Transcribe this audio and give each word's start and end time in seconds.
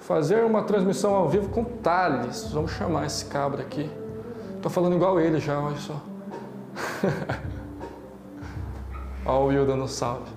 fazer 0.00 0.44
uma 0.44 0.62
transmissão 0.62 1.14
ao 1.14 1.28
vivo 1.28 1.48
com 1.50 1.64
Thales. 1.64 2.50
Vamos 2.52 2.72
chamar 2.72 3.06
esse 3.06 3.24
cabra 3.26 3.62
aqui. 3.62 3.90
Tô 4.60 4.68
falando 4.68 4.94
igual 4.96 5.18
ele 5.20 5.38
já, 5.40 5.58
olha 5.58 5.76
só. 5.76 5.94
Olha 9.24 9.38
o 9.38 9.46
Will 9.48 9.66
dando 9.66 9.86
salve. 9.86 10.30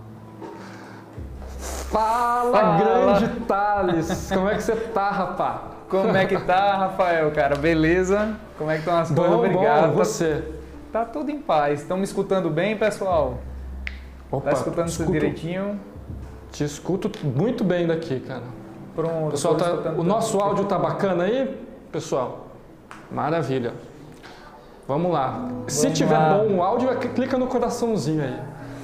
Fala, 1.58 2.52
Fala. 2.52 2.78
grande 2.78 3.28
Thales! 3.48 4.30
Como 4.34 4.50
é 4.50 4.56
que 4.56 4.64
você 4.64 4.76
tá, 4.76 5.10
rapá? 5.10 5.62
Como 5.90 6.16
é 6.18 6.26
que 6.26 6.38
tá, 6.40 6.76
Rafael, 6.78 7.32
cara? 7.32 7.56
Beleza? 7.56 8.36
Como 8.58 8.70
é 8.70 8.74
que 8.76 8.80
estão 8.80 8.98
as 8.98 9.10
coisas? 9.12 9.26
Bom, 9.32 9.38
Obrigado. 9.38 9.88
bom, 9.90 9.94
você. 9.94 10.44
Tá, 10.92 11.00
tá 11.00 11.06
tudo 11.06 11.30
em 11.30 11.40
paz. 11.40 11.82
Estão 11.82 11.98
me 11.98 12.04
escutando 12.04 12.50
bem, 12.50 12.76
pessoal? 12.78 13.38
Opa, 14.32 14.48
Tá 14.50 14.54
escutando 14.54 14.76
tudo 14.86 14.90
escuto- 14.90 15.12
direitinho? 15.12 15.80
Te 16.52 16.64
escuto 16.64 17.12
muito 17.24 17.64
bem 17.64 17.86
daqui, 17.88 18.20
cara. 18.20 18.44
Pronto. 18.96 19.32
Pessoal, 19.32 19.56
tá- 19.56 19.94
o 19.98 20.04
nosso 20.04 20.38
áudio 20.40 20.66
tá 20.66 20.78
bacana 20.78 21.24
aí, 21.24 21.60
pessoal? 21.92 22.48
Maravilha. 23.12 23.74
Vamos 24.88 25.12
lá. 25.12 25.48
Se 25.68 25.84
Vamos 25.84 25.98
tiver 25.98 26.18
lá. 26.18 26.38
bom 26.38 26.56
o 26.58 26.64
áudio, 26.64 26.90
é 26.92 26.96
clica 26.96 27.38
no 27.38 27.48
coraçãozinho 27.48 28.22
aí. 28.24 28.36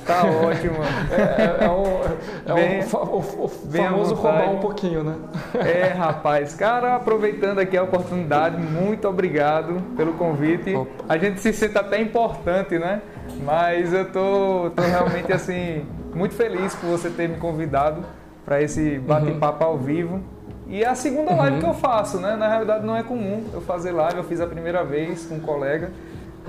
Tá 0.05 0.23
ótimo. 0.48 0.77
É, 1.12 1.64
é- 1.64 1.66
é 1.66 1.70
o, 1.70 2.52
é 2.52 2.53
Bem- 2.55 2.80
o 2.81 3.44
o- 3.44 3.50
famoso 3.50 4.16
roubar 4.16 4.50
um 4.50 4.59
pouquinho, 4.59 5.03
né? 5.03 5.16
É, 5.53 5.88
rapaz. 5.94 6.55
Cara, 6.55 6.95
aproveitando 6.95 7.59
aqui 7.59 7.78
a 7.78 7.84
oportunidade, 7.84 8.58
muito 8.58 9.08
obrigado 9.08 9.81
pelo 9.95 10.14
convite. 10.14 10.73
Opa. 10.73 11.03
A 11.08 11.17
gente 11.17 11.39
se 11.41 11.52
sente 11.53 11.78
até 11.78 12.02
importante, 12.02 12.80
né? 12.80 13.02
Mas 13.45 13.94
eu 13.94 14.05
tô, 14.12 14.72
tô 14.76 14.81
realmente, 14.81 15.31
assim, 15.31 15.86
muito 16.16 16.34
feliz 16.34 16.73
por 16.76 16.88
você 16.88 17.09
ter 17.09 17.30
me 17.30 17.38
convidado 17.38 18.03
para 18.49 18.59
esse 18.63 18.98
bate-papo 18.98 19.63
ao 19.63 19.77
vivo. 19.77 20.20
E 20.67 20.84
é 20.84 20.88
a 20.88 20.95
segunda 20.95 21.35
live 21.35 21.59
que 21.59 21.66
eu 21.67 21.73
faço, 21.76 22.17
né? 22.20 22.35
Na 22.35 22.48
realidade 22.48 22.84
não 22.84 22.95
é 22.95 23.03
comum 23.03 23.44
eu 23.53 23.62
fazer 23.62 23.91
live. 23.91 24.17
Eu 24.17 24.23
fiz 24.23 24.41
a 24.41 24.48
primeira 24.48 24.83
vez 24.83 25.25
com 25.28 25.36
um 25.36 25.39
colega, 25.39 25.92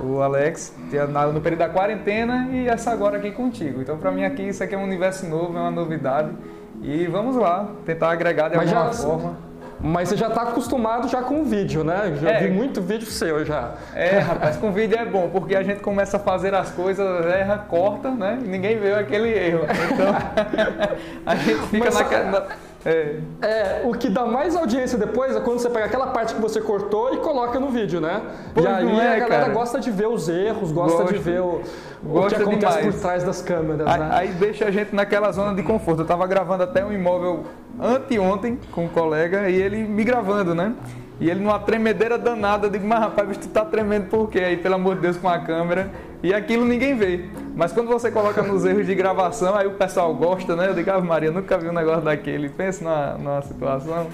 o 0.03 0.23
Alex, 0.23 0.75
tinha 0.89 1.07
na- 1.07 1.27
no 1.27 1.43
período 1.43 1.59
da 1.61 1.69
quarentena 1.69 2.49
e 2.53 2.67
essa 2.67 2.91
agora 2.91 3.19
aqui 3.19 3.31
contigo. 3.33 3.83
Então, 3.83 3.99
para 3.99 4.11
mim 4.11 4.25
aqui 4.25 4.49
isso 4.49 4.65
aqui 4.65 4.75
é 4.75 4.79
um 4.79 4.85
universo 4.85 5.27
novo, 5.27 5.59
é 5.59 5.61
uma 5.61 5.71
novidade. 5.71 6.31
E 6.83 7.07
vamos 7.07 7.37
lá, 7.37 7.69
tentar 7.85 8.11
agregar 8.13 8.49
de 8.49 8.57
Mas 8.57 8.73
alguma 8.73 8.93
já- 8.95 8.99
forma. 9.03 9.37
Mas 9.83 10.11
você 10.11 10.17
já 10.17 10.29
tá 10.29 10.43
acostumado 10.43 11.09
já 11.09 11.23
com 11.23 11.41
o 11.41 11.45
vídeo, 11.45 11.83
né? 11.83 12.13
Já 12.21 12.31
É. 12.33 12.41
vi 12.41 12.51
muito 12.51 12.83
vídeo 12.83 13.07
seu 13.07 13.45
já. 13.47 13.73
É, 13.95 14.19
rapaz, 14.19 14.57
com 14.57 14.71
vídeo 14.73 14.99
é 14.99 15.07
bom, 15.07 15.31
porque 15.31 15.57
a 15.57 15.63
gente 15.63 15.81
começa 15.81 16.19
a 16.19 16.21
fazer 16.21 16.55
as 16.55 16.71
coisas, 16.71 17.25
erra, 17.27 17.59
corta, 17.67 18.11
né? 18.11 18.39
E 18.45 18.47
ninguém 18.49 18.79
vê 18.79 18.93
aquele 18.93 19.31
erro. 19.31 19.61
Então, 19.93 20.15
a 21.25 21.35
gente 21.35 21.61
fica 21.69 21.85
Mas- 21.87 21.95
naquela. 21.95 22.49
É, 22.85 23.17
É, 23.43 23.83
o 23.85 23.93
que 23.93 24.09
dá 24.09 24.25
mais 24.25 24.57
audiência 24.57 24.99
depois 24.99 25.37
é 25.37 25.41
quando 25.41 25.59
você 25.59 25.69
pega 25.69 25.87
aquela 25.87 26.09
parte 26.09 26.35
que 26.35 26.41
você 26.41 26.61
cortou 26.61 27.13
e 27.15 27.19
coloca 27.19 27.61
no 27.61 27.69
vídeo, 27.69 28.01
né? 28.01 28.23
Pois 28.55 28.65
e 28.65 28.69
aí 28.69 28.99
é, 28.99 29.17
a 29.17 29.19
galera 29.19 29.29
cara. 29.29 29.53
gosta 29.53 29.79
de 29.79 29.91
ver 29.91 30.09
os 30.09 30.29
erros, 30.29 30.73
gosta 30.73 31.05
de 31.05 31.15
Gosta. 31.15 31.31
ver 31.31 31.41
o, 31.41 31.63
o 32.05 32.27
que 32.27 32.35
acontece 32.35 32.79
demais. 32.79 32.95
por 32.95 33.01
trás 33.01 33.25
das 33.25 33.43
câmeras, 33.43 33.87
aí, 33.87 34.01
né? 34.01 34.09
aí 34.13 34.29
deixa 34.29 34.65
a 34.65 34.71
gente 34.71 34.95
naquela 34.95 35.31
zona 35.33 35.55
de 35.55 35.63
conforto. 35.63 36.03
Eu 36.03 36.07
tava 36.07 36.27
gravando 36.27 36.63
até 36.63 36.85
um 36.85 36.93
imóvel 36.93 37.45
anteontem 37.79 38.59
com 38.73 38.85
um 38.85 38.89
colega 38.89 39.49
e 39.51 39.61
ele 39.61 39.83
me 39.83 40.03
gravando, 40.03 40.55
né? 40.55 40.75
E 41.21 41.29
ele 41.29 41.41
numa 41.41 41.59
tremedeira 41.59 42.17
danada, 42.17 42.67
eu 42.67 42.71
digo, 42.71 42.87
mas 42.87 42.99
rapaz, 42.99 43.37
tu 43.37 43.49
tá 43.49 43.63
tremendo 43.63 44.09
por 44.09 44.31
quê? 44.31 44.39
Aí, 44.39 44.57
pelo 44.57 44.77
amor 44.77 44.95
de 44.95 45.03
Deus, 45.03 45.19
com 45.19 45.29
a 45.29 45.39
câmera. 45.39 45.91
E 46.23 46.33
aquilo 46.33 46.65
ninguém 46.65 46.97
vê. 46.97 47.29
Mas 47.55 47.73
quando 47.73 47.89
você 47.89 48.11
coloca 48.11 48.43
nos 48.43 48.65
erros 48.65 48.87
de 48.87 48.95
gravação, 48.95 49.55
aí 49.57 49.67
o 49.67 49.73
pessoal 49.73 50.15
gosta, 50.15 50.55
né? 50.57 50.69
Eu 50.69 50.75
digo, 50.75 50.91
Ave 50.91 51.07
Maria, 51.07 51.31
nunca 51.31 51.59
vi 51.59 51.69
um 51.69 51.73
negócio 51.73 52.03
daquele. 52.03 52.49
Pensa 52.49 52.85
numa, 52.85 53.15
numa 53.19 53.43
situação. 53.43 54.07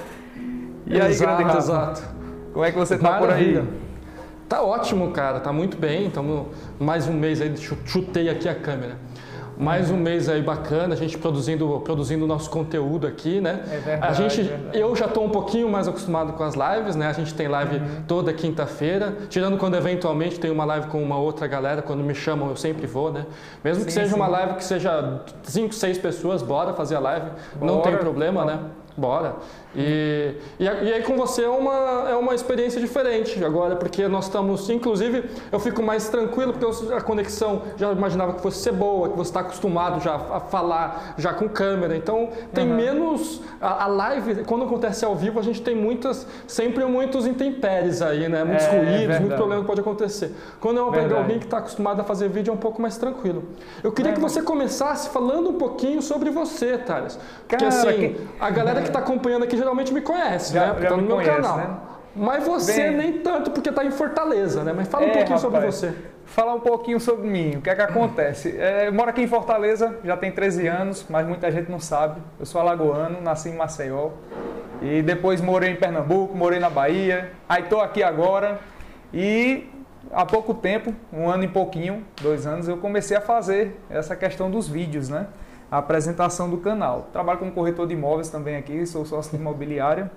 E 0.87 1.01
aí, 1.01 1.11
exato, 1.11 1.43
grande 1.43 1.57
exato. 1.59 2.03
como 2.53 2.65
é 2.65 2.73
que 2.73 2.79
você 2.79 2.97
tá 2.99 3.19
por 3.19 3.29
Maravilha. 3.29 3.61
aí? 3.61 3.69
Tá 4.49 4.63
ótimo, 4.63 5.11
cara. 5.11 5.41
Tá 5.41 5.53
muito 5.53 5.77
bem. 5.77 6.07
Então, 6.07 6.47
mais 6.79 7.09
um 7.09 7.13
mês 7.13 7.41
aí, 7.41 7.57
chu- 7.57 7.77
chutei 7.85 8.29
aqui 8.29 8.49
a 8.49 8.55
câmera. 8.55 8.97
Mais 9.59 9.91
um 9.91 9.97
mês 9.97 10.29
aí 10.29 10.43
bacana, 10.43 10.93
a 10.95 10.97
gente 10.97 11.17
produzindo 11.17 11.81
produzindo 11.81 12.27
nosso 12.27 12.51
conteúdo 12.51 13.07
aqui, 13.07 13.41
né? 13.41 13.63
É 13.73 13.79
verdade, 13.79 14.07
a 14.07 14.13
gente, 14.13 14.43
verdade. 14.43 14.79
eu 14.79 14.95
já 14.95 15.07
estou 15.07 15.25
um 15.25 15.31
pouquinho 15.31 15.69
mais 15.71 15.89
acostumado 15.89 16.35
com 16.35 16.43
as 16.43 16.55
lives, 16.55 16.95
né? 16.95 17.07
A 17.09 17.13
gente 17.13 17.33
tem 17.35 17.49
live 17.49 17.77
Uhum. 17.77 18.03
toda 18.07 18.33
quinta-feira, 18.35 19.17
tirando 19.31 19.57
quando 19.57 19.75
eventualmente 19.77 20.39
tem 20.39 20.51
uma 20.51 20.65
live 20.65 20.89
com 20.89 21.03
uma 21.03 21.17
outra 21.17 21.47
galera, 21.47 21.81
quando 21.81 22.05
me 22.05 22.15
chamam 22.15 22.51
eu 22.51 22.57
sempre 22.57 22.87
vou, 22.87 23.11
né? 23.11 23.25
Mesmo 23.65 23.85
que 23.85 23.93
Sim, 23.93 24.01
seja 24.01 24.11
sim. 24.11 24.17
uma 24.17 24.27
live 24.27 24.55
que 24.55 24.65
seja 24.65 25.21
cinco, 25.43 25.75
seis 25.75 25.97
pessoas, 25.97 26.43
bora 26.43 26.75
fazer 26.75 26.97
a 26.97 27.01
live, 27.01 27.27
não 27.61 27.77
Bora. 27.79 27.83
tem 27.91 27.97
problema, 27.97 28.45
né? 28.45 28.59
Bora. 28.97 29.37
E, 29.77 30.35
e, 30.59 30.65
e 30.65 30.69
aí 30.95 31.03
com 31.03 31.17
você 31.17 31.45
é 31.45 31.49
uma, 31.49 32.07
é 32.09 32.15
uma 32.15 32.35
experiência 32.35 32.81
diferente 32.81 33.45
agora, 33.45 33.77
porque 33.77 34.09
nós 34.09 34.25
estamos, 34.25 34.69
inclusive, 34.71 35.25
eu 35.53 35.59
fico 35.61 35.83
mais 35.83 36.09
tranquilo, 36.09 36.55
porque 36.55 36.93
a 36.95 37.01
conexão 37.01 37.63
já 37.77 37.93
imaginava 37.93 38.33
que 38.35 38.41
fosse 38.41 38.59
ser 38.61 38.73
boa, 38.73 39.11
que 39.11 39.17
você 39.17 39.31
está 39.31 39.41
acostumado 39.41 40.01
já 40.03 40.15
a 40.15 40.41
falar 40.41 41.15
já 41.19 41.35
com 41.35 41.49
câmera, 41.49 41.97
então 41.97 42.31
tem 42.55 42.67
Uhum. 42.69 42.77
menos, 42.77 43.41
a, 43.61 43.85
a 43.85 43.87
live, 43.87 44.45
quando 44.45 44.65
acontece 44.65 45.05
ao 45.05 45.15
vivo, 45.15 45.39
a 45.39 45.43
gente 45.43 45.61
tem 45.63 45.75
muitas, 45.77 46.27
sempre 46.47 46.85
muitos 46.87 47.27
intempéries 47.27 48.01
aí, 48.03 48.29
né? 48.29 48.43
Muitos 48.45 48.67
É, 48.67 48.71
ruídos, 48.71 48.99
verdade. 48.99 49.21
muito 49.21 49.37
problema 49.37 49.61
que 49.63 49.67
pode 49.67 49.81
acontecer. 49.81 50.33
Quando 50.61 50.91
Verdade. 50.91 51.15
alguém 51.15 51.39
que 51.39 51.45
está 51.45 51.59
acostumado 51.59 52.01
a 52.01 52.05
fazer 52.05 52.29
vídeo, 52.29 52.51
é 52.51 52.55
um 52.55 52.59
pouco 52.59 52.81
mais 52.81 52.97
tranquilo. 52.97 53.45
Eu 53.85 53.93
queria 53.93 54.13
É, 54.13 54.15
que 54.15 54.21
mas- 54.21 54.33
você 54.33 54.43
começasse 54.43 55.11
falando 55.11 55.51
um 55.51 55.55
pouquinho 55.55 56.01
sobre 56.03 56.31
você, 56.31 56.79
Thales. 56.79 57.19
Porque 57.41 57.57
Cara, 57.57 57.69
assim, 57.69 57.93
que- 58.15 58.17
a 58.41 58.51
galera 58.51 58.81
que 58.81 58.89
está 58.89 58.99
acompanhando 59.07 59.43
aqui 59.45 59.57
geralmente 59.67 59.93
me 59.93 60.01
conhece, 60.01 60.55
Já- 60.55 60.67
né? 60.69 60.73
Porque 60.75 60.87
tá 60.87 60.97
no 60.97 61.03
me 61.03 61.09
meu 61.09 61.17
conhece, 61.17 61.35
canal. 61.43 61.57
né? 61.57 61.71
Mas 62.15 62.45
você 62.47 62.89
Bem- 62.89 62.97
nem 62.97 63.13
tanto, 63.19 63.51
porque 63.51 63.69
está 63.69 63.85
em 63.85 63.91
Fortaleza, 63.91 64.63
né? 64.65 64.73
Mas 64.75 64.89
fala 64.89 65.05
um 65.05 65.09
É, 65.11 65.13
pouquinho 65.13 65.39
sobre 65.39 65.59
rapaz. 65.59 65.75
você. 65.75 65.93
Falar 66.25 66.55
um 66.55 66.61
pouquinho 66.61 66.99
sobre 66.99 67.29
mim, 67.29 67.57
o 67.57 67.61
que 67.61 67.69
é 67.69 67.75
que 67.75 67.83
acontece? 67.83 68.57
É, 68.59 68.89
eu 68.89 68.93
moro 68.93 69.11
aqui 69.11 69.23
em 69.23 69.27
Fortaleza, 69.27 69.99
já 70.03 70.17
tem 70.17 70.33
13 70.33 70.67
anos, 70.67 71.05
mas 71.11 71.27
muita 71.27 71.51
gente 71.53 71.71
não 71.71 71.79
sabe. 71.79 72.21
Eu 72.41 72.47
sou 72.47 72.61
alagoano, 72.61 73.21
nasci 73.21 73.51
em 73.51 73.55
Maceió. 73.57 74.11
E 74.81 75.03
depois 75.03 75.41
morei 75.43 75.71
em 75.73 75.77
Pernambuco, 75.77 76.35
morei 76.35 76.59
na 76.59 76.71
Bahia. 76.71 77.33
Aí 77.49 77.63
estou 77.65 77.81
aqui 77.83 78.03
agora. 78.03 78.61
E 79.13 79.69
há 80.11 80.25
pouco 80.25 80.55
tempo, 80.55 80.95
um 81.13 81.29
ano 81.29 81.45
e 81.45 81.49
pouquinho, 81.49 82.03
dois 82.23 82.47
anos, 82.47 82.67
eu 82.67 82.79
comecei 82.79 83.17
a 83.17 83.21
fazer 83.21 83.79
essa 83.91 84.17
questão 84.17 84.51
dos 84.51 84.67
vídeos, 84.69 85.09
né? 85.11 85.27
A 85.71 85.79
apresentação 85.79 86.49
do 86.49 86.59
canal. 86.59 87.09
Trabalho 87.13 87.39
como 87.39 87.53
corretor 87.53 87.87
de 87.87 87.95
imóveis 87.95 88.29
também 88.29 88.57
aqui, 88.57 88.87
sou 88.87 89.05
sócio 89.05 89.31
de 89.33 89.37
imobiliária. 89.37 90.11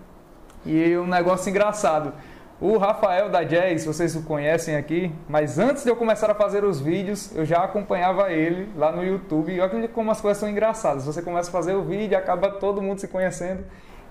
E 0.65 0.95
um 0.97 1.07
negócio 1.07 1.49
engraçado. 1.49 2.13
O 2.61 2.77
Rafael 2.77 3.29
da 3.29 3.41
Jazz, 3.41 3.85
vocês 3.85 4.15
o 4.17 4.23
conhecem 4.23 4.75
aqui, 4.75 5.09
mas 5.29 5.57
antes 5.57 5.83
de 5.83 5.89
eu 5.89 5.95
começar 5.95 6.29
a 6.29 6.35
fazer 6.35 6.65
os 6.65 6.81
vídeos, 6.81 7.33
eu 7.33 7.45
já 7.45 7.63
acompanhava 7.63 8.31
ele 8.33 8.69
lá 8.75 8.91
no 8.91 9.01
YouTube. 9.03 9.53
E 9.53 9.61
olha 9.61 9.87
como 9.87 10.11
as 10.11 10.19
coisas 10.19 10.37
são 10.37 10.49
engraçadas. 10.49 11.05
Você 11.05 11.21
começa 11.21 11.49
a 11.49 11.51
fazer 11.53 11.73
o 11.73 11.83
vídeo, 11.83 12.17
acaba 12.17 12.49
todo 12.51 12.81
mundo 12.81 12.99
se 12.99 13.07
conhecendo. 13.07 13.63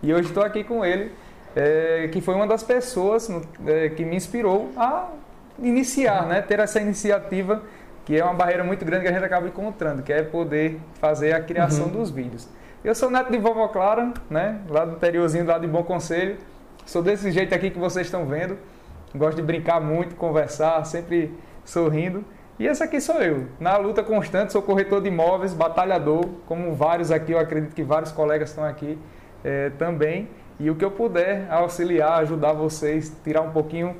E 0.03 0.15
hoje 0.15 0.29
estou 0.29 0.43
aqui 0.43 0.65
com 0.65 0.83
ele, 0.83 1.13
é, 1.55 2.09
que 2.11 2.23
foi 2.23 2.35
uma 2.35 2.47
das 2.47 2.63
pessoas 2.63 3.29
no- 3.29 3.43
é, 3.67 3.91
que 3.91 4.03
me 4.05 4.17
inspirou 4.17 4.71
a 4.77 5.09
iniciar, 5.63 6.27
né? 6.27 6.41
Ter 6.41 6.59
essa 6.59 6.81
iniciativa, 6.81 7.63
que 8.09 8.19
é 8.19 8.25
uma 8.25 8.33
barreira 8.33 8.65
muito 8.65 8.83
grande 8.87 9.03
que 9.03 9.09
a 9.09 9.13
gente 9.13 9.23
acaba 9.23 9.47
encontrando, 9.47 10.03
que 10.03 10.11
é 10.11 10.23
poder 10.23 10.81
fazer 10.95 11.35
a 11.35 11.43
criação 11.43 11.89
Uhum. 11.89 11.93
dos 11.93 12.11
vídeos. 12.11 12.49
Eu 12.83 12.95
sou 12.95 13.11
neto 13.11 13.31
de 13.31 13.37
vovó 13.37 13.69
Clara, 13.69 14.15
né? 14.31 14.61
Lá 14.67 14.87
do 14.87 14.93
interiorzinho, 14.93 15.45
lá 15.45 15.59
de 15.59 15.67
Bom 15.67 15.83
Conselho. 15.83 16.39
Sou 16.87 17.03
desse 17.03 17.31
jeito 17.31 17.55
aqui 17.55 17.69
que 17.69 17.79
vocês 17.79 18.07
estão 18.07 18.25
vendo. 18.25 18.57
Gosto 19.15 19.37
de 19.37 19.43
brincar 19.43 19.79
muito, 19.79 20.17
conversar, 20.17 20.83
sempre 20.87 21.35
sorrindo. 21.67 22.25
E 22.59 22.67
esse 22.67 22.83
aqui 22.83 22.99
sou 22.99 23.17
eu. 23.17 23.45
Na 23.61 23.77
luta 23.77 24.03
constante, 24.03 24.55
sou 24.55 24.63
corretor 24.63 25.03
de 25.03 25.09
imóveis, 25.09 25.53
batalhador, 25.53 26.25
como 26.47 26.75
vários 26.75 27.11
aqui, 27.11 27.33
eu 27.33 27.39
acredito 27.39 27.75
que 27.75 27.83
vários 27.83 28.11
colegas 28.11 28.49
estão 28.49 28.65
aqui 28.65 28.99
eh, 29.45 29.71
também. 29.77 30.31
E 30.59 30.71
o 30.71 30.75
que 30.75 30.83
eu 30.85 30.91
puder 30.91 31.47
auxiliar, 31.51 32.21
ajudar 32.21 32.55
vocês, 32.55 33.15
tirar 33.23 33.43
um 33.43 33.51
pouquinho, 33.51 33.95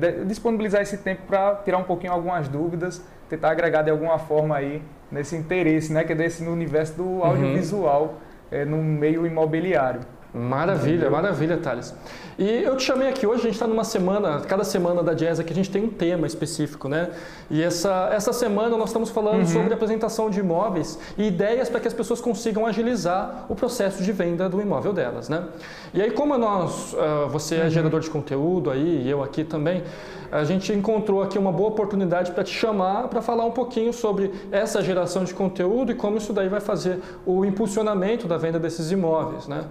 de- 0.00 0.24
disponibilizar 0.26 0.80
esse 0.80 0.98
tempo 0.98 1.22
para 1.26 1.56
tirar 1.64 1.78
um 1.78 1.84
pouquinho 1.84 2.12
algumas 2.12 2.48
dúvidas, 2.48 3.02
tentar 3.28 3.50
agregar 3.50 3.82
de 3.82 3.90
alguma 3.90 4.18
forma 4.18 4.56
aí 4.56 4.82
nesse 5.10 5.36
interesse, 5.36 5.92
né, 5.92 6.04
que 6.04 6.12
é 6.12 6.14
desse 6.14 6.42
no 6.42 6.52
universo 6.52 6.94
do 6.96 7.22
audiovisual, 7.24 8.14
eh, 8.50 8.64
no 8.64 8.76
meio 8.78 9.26
imobiliário. 9.26 10.00
Maravilha, 10.38 11.10
maravilha, 11.10 11.56
Thales. 11.56 11.92
E 12.38 12.48
eu 12.48 12.76
te 12.76 12.84
chamei 12.84 13.08
aqui 13.08 13.26
hoje, 13.26 13.40
a 13.40 13.44
gente 13.46 13.54
está 13.54 13.66
numa 13.66 13.82
semana, 13.82 14.40
cada 14.42 14.62
semana 14.62 15.02
da 15.02 15.12
Jazz 15.12 15.40
aqui 15.40 15.52
a 15.52 15.56
gente 15.56 15.68
tem 15.68 15.84
um 15.84 15.88
tema 15.88 16.24
específico, 16.24 16.88
né? 16.88 17.10
E 17.50 17.60
essa, 17.60 18.08
essa 18.12 18.32
semana 18.32 18.76
nós 18.76 18.90
estamos 18.90 19.10
falando 19.10 19.44
sobre 19.48 19.74
apresentação 19.74 20.30
de 20.30 20.38
imóveis 20.38 20.96
e 21.18 21.24
ideias 21.24 21.68
para 21.68 21.80
que 21.80 21.88
as 21.88 21.94
pessoas 21.94 22.20
consigam 22.20 22.64
agilizar 22.64 23.46
o 23.48 23.56
processo 23.56 24.04
de 24.04 24.12
venda 24.12 24.48
do 24.48 24.60
imóvel 24.60 24.92
delas, 24.92 25.28
né? 25.28 25.48
E 25.92 26.00
aí, 26.00 26.12
como 26.12 26.38
nós, 26.38 26.94
ah, 26.96 27.26
você 27.28 27.56
é 27.56 27.68
gerador 27.68 28.00
de 28.00 28.08
conteúdo 28.08 28.70
aí, 28.70 29.02
e 29.04 29.10
eu 29.10 29.20
aqui 29.20 29.42
também, 29.42 29.82
a 30.30 30.44
gente 30.44 30.72
encontrou 30.72 31.22
aqui 31.22 31.38
uma 31.38 31.50
boa 31.50 31.70
oportunidade 31.70 32.30
para 32.30 32.44
te 32.44 32.54
chamar 32.54 33.08
para 33.08 33.20
falar 33.20 33.44
um 33.44 33.50
pouquinho 33.50 33.92
sobre 33.92 34.30
essa 34.52 34.80
geração 34.82 35.24
de 35.24 35.34
conteúdo 35.34 35.90
e 35.90 35.94
como 35.94 36.18
isso 36.18 36.32
daí 36.32 36.48
vai 36.48 36.60
fazer 36.60 37.00
o 37.26 37.44
impulsionamento 37.44 38.28
da 38.28 38.36
venda 38.36 38.58
desses 38.58 38.92
imóveis, 38.92 39.48
né? 39.48 39.64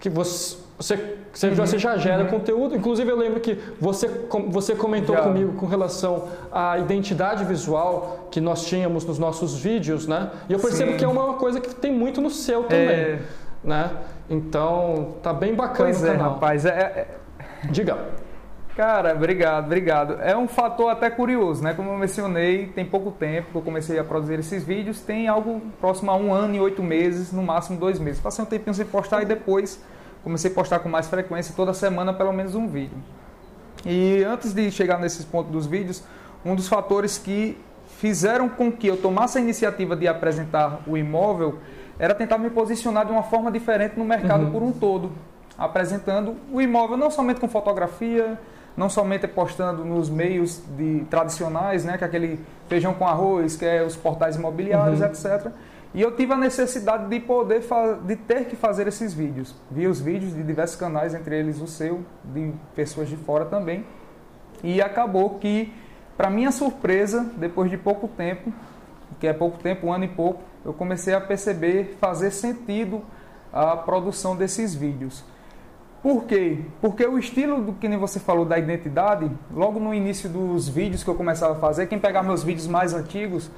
Que 0.00 0.08
você, 0.08 0.56
você, 0.78 1.16
você, 1.32 1.48
uhum, 1.48 1.78
já 1.78 1.96
gera 1.96 2.24
uhum. 2.24 2.30
conteúdo. 2.30 2.76
Inclusive, 2.76 3.10
eu 3.10 3.16
lembro 3.16 3.40
que 3.40 3.58
você, 3.80 4.08
você 4.48 4.74
comentou 4.74 5.16
já. 5.16 5.22
comigo 5.22 5.52
com 5.54 5.66
relação 5.66 6.28
à 6.52 6.78
identidade 6.78 7.44
visual 7.44 8.28
que 8.30 8.40
nós 8.40 8.64
tínhamos 8.66 9.04
nos 9.04 9.18
nossos 9.18 9.56
vídeos, 9.58 10.06
né? 10.06 10.30
E 10.48 10.52
eu 10.52 10.58
percebo 10.58 10.92
Sim. 10.92 10.96
que 10.98 11.04
é 11.04 11.08
uma 11.08 11.34
coisa 11.34 11.60
que 11.60 11.74
tem 11.74 11.92
muito 11.92 12.20
no 12.20 12.30
seu 12.30 12.64
também, 12.64 12.88
é... 12.88 13.18
né? 13.64 13.90
Então, 14.30 15.14
tá 15.22 15.32
bem 15.32 15.54
bacana 15.54 15.90
pois 15.90 16.02
o 16.02 16.06
é, 16.06 16.12
canal. 16.12 16.26
É, 16.26 16.34
rapaz. 16.34 16.64
É, 16.64 16.70
é... 16.70 17.06
Diga. 17.70 17.98
Cara, 18.78 19.12
obrigado, 19.12 19.64
obrigado. 19.64 20.18
É 20.22 20.36
um 20.36 20.46
fator 20.46 20.88
até 20.88 21.10
curioso, 21.10 21.64
né? 21.64 21.74
Como 21.74 21.90
eu 21.90 21.98
mencionei, 21.98 22.68
tem 22.68 22.84
pouco 22.84 23.10
tempo 23.10 23.50
que 23.50 23.56
eu 23.56 23.62
comecei 23.62 23.98
a 23.98 24.04
produzir 24.04 24.38
esses 24.38 24.62
vídeos, 24.62 25.00
tem 25.00 25.26
algo 25.26 25.60
próximo 25.80 26.12
a 26.12 26.16
um 26.16 26.32
ano 26.32 26.54
e 26.54 26.60
oito 26.60 26.80
meses, 26.80 27.32
no 27.32 27.42
máximo 27.42 27.76
dois 27.76 27.98
meses. 27.98 28.20
Passei 28.20 28.44
um 28.44 28.46
tempinho 28.46 28.72
sem 28.72 28.86
postar 28.86 29.20
e 29.20 29.24
depois 29.24 29.82
comecei 30.22 30.52
a 30.52 30.54
postar 30.54 30.78
com 30.78 30.88
mais 30.88 31.08
frequência, 31.08 31.52
toda 31.56 31.74
semana 31.74 32.14
pelo 32.14 32.32
menos 32.32 32.54
um 32.54 32.68
vídeo. 32.68 32.96
E 33.84 34.22
antes 34.22 34.52
de 34.54 34.70
chegar 34.70 35.00
nesses 35.00 35.24
pontos 35.24 35.50
dos 35.50 35.66
vídeos, 35.66 36.04
um 36.44 36.54
dos 36.54 36.68
fatores 36.68 37.18
que 37.18 37.58
fizeram 37.96 38.48
com 38.48 38.70
que 38.70 38.86
eu 38.86 38.96
tomasse 38.96 39.38
a 39.38 39.40
iniciativa 39.40 39.96
de 39.96 40.06
apresentar 40.06 40.82
o 40.86 40.96
imóvel 40.96 41.58
era 41.98 42.14
tentar 42.14 42.38
me 42.38 42.48
posicionar 42.48 43.04
de 43.06 43.10
uma 43.10 43.24
forma 43.24 43.50
diferente 43.50 43.98
no 43.98 44.04
mercado 44.04 44.44
uhum. 44.44 44.52
por 44.52 44.62
um 44.62 44.70
todo, 44.70 45.10
apresentando 45.58 46.36
o 46.52 46.60
imóvel 46.60 46.96
não 46.96 47.10
somente 47.10 47.40
com 47.40 47.48
fotografia, 47.48 48.38
não 48.78 48.88
somente 48.88 49.26
postando 49.26 49.84
nos 49.84 50.08
meios 50.08 50.62
de, 50.76 51.04
tradicionais, 51.10 51.84
né, 51.84 51.98
que 51.98 52.04
é 52.04 52.06
aquele 52.06 52.38
feijão 52.68 52.94
com 52.94 53.04
arroz, 53.04 53.56
que 53.56 53.64
é 53.64 53.82
os 53.82 53.96
portais 53.96 54.36
imobiliários, 54.36 55.00
uhum. 55.00 55.06
etc. 55.06 55.48
E 55.92 56.00
eu 56.00 56.14
tive 56.14 56.32
a 56.32 56.36
necessidade 56.36 57.08
de 57.08 57.18
poder 57.18 57.64
de 58.04 58.14
ter 58.14 58.44
que 58.44 58.54
fazer 58.54 58.86
esses 58.86 59.12
vídeos. 59.12 59.52
Vi 59.68 59.88
os 59.88 60.00
vídeos 60.00 60.32
de 60.32 60.44
diversos 60.44 60.76
canais, 60.76 61.12
entre 61.12 61.36
eles 61.36 61.60
o 61.60 61.66
seu, 61.66 62.04
de 62.22 62.52
pessoas 62.76 63.08
de 63.08 63.16
fora 63.16 63.46
também. 63.46 63.84
E 64.62 64.80
acabou 64.80 65.38
que, 65.40 65.74
para 66.16 66.30
minha 66.30 66.52
surpresa, 66.52 67.28
depois 67.36 67.68
de 67.68 67.76
pouco 67.76 68.06
tempo, 68.06 68.52
que 69.18 69.26
é 69.26 69.32
pouco 69.32 69.58
tempo, 69.58 69.88
um 69.88 69.92
ano 69.92 70.04
e 70.04 70.08
pouco, 70.08 70.40
eu 70.64 70.72
comecei 70.72 71.14
a 71.14 71.20
perceber 71.20 71.96
fazer 72.00 72.30
sentido 72.30 73.02
a 73.52 73.76
produção 73.76 74.36
desses 74.36 74.72
vídeos. 74.72 75.24
Por 76.02 76.24
quê? 76.24 76.58
Porque 76.80 77.04
o 77.04 77.18
estilo 77.18 77.60
do 77.60 77.72
que 77.72 77.88
nem 77.88 77.98
você 77.98 78.20
falou 78.20 78.44
da 78.44 78.56
identidade, 78.56 79.30
logo 79.52 79.80
no 79.80 79.92
início 79.92 80.28
dos 80.28 80.68
vídeos 80.68 81.02
que 81.02 81.10
eu 81.10 81.14
começava 81.14 81.54
a 81.54 81.56
fazer, 81.56 81.86
quem 81.86 81.98
pegar 81.98 82.22
meus 82.22 82.44
vídeos 82.44 82.68
mais 82.68 82.94
antigos, 82.94 83.50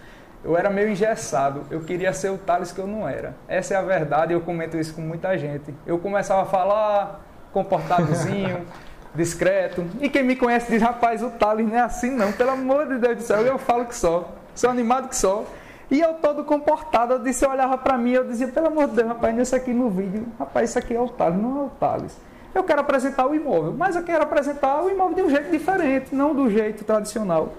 eu 0.43 0.57
era 0.57 0.71
meio 0.71 0.89
engessado. 0.89 1.65
Eu 1.71 1.81
queria 1.81 2.13
ser 2.15 2.31
o 2.31 2.39
Thales 2.39 2.73
que 2.73 2.79
eu 2.79 2.87
não 2.87 3.07
era. 3.07 3.35
Essa 3.47 3.75
é 3.75 3.77
a 3.77 3.83
verdade, 3.83 4.33
eu 4.33 4.41
comento 4.41 4.79
isso 4.79 4.95
com 4.95 5.03
muita 5.03 5.37
gente. 5.37 5.75
Eu 5.87 5.99
começava 5.99 6.43
a 6.43 6.47
falar 6.47 7.21
comportadozinho, 7.53 8.65
discreto. 9.15 9.85
E 10.01 10.09
quem 10.09 10.23
me 10.23 10.35
conhece 10.35 10.71
diz, 10.71 10.81
rapaz, 10.81 11.23
o 11.23 11.31
Thales 11.31 11.69
não 11.69 11.77
é 11.77 11.81
assim 11.81 12.11
não. 12.11 12.33
Pelo 12.33 12.53
amor 12.53 12.87
de 12.87 12.99
Deus 12.99 13.19
do 13.19 13.23
céu, 13.23 13.43
eu 13.43 13.59
falo 13.59 13.85
que 13.85 13.95
só. 13.95 14.33
Sou 14.55 14.71
animado 14.71 15.09
que 15.09 15.17
só. 15.17 15.45
E 15.91 16.01
eu 16.01 16.15
todo 16.15 16.45
comportado, 16.45 17.15
eu 17.15 17.19
disse, 17.19 17.45
eu 17.45 17.51
olhava 17.51 17.77
para 17.77 17.99
mim, 17.99 18.13
eu 18.13 18.25
dizia, 18.25 18.47
pelo 18.49 18.69
amor 18.69 18.89
de 18.89 18.95
Deus, 18.95 19.09
rapaz, 19.09 19.37
isso 19.37 19.57
aqui 19.57 19.73
no 19.73 19.91
vídeo, 19.91 20.25
rapaz, 20.39 20.71
isso 20.71 20.79
aqui 20.79 20.95
é 20.95 21.01
o 21.01 21.09
Thales, 21.09 21.37
não 21.37 21.63
é 21.63 21.65
o 21.65 21.69
Thales. 21.69 22.17
Eu 22.55 22.65
quero 22.65 22.81
apresentar 22.81 23.27
o 23.27 23.35
imóvel, 23.35 23.75
mas 23.77 23.95
eu 23.97 24.03
quero 24.03 24.23
apresentar 24.23 24.83
o 24.83 24.91
imóvel 24.91 25.17
de 25.17 25.23
um 25.23 25.31
jeito 25.31 25.51
diferente, 25.51 26.15
não 26.15 26.35
do 26.35 26.51
jeito 26.51 26.85
tradicional 26.85 27.53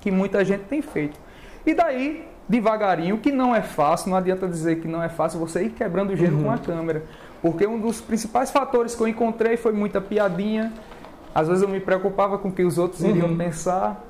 que 0.00 0.10
muita 0.10 0.44
gente 0.44 0.64
tem 0.64 0.80
feito. 0.80 1.18
E 1.66 1.74
daí, 1.74 2.26
devagarinho, 2.48 3.18
que 3.18 3.30
não 3.30 3.54
é 3.54 3.62
fácil, 3.62 4.10
não 4.10 4.16
adianta 4.16 4.46
dizer 4.46 4.80
que 4.80 4.88
não 4.88 5.02
é 5.02 5.08
fácil 5.08 5.38
você 5.38 5.64
ir 5.64 5.70
quebrando 5.70 6.12
o 6.12 6.16
gelo 6.16 6.38
uhum. 6.38 6.44
com 6.44 6.50
a 6.50 6.58
câmera. 6.58 7.04
Porque 7.42 7.66
um 7.66 7.78
dos 7.78 8.00
principais 8.00 8.50
fatores 8.50 8.94
que 8.94 9.02
eu 9.02 9.08
encontrei 9.08 9.56
foi 9.56 9.72
muita 9.72 10.00
piadinha. 10.00 10.72
Às 11.34 11.48
vezes 11.48 11.62
eu 11.62 11.68
me 11.68 11.80
preocupava 11.80 12.38
com 12.38 12.48
o 12.48 12.52
que 12.52 12.64
os 12.64 12.78
outros 12.78 13.02
uhum. 13.02 13.10
iriam 13.10 13.36
pensar. 13.36 14.04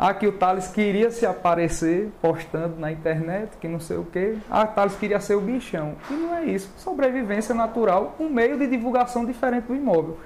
Ah, 0.00 0.14
que 0.14 0.28
o 0.28 0.32
Thales 0.32 0.68
queria 0.68 1.10
se 1.10 1.26
aparecer 1.26 2.12
postando 2.22 2.78
na 2.78 2.92
internet, 2.92 3.56
que 3.60 3.66
não 3.66 3.80
sei 3.80 3.96
o 3.96 4.04
quê. 4.04 4.38
Ah, 4.48 4.64
Thales 4.64 4.94
queria 4.94 5.18
ser 5.18 5.34
o 5.34 5.40
bichão. 5.40 5.96
E 6.08 6.14
não 6.14 6.36
é 6.36 6.44
isso. 6.44 6.72
Sobrevivência 6.76 7.52
natural, 7.52 8.14
um 8.20 8.28
meio 8.28 8.56
de 8.56 8.68
divulgação 8.68 9.24
diferente 9.24 9.64
do 9.64 9.74
imóvel. 9.74 10.16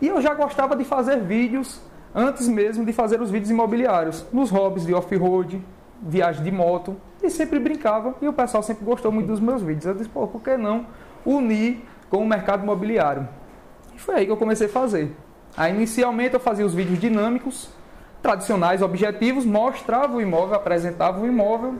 E 0.00 0.06
eu 0.06 0.22
já 0.22 0.32
gostava 0.32 0.76
de 0.76 0.84
fazer 0.84 1.18
vídeos 1.20 1.80
antes 2.14 2.46
mesmo 2.48 2.84
de 2.84 2.92
fazer 2.92 3.20
os 3.20 3.30
vídeos 3.30 3.50
imobiliários, 3.50 4.24
nos 4.32 4.48
hobbies 4.48 4.86
de 4.86 4.94
off-road, 4.94 5.60
viagem 6.00 6.44
de 6.44 6.52
moto, 6.52 6.96
e 7.22 7.28
sempre 7.28 7.58
brincava. 7.58 8.14
E 8.22 8.28
o 8.28 8.32
pessoal 8.32 8.62
sempre 8.62 8.84
gostou 8.84 9.10
muito 9.10 9.26
dos 9.26 9.40
meus 9.40 9.60
vídeos. 9.60 9.86
Eu 9.86 9.94
disse, 9.94 10.08
pô, 10.08 10.26
por 10.26 10.40
que 10.40 10.56
não 10.56 10.86
unir 11.24 11.84
com 12.08 12.18
o 12.18 12.26
mercado 12.26 12.62
imobiliário? 12.62 13.28
E 13.94 13.98
foi 13.98 14.14
aí 14.14 14.26
que 14.26 14.30
eu 14.30 14.36
comecei 14.36 14.66
a 14.66 14.70
fazer. 14.70 15.14
Aí, 15.56 15.74
inicialmente, 15.74 16.34
eu 16.34 16.40
fazia 16.40 16.64
os 16.64 16.74
vídeos 16.74 16.98
dinâmicos, 16.98 17.70
tradicionais, 18.26 18.82
objetivos, 18.82 19.46
mostrava 19.46 20.16
o 20.16 20.20
imóvel, 20.20 20.56
apresentava 20.56 21.20
o 21.20 21.26
imóvel, 21.28 21.76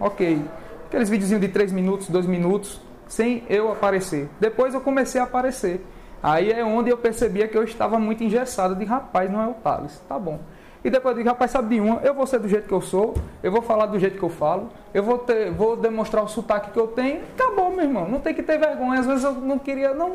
ok. 0.00 0.42
Aqueles 0.86 1.10
videozinhos 1.10 1.42
de 1.42 1.48
3 1.48 1.72
minutos, 1.72 2.08
2 2.08 2.24
minutos, 2.24 2.80
sem 3.06 3.42
eu 3.50 3.70
aparecer. 3.70 4.30
Depois 4.40 4.72
eu 4.72 4.80
comecei 4.80 5.20
a 5.20 5.24
aparecer. 5.24 5.84
Aí 6.22 6.50
é 6.50 6.64
onde 6.64 6.88
eu 6.88 6.96
percebia 6.96 7.46
que 7.46 7.56
eu 7.56 7.64
estava 7.64 7.98
muito 7.98 8.24
engessado 8.24 8.74
de 8.74 8.84
rapaz, 8.86 9.30
não 9.30 9.42
é 9.42 9.46
o 9.46 9.52
Thales. 9.52 10.00
Tá 10.08 10.18
bom. 10.18 10.40
E 10.82 10.88
depois 10.88 11.12
eu 11.12 11.18
digo, 11.18 11.28
rapaz, 11.28 11.50
sabe 11.50 11.74
de 11.74 11.80
uma, 11.82 12.00
eu 12.02 12.14
vou 12.14 12.26
ser 12.26 12.38
do 12.38 12.48
jeito 12.48 12.66
que 12.66 12.72
eu 12.72 12.80
sou, 12.80 13.14
eu 13.42 13.52
vou 13.52 13.60
falar 13.60 13.84
do 13.84 13.98
jeito 13.98 14.16
que 14.16 14.22
eu 14.22 14.30
falo, 14.30 14.70
eu 14.94 15.02
vou, 15.02 15.18
ter, 15.18 15.50
vou 15.50 15.76
demonstrar 15.76 16.24
o 16.24 16.28
sotaque 16.28 16.70
que 16.70 16.78
eu 16.78 16.88
tenho, 16.88 17.20
acabou, 17.34 17.70
meu 17.70 17.84
irmão. 17.84 18.08
Não 18.08 18.20
tem 18.20 18.32
que 18.32 18.42
ter 18.42 18.58
vergonha. 18.58 19.00
Às 19.00 19.06
vezes 19.06 19.22
eu 19.22 19.32
não 19.32 19.58
queria, 19.58 19.92
não, 19.92 20.14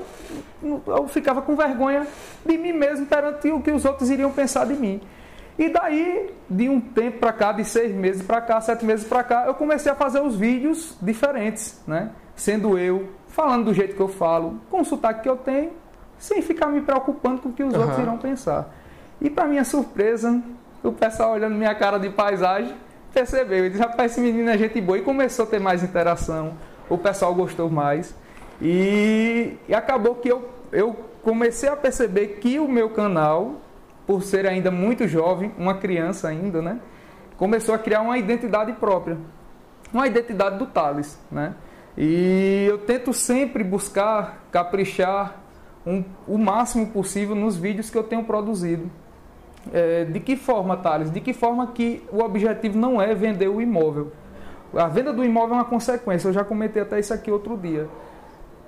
eu 0.63 1.07
ficava 1.07 1.43
com 1.43 1.55
vergonha 1.55 2.07
de 2.43 2.57
mim 2.57 2.73
mesmo 2.73 3.05
perante 3.05 3.51
o 3.51 3.61
que 3.61 3.69
os 3.69 3.85
outros 3.85 4.09
iriam 4.09 4.31
pensar 4.31 4.65
de 4.65 4.73
mim. 4.73 4.99
E 5.57 5.69
daí, 5.69 6.33
de 6.49 6.67
um 6.67 6.81
tempo 6.81 7.19
para 7.19 7.31
cá, 7.31 7.51
de 7.51 7.63
seis 7.63 7.93
meses 7.95 8.21
para 8.21 8.41
cá, 8.41 8.59
sete 8.59 8.83
meses 8.83 9.07
para 9.07 9.23
cá, 9.23 9.45
eu 9.47 9.53
comecei 9.53 9.91
a 9.91 9.95
fazer 9.95 10.19
os 10.19 10.35
vídeos 10.35 10.97
diferentes, 11.01 11.81
né? 11.87 12.11
Sendo 12.35 12.77
eu, 12.77 13.09
falando 13.29 13.65
do 13.65 13.73
jeito 13.73 13.95
que 13.95 14.01
eu 14.01 14.09
falo, 14.09 14.59
com 14.69 14.81
o 14.81 14.85
sotaque 14.85 15.23
que 15.23 15.29
eu 15.29 15.37
tenho, 15.37 15.71
sem 16.17 16.41
ficar 16.41 16.67
me 16.67 16.81
preocupando 16.81 17.41
com 17.41 17.49
o 17.49 17.53
que 17.53 17.63
os 17.63 17.73
uhum. 17.73 17.81
outros 17.81 17.99
irão 17.99 18.17
pensar. 18.17 18.73
E 19.21 19.29
para 19.29 19.45
minha 19.45 19.63
surpresa, 19.63 20.41
o 20.83 20.91
pessoal 20.91 21.33
olhando 21.33 21.55
minha 21.55 21.73
cara 21.73 21.97
de 21.97 22.09
paisagem, 22.09 22.75
percebeu. 23.13 23.65
E 23.65 23.69
disse, 23.69 23.81
rapaz, 23.81 24.11
esse 24.11 24.21
menino 24.21 24.49
é 24.49 24.57
gente 24.57 24.79
boa. 24.81 24.97
E 24.97 25.01
começou 25.01 25.45
a 25.45 25.47
ter 25.47 25.59
mais 25.59 25.81
interação. 25.81 26.53
O 26.89 26.97
pessoal 26.97 27.33
gostou 27.33 27.69
mais. 27.69 28.13
E, 28.61 29.57
e 29.67 29.73
acabou 29.73 30.15
que 30.15 30.27
eu, 30.29 30.49
eu 30.71 30.95
comecei 31.23 31.69
a 31.69 31.75
perceber 31.75 32.39
que 32.41 32.59
o 32.59 32.67
meu 32.67 32.89
canal 32.89 33.61
por 34.05 34.23
ser 34.23 34.45
ainda 34.45 34.69
muito 34.71 35.07
jovem, 35.07 35.51
uma 35.57 35.75
criança 35.75 36.27
ainda, 36.27 36.61
né? 36.61 36.79
Começou 37.37 37.75
a 37.75 37.77
criar 37.77 38.01
uma 38.01 38.17
identidade 38.17 38.73
própria, 38.73 39.17
uma 39.93 40.07
identidade 40.07 40.57
do 40.57 40.65
Thales, 40.65 41.19
né? 41.31 41.55
E 41.97 42.65
eu 42.69 42.77
tento 42.79 43.13
sempre 43.13 43.63
buscar 43.63 44.45
caprichar 44.51 45.41
um, 45.85 46.03
o 46.27 46.37
máximo 46.37 46.87
possível 46.87 47.35
nos 47.35 47.55
vídeos 47.55 47.89
que 47.89 47.97
eu 47.97 48.03
tenho 48.03 48.23
produzido. 48.23 48.89
É, 49.73 50.05
de 50.05 50.19
que 50.19 50.35
forma, 50.35 50.77
Thales? 50.77 51.09
De 51.09 51.19
que 51.19 51.33
forma 51.33 51.67
que 51.67 52.03
o 52.11 52.21
objetivo 52.21 52.77
não 52.77 53.01
é 53.01 53.15
vender 53.15 53.47
o 53.47 53.61
imóvel? 53.61 54.11
A 54.73 54.87
venda 54.87 55.13
do 55.13 55.23
imóvel 55.23 55.55
é 55.55 55.59
uma 55.59 55.65
consequência, 55.65 56.27
eu 56.27 56.33
já 56.33 56.43
comentei 56.43 56.81
até 56.81 56.99
isso 56.99 57.13
aqui 57.13 57.31
outro 57.31 57.57
dia. 57.57 57.87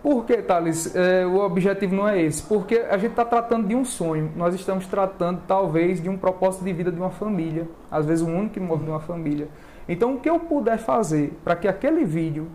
Por 0.02 0.26
que, 0.26 0.38
Thales, 0.38 0.96
é, 0.96 1.26
o 1.26 1.38
objetivo 1.40 1.96
não 1.96 2.08
é 2.08 2.22
esse? 2.22 2.44
Porque 2.44 2.86
a 2.90 2.98
gente 2.98 3.12
está 3.12 3.26
tratando 3.26 3.68
de 3.68 3.76
um 3.76 3.84
sonho. 3.84 4.32
Nós 4.36 4.54
estamos 4.54 4.86
tratando, 4.86 5.42
talvez, 5.48 6.02
de 6.02 6.08
um 6.08 6.18
propósito 6.18 6.64
de 6.64 6.72
vida 6.72 6.92
de 6.92 7.00
uma 7.00 7.10
família. 7.10 7.68
Às 7.90 8.06
vezes, 8.06 8.26
o 8.26 8.28
único 8.28 8.54
que 8.54 8.60
move 8.60 8.84
de 8.84 8.90
uma 8.90 9.00
família. 9.00 9.48
Então, 9.90 10.16
o 10.16 10.20
que 10.20 10.30
eu 10.30 10.40
puder 10.40 10.78
fazer 10.78 11.38
para 11.44 11.56
que 11.56 11.68
aquele 11.68 12.06
vídeo 12.06 12.48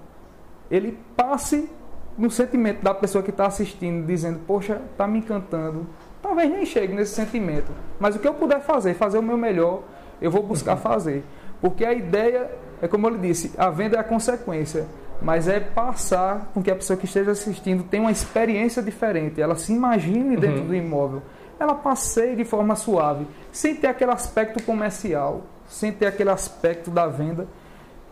ele 0.70 0.98
passe 1.16 1.68
no 2.16 2.30
sentimento 2.30 2.82
da 2.82 2.94
pessoa 2.94 3.22
que 3.22 3.30
está 3.30 3.46
assistindo, 3.46 4.06
dizendo, 4.06 4.40
poxa, 4.46 4.80
está 4.92 5.06
me 5.06 5.18
encantando. 5.18 5.86
Talvez 6.22 6.50
nem 6.50 6.64
chegue 6.64 6.94
nesse 6.94 7.14
sentimento. 7.14 7.72
Mas 7.98 8.14
o 8.14 8.18
que 8.18 8.28
eu 8.28 8.34
puder 8.34 8.60
fazer, 8.60 8.94
fazer 8.94 9.18
o 9.18 9.22
meu 9.22 9.36
melhor, 9.36 9.82
eu 10.20 10.30
vou 10.30 10.42
buscar 10.42 10.76
fazer. 10.76 11.24
Porque 11.60 11.84
a 11.84 11.92
ideia, 11.92 12.50
é 12.80 12.88
como 12.88 13.06
eu 13.06 13.10
lhe 13.12 13.18
disse, 13.18 13.52
a 13.58 13.70
venda 13.70 13.96
é 13.96 14.00
a 14.00 14.04
consequência 14.04 14.86
mas 15.22 15.46
é 15.46 15.60
passar 15.60 16.50
com 16.52 16.62
que 16.62 16.70
a 16.70 16.74
pessoa 16.74 16.96
que 16.96 17.04
esteja 17.04 17.30
assistindo 17.30 17.84
tenha 17.84 18.02
uma 18.02 18.10
experiência 18.10 18.82
diferente, 18.82 19.40
ela 19.40 19.54
se 19.54 19.72
imagine 19.72 20.36
dentro 20.36 20.62
uhum. 20.62 20.66
do 20.66 20.74
imóvel, 20.74 21.22
ela 21.58 21.74
passeie 21.74 22.34
de 22.34 22.44
forma 22.44 22.74
suave, 22.74 23.26
sem 23.52 23.74
ter 23.74 23.86
aquele 23.86 24.10
aspecto 24.10 24.62
comercial, 24.64 25.42
sem 25.68 25.92
ter 25.92 26.06
aquele 26.06 26.30
aspecto 26.30 26.90
da 26.90 27.06
venda, 27.06 27.46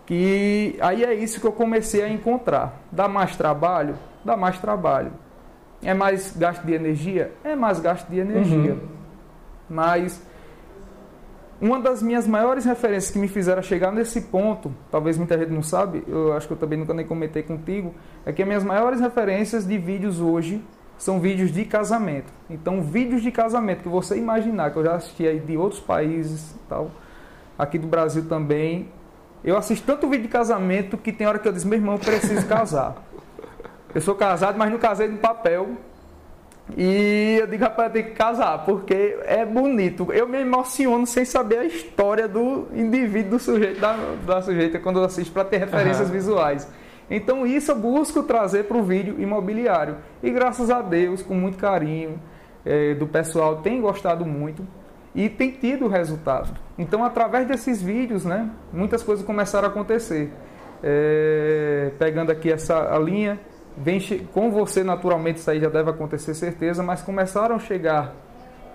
que 0.06 0.76
aí 0.80 1.04
é 1.04 1.14
isso 1.14 1.40
que 1.40 1.46
eu 1.46 1.52
comecei 1.52 2.02
a 2.02 2.08
encontrar. 2.08 2.80
Dá 2.90 3.08
mais 3.08 3.36
trabalho? 3.36 3.96
Dá 4.24 4.36
mais 4.36 4.58
trabalho. 4.58 5.12
É 5.82 5.94
mais 5.94 6.36
gasto 6.36 6.64
de 6.64 6.72
energia? 6.72 7.32
É 7.42 7.56
mais 7.56 7.80
gasto 7.80 8.08
de 8.08 8.18
energia. 8.18 8.72
Uhum. 8.72 8.88
Mas 9.68 10.20
uma 11.60 11.78
das 11.78 12.02
minhas 12.02 12.26
maiores 12.26 12.64
referências 12.64 13.12
que 13.12 13.18
me 13.18 13.28
fizeram 13.28 13.62
chegar 13.62 13.92
nesse 13.92 14.22
ponto, 14.22 14.74
talvez 14.90 15.18
muita 15.18 15.36
gente 15.38 15.50
não 15.50 15.62
sabe, 15.62 16.02
eu 16.08 16.32
acho 16.32 16.46
que 16.46 16.54
eu 16.54 16.56
também 16.56 16.78
nunca 16.78 16.94
nem 16.94 17.04
comentei 17.04 17.42
contigo, 17.42 17.94
é 18.24 18.32
que 18.32 18.40
as 18.40 18.48
minhas 18.48 18.64
maiores 18.64 19.00
referências 19.00 19.66
de 19.66 19.76
vídeos 19.76 20.20
hoje 20.20 20.62
são 20.96 21.18
vídeos 21.20 21.50
de 21.50 21.64
casamento. 21.64 22.32
Então, 22.48 22.82
vídeos 22.82 23.22
de 23.22 23.30
casamento 23.30 23.82
que 23.82 23.88
você 23.88 24.16
imaginar, 24.16 24.70
que 24.70 24.78
eu 24.78 24.84
já 24.84 24.96
assisti 24.96 25.26
aí 25.26 25.40
de 25.40 25.56
outros 25.56 25.80
países 25.80 26.54
tal, 26.68 26.90
aqui 27.58 27.78
do 27.78 27.86
Brasil 27.86 28.26
também. 28.26 28.88
Eu 29.42 29.56
assisto 29.56 29.86
tanto 29.86 30.08
vídeo 30.08 30.24
de 30.24 30.28
casamento 30.28 30.98
que 30.98 31.12
tem 31.12 31.26
hora 31.26 31.38
que 31.38 31.48
eu 31.48 31.52
digo, 31.52 31.66
meu 31.68 31.78
irmão, 31.78 31.94
eu 31.94 31.98
preciso 31.98 32.46
casar. 32.46 33.02
Eu 33.94 34.00
sou 34.00 34.14
casado, 34.14 34.58
mas 34.58 34.70
não 34.70 34.78
casei 34.78 35.08
no 35.08 35.18
papel. 35.18 35.70
E 36.76 37.38
eu 37.40 37.46
digo, 37.46 37.64
rapaz, 37.64 37.88
eu 37.88 37.92
tenho 37.94 38.06
que 38.06 38.12
casar, 38.12 38.64
porque 38.64 39.18
é 39.24 39.44
bonito. 39.44 40.12
Eu 40.12 40.28
me 40.28 40.40
emociono 40.40 41.06
sem 41.06 41.24
saber 41.24 41.58
a 41.58 41.64
história 41.64 42.28
do 42.28 42.68
indivíduo, 42.74 43.32
do 43.32 43.38
sujeito, 43.38 43.80
da, 43.80 43.96
da 44.26 44.42
sujeita, 44.42 44.78
quando 44.78 44.98
eu 44.98 45.04
assisto 45.04 45.32
para 45.32 45.44
ter 45.44 45.58
referências 45.58 46.08
uhum. 46.08 46.12
visuais. 46.12 46.68
Então 47.10 47.44
isso 47.44 47.72
eu 47.72 47.76
busco 47.76 48.22
trazer 48.22 48.64
para 48.64 48.76
o 48.76 48.82
vídeo 48.82 49.20
imobiliário. 49.20 49.96
E 50.22 50.30
graças 50.30 50.70
a 50.70 50.80
Deus, 50.80 51.22
com 51.22 51.34
muito 51.34 51.58
carinho 51.58 52.20
é, 52.64 52.94
do 52.94 53.06
pessoal, 53.06 53.56
tem 53.56 53.80
gostado 53.80 54.24
muito 54.24 54.64
e 55.12 55.28
tem 55.28 55.50
tido 55.50 55.88
resultado. 55.88 56.56
Então 56.78 57.04
através 57.04 57.48
desses 57.48 57.82
vídeos, 57.82 58.24
né, 58.24 58.48
muitas 58.72 59.02
coisas 59.02 59.24
começaram 59.24 59.66
a 59.66 59.70
acontecer. 59.70 60.30
É, 60.82 61.90
pegando 61.98 62.30
aqui 62.30 62.50
essa 62.50 62.96
linha, 62.98 63.38
vem 63.76 64.00
com 64.32 64.50
você 64.50 64.82
naturalmente 64.82 65.38
isso 65.38 65.50
aí 65.50 65.60
já 65.60 65.68
deve 65.68 65.90
acontecer 65.90 66.34
certeza, 66.34 66.82
mas 66.82 67.02
começaram 67.02 67.56
a 67.56 67.58
chegar 67.58 68.14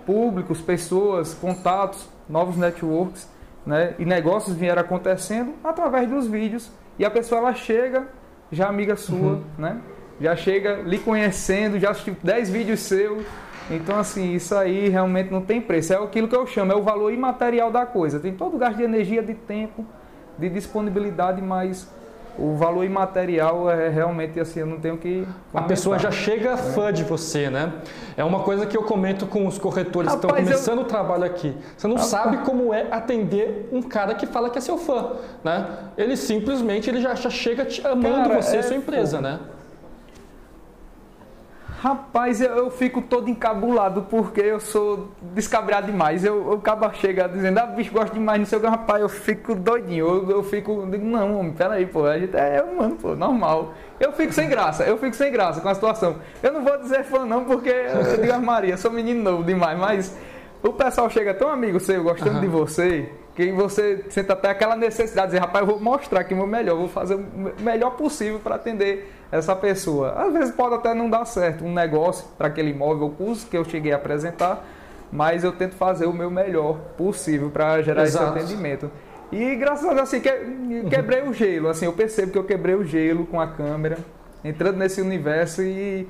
públicos, 0.05 0.61
pessoas, 0.61 1.33
contatos, 1.33 2.07
novos 2.29 2.57
networks, 2.57 3.29
né, 3.65 3.95
e 3.97 4.05
negócios 4.05 4.55
vieram 4.55 4.81
acontecendo 4.81 5.53
através 5.63 6.07
dos 6.07 6.27
vídeos 6.27 6.71
e 6.99 7.05
a 7.05 7.09
pessoa 7.09 7.41
ela 7.41 7.53
chega 7.53 8.07
já 8.51 8.67
amiga 8.67 8.95
sua, 8.95 9.17
uhum. 9.17 9.43
né? 9.57 9.81
Já 10.19 10.35
chega 10.35 10.75
lhe 10.75 10.97
conhecendo, 10.97 11.79
já 11.79 11.91
assistiu 11.91 12.15
10 12.23 12.49
vídeos 12.49 12.79
seus. 12.81 13.25
Então, 13.69 13.99
assim, 13.99 14.33
isso 14.33 14.55
aí 14.55 14.87
realmente 14.87 15.31
não 15.31 15.41
tem 15.41 15.59
preço. 15.59 15.91
É 15.93 15.97
aquilo 15.97 16.27
que 16.27 16.35
eu 16.35 16.45
chamo, 16.47 16.71
é 16.71 16.75
o 16.75 16.83
valor 16.83 17.11
imaterial 17.11 17.71
da 17.71 17.85
coisa. 17.85 18.19
Tem 18.19 18.33
todo 18.33 18.55
o 18.55 18.57
gasto 18.57 18.77
de 18.77 18.83
energia, 18.83 19.21
de 19.21 19.33
tempo, 19.33 19.85
de 20.37 20.49
disponibilidade, 20.49 21.41
mas 21.41 21.89
o 22.37 22.55
valor 22.55 22.83
imaterial 22.83 23.69
é 23.69 23.89
realmente 23.89 24.39
assim, 24.39 24.61
eu 24.61 24.65
não 24.65 24.79
tenho 24.79 24.97
que. 24.97 25.25
Comentar. 25.25 25.63
A 25.63 25.63
pessoa 25.63 25.99
já 25.99 26.11
chega 26.11 26.57
fã 26.57 26.91
de 26.91 27.03
você, 27.03 27.49
né? 27.49 27.73
É 28.17 28.23
uma 28.23 28.41
coisa 28.41 28.65
que 28.65 28.75
eu 28.75 28.83
comento 28.83 29.25
com 29.25 29.47
os 29.47 29.57
corretores 29.57 30.11
Rapaz, 30.11 30.21
que 30.21 30.27
estão 30.27 30.45
começando 30.45 30.79
eu... 30.79 30.83
o 30.83 30.87
trabalho 30.87 31.23
aqui. 31.23 31.55
Você 31.77 31.87
não 31.87 31.95
Rapaz. 31.95 32.11
sabe 32.11 32.37
como 32.37 32.73
é 32.73 32.87
atender 32.91 33.69
um 33.71 33.81
cara 33.81 34.15
que 34.15 34.25
fala 34.25 34.49
que 34.49 34.57
é 34.57 34.61
seu 34.61 34.77
fã, 34.77 35.13
né? 35.43 35.67
Ele 35.97 36.15
simplesmente 36.17 36.89
ele 36.89 37.01
já, 37.01 37.15
chega 37.15 37.65
te 37.65 37.85
amando 37.85 38.29
cara, 38.29 38.41
você 38.41 38.57
e 38.57 38.63
sua 38.63 38.75
empresa, 38.75 39.17
pô. 39.17 39.23
né? 39.23 39.39
Rapaz, 41.81 42.41
eu, 42.41 42.55
eu, 42.55 42.71
fico 42.71 43.01
todo 43.01 43.29
encabulado 43.29 44.07
porque 44.09 44.41
eu 44.41 44.59
sou 44.59 45.11
descabrado 45.33 45.87
demais. 45.87 46.23
Eu, 46.23 46.47
eu 46.47 46.53
acabo 46.53 46.89
chega 46.93 47.27
dizendo, 47.27 47.59
ah, 47.59 47.65
bicho, 47.65 47.91
gosto 47.91 48.13
demais, 48.13 48.39
não 48.39 48.45
sei 48.45 48.57
o 48.57 48.61
que, 48.61 48.67
rapaz, 48.67 49.01
eu 49.01 49.09
fico 49.09 49.53
doidinho. 49.53 50.07
Eu, 50.07 50.29
eu 50.29 50.43
fico, 50.43 50.87
digo, 50.89 51.05
não, 51.05 51.39
homem, 51.39 51.53
peraí, 51.53 51.85
pô, 51.85 52.05
a 52.05 52.17
gente 52.17 52.35
é 52.35 52.63
humano, 52.63 52.95
pô, 52.95 53.15
normal. 53.15 53.73
Eu 53.99 54.11
fico 54.13 54.33
sem 54.33 54.49
graça, 54.49 54.83
eu 54.83 54.97
fico 54.97 55.15
sem 55.15 55.31
graça 55.31 55.61
com 55.61 55.69
a 55.69 55.75
situação. 55.75 56.17
Eu 56.41 56.53
não 56.53 56.63
vou 56.63 56.77
dizer 56.77 57.03
fã, 57.03 57.25
não, 57.25 57.43
porque 57.45 57.69
eu 57.69 58.21
digo, 58.21 58.39
Maria, 58.41 58.77
sou 58.77 58.89
menino 58.89 59.21
novo 59.21 59.43
demais, 59.43 59.77
mas 59.77 60.17
o 60.63 60.73
pessoal 60.73 61.09
chega 61.09 61.33
tão 61.33 61.49
amigo 61.49 61.79
seu, 61.79 62.01
gostando 62.03 62.35
uhum. 62.35 62.41
de 62.41 62.47
você, 62.47 63.09
que 63.35 63.51
você 63.51 64.05
sente 64.09 64.31
até 64.31 64.49
aquela 64.49 64.75
necessidade 64.75 65.27
de 65.27 65.33
dizer, 65.33 65.41
rapaz, 65.41 65.67
eu 65.67 65.73
vou 65.73 65.79
mostrar 65.79 66.21
aqui 66.21 66.33
o 66.33 66.37
meu 66.37 66.47
melhor, 66.47 66.77
vou 66.77 66.87
fazer 66.87 67.15
o 67.15 67.25
melhor 67.59 67.91
possível 67.91 68.39
para 68.39 68.55
atender 68.55 69.13
essa 69.31 69.55
pessoa. 69.55 70.11
Às 70.11 70.33
vezes 70.33 70.55
pode 70.55 70.75
até 70.75 70.93
não 70.93 71.09
dar 71.09 71.25
certo 71.25 71.63
um 71.63 71.73
negócio 71.73 72.27
para 72.37 72.47
aquele 72.47 72.71
imóvel, 72.71 73.07
o 73.07 73.11
custo 73.11 73.49
que 73.49 73.57
eu 73.57 73.65
cheguei 73.65 73.91
a 73.91 73.95
apresentar, 73.95 74.65
mas 75.11 75.43
eu 75.43 75.51
tento 75.51 75.75
fazer 75.75 76.05
o 76.05 76.13
meu 76.13 76.29
melhor 76.29 76.77
possível 76.97 77.49
para 77.49 77.81
gerar 77.81 78.03
Exato. 78.03 78.37
esse 78.37 78.45
atendimento. 78.45 78.91
E 79.31 79.55
graças 79.55 79.85
a 79.85 79.93
Deus, 79.93 80.01
assim, 80.01 80.19
que, 80.19 80.29
quebrei 80.89 81.23
o 81.23 81.33
gelo, 81.33 81.69
assim, 81.69 81.85
eu 81.85 81.93
percebo 81.93 82.31
que 82.31 82.37
eu 82.37 82.43
quebrei 82.43 82.75
o 82.75 82.83
gelo 82.83 83.25
com 83.25 83.41
a 83.41 83.47
câmera, 83.47 83.97
entrando 84.43 84.77
nesse 84.77 85.01
universo 85.01 85.63
e, 85.63 86.07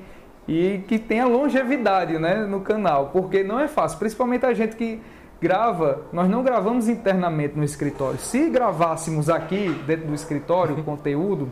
e 0.47 0.83
que 0.87 0.99
tenha 0.99 1.25
longevidade 1.25 2.19
né, 2.19 2.45
no 2.45 2.61
canal, 2.61 3.09
porque 3.13 3.43
não 3.43 3.59
é 3.59 3.67
fácil, 3.67 3.97
principalmente 3.97 4.45
a 4.45 4.53
gente 4.53 4.75
que 4.75 5.01
grava, 5.41 6.01
nós 6.11 6.29
não 6.29 6.43
gravamos 6.43 6.87
internamente 6.87 7.57
no 7.57 7.63
escritório. 7.63 8.19
Se 8.19 8.49
gravássemos 8.49 9.29
aqui 9.29 9.69
dentro 9.85 10.07
do 10.07 10.13
escritório 10.13 10.77
o 10.77 10.83
conteúdo, 10.83 11.51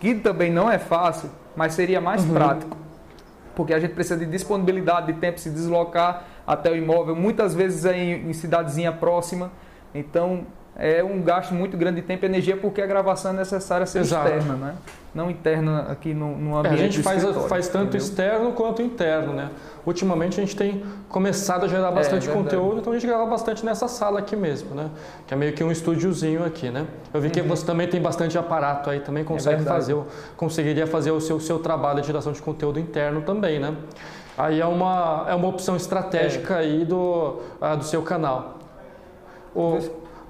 que 0.00 0.14
também 0.14 0.50
não 0.50 0.70
é 0.70 0.78
fácil, 0.78 1.30
mas 1.54 1.74
seria 1.74 2.00
mais 2.00 2.24
uhum. 2.24 2.34
prático. 2.34 2.76
Porque 3.54 3.74
a 3.74 3.78
gente 3.78 3.92
precisa 3.92 4.16
de 4.16 4.26
disponibilidade 4.26 5.12
de 5.12 5.20
tempo 5.20 5.38
se 5.38 5.50
deslocar 5.50 6.24
até 6.46 6.70
o 6.70 6.76
imóvel, 6.76 7.14
muitas 7.14 7.54
vezes 7.54 7.84
é 7.84 7.96
em, 7.96 8.30
em 8.30 8.32
cidadezinha 8.32 8.90
próxima. 8.90 9.52
Então, 9.94 10.46
é 10.76 11.02
um 11.04 11.20
gasto 11.20 11.52
muito 11.52 11.76
grande 11.76 12.00
de 12.00 12.06
tempo 12.06 12.24
e 12.24 12.26
energia 12.26 12.56
porque 12.56 12.80
a 12.80 12.86
gravação 12.86 13.32
é 13.32 13.34
necessária 13.34 13.84
ser 13.86 14.00
Exato. 14.00 14.28
externa, 14.28 14.54
né? 14.54 14.74
Não 15.12 15.28
interna 15.28 15.86
aqui 15.90 16.14
no, 16.14 16.36
no 16.36 16.56
ambiente. 16.56 16.76
É, 16.76 16.78
a 16.78 16.82
gente 16.84 17.02
faz, 17.02 17.24
faz 17.48 17.68
tanto 17.68 17.96
entendeu? 17.96 18.06
externo 18.06 18.52
quanto 18.52 18.80
interno, 18.80 19.32
né? 19.32 19.50
Ultimamente 19.84 20.40
a 20.40 20.44
gente 20.44 20.56
tem 20.56 20.82
começado 21.08 21.64
a 21.64 21.68
gerar 21.68 21.88
é, 21.88 21.94
bastante 21.94 22.30
é, 22.30 22.32
conteúdo, 22.32 22.78
então 22.80 22.92
a 22.92 22.96
gente 22.96 23.06
grava 23.08 23.26
bastante 23.26 23.64
nessa 23.64 23.88
sala 23.88 24.20
aqui 24.20 24.36
mesmo, 24.36 24.74
né? 24.74 24.88
Que 25.26 25.34
é 25.34 25.36
meio 25.36 25.52
que 25.52 25.64
um 25.64 25.72
estúdiozinho 25.72 26.44
aqui, 26.44 26.70
né? 26.70 26.86
Eu 27.12 27.20
vi 27.20 27.26
uhum. 27.26 27.32
que 27.32 27.42
você 27.42 27.66
também 27.66 27.88
tem 27.88 28.00
bastante 28.00 28.38
aparato 28.38 28.88
aí, 28.88 29.00
também 29.00 29.24
consegue 29.24 29.62
é 29.62 29.64
fazer, 29.64 29.96
conseguiria 30.36 30.86
fazer 30.86 31.10
o 31.10 31.20
seu, 31.20 31.40
seu 31.40 31.58
trabalho 31.58 32.00
de 32.00 32.06
geração 32.06 32.32
de 32.32 32.40
conteúdo 32.40 32.78
interno 32.78 33.22
também, 33.22 33.58
né? 33.58 33.74
Aí 34.38 34.60
é 34.60 34.66
uma, 34.66 35.26
é 35.28 35.34
uma 35.34 35.48
opção 35.48 35.76
estratégica 35.76 36.54
é. 36.54 36.58
aí 36.58 36.84
do, 36.84 37.40
uh, 37.60 37.76
do 37.76 37.84
seu 37.84 38.00
canal. 38.00 38.58
O, 39.54 39.78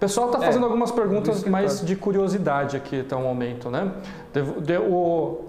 o 0.01 0.07
pessoal 0.09 0.29
está 0.29 0.39
é, 0.39 0.47
fazendo 0.47 0.63
é, 0.63 0.65
algumas 0.65 0.91
perguntas 0.91 1.45
mais 1.45 1.85
de 1.85 1.95
curiosidade 1.95 2.75
aqui 2.75 3.01
até 3.01 3.15
o 3.15 3.21
momento, 3.21 3.71
né? 3.71 3.93
De, 4.33 4.43
de, 4.63 4.79
o 4.79 5.45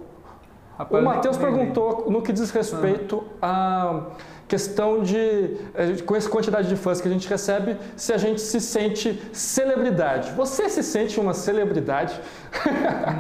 o 0.90 1.02
Matheus 1.02 1.38
perguntou 1.38 2.10
no 2.10 2.22
que 2.22 2.34
diz 2.34 2.52
respeito 2.52 3.24
à 3.42 4.08
questão 4.48 5.04
de, 5.04 5.58
eh, 5.74 6.02
com 6.06 6.16
essa 6.16 6.30
quantidade 6.30 6.68
de 6.68 6.76
fãs 6.76 7.00
que 7.00 7.08
a 7.08 7.12
gente 7.12 7.30
recebe, 7.30 7.78
se 7.96 8.12
a 8.12 8.18
gente 8.18 8.42
se 8.42 8.60
sente 8.60 9.22
celebridade. 9.32 10.32
Você 10.32 10.68
se 10.70 10.84
sente 10.84 11.18
uma 11.20 11.34
celebridade? 11.34 12.20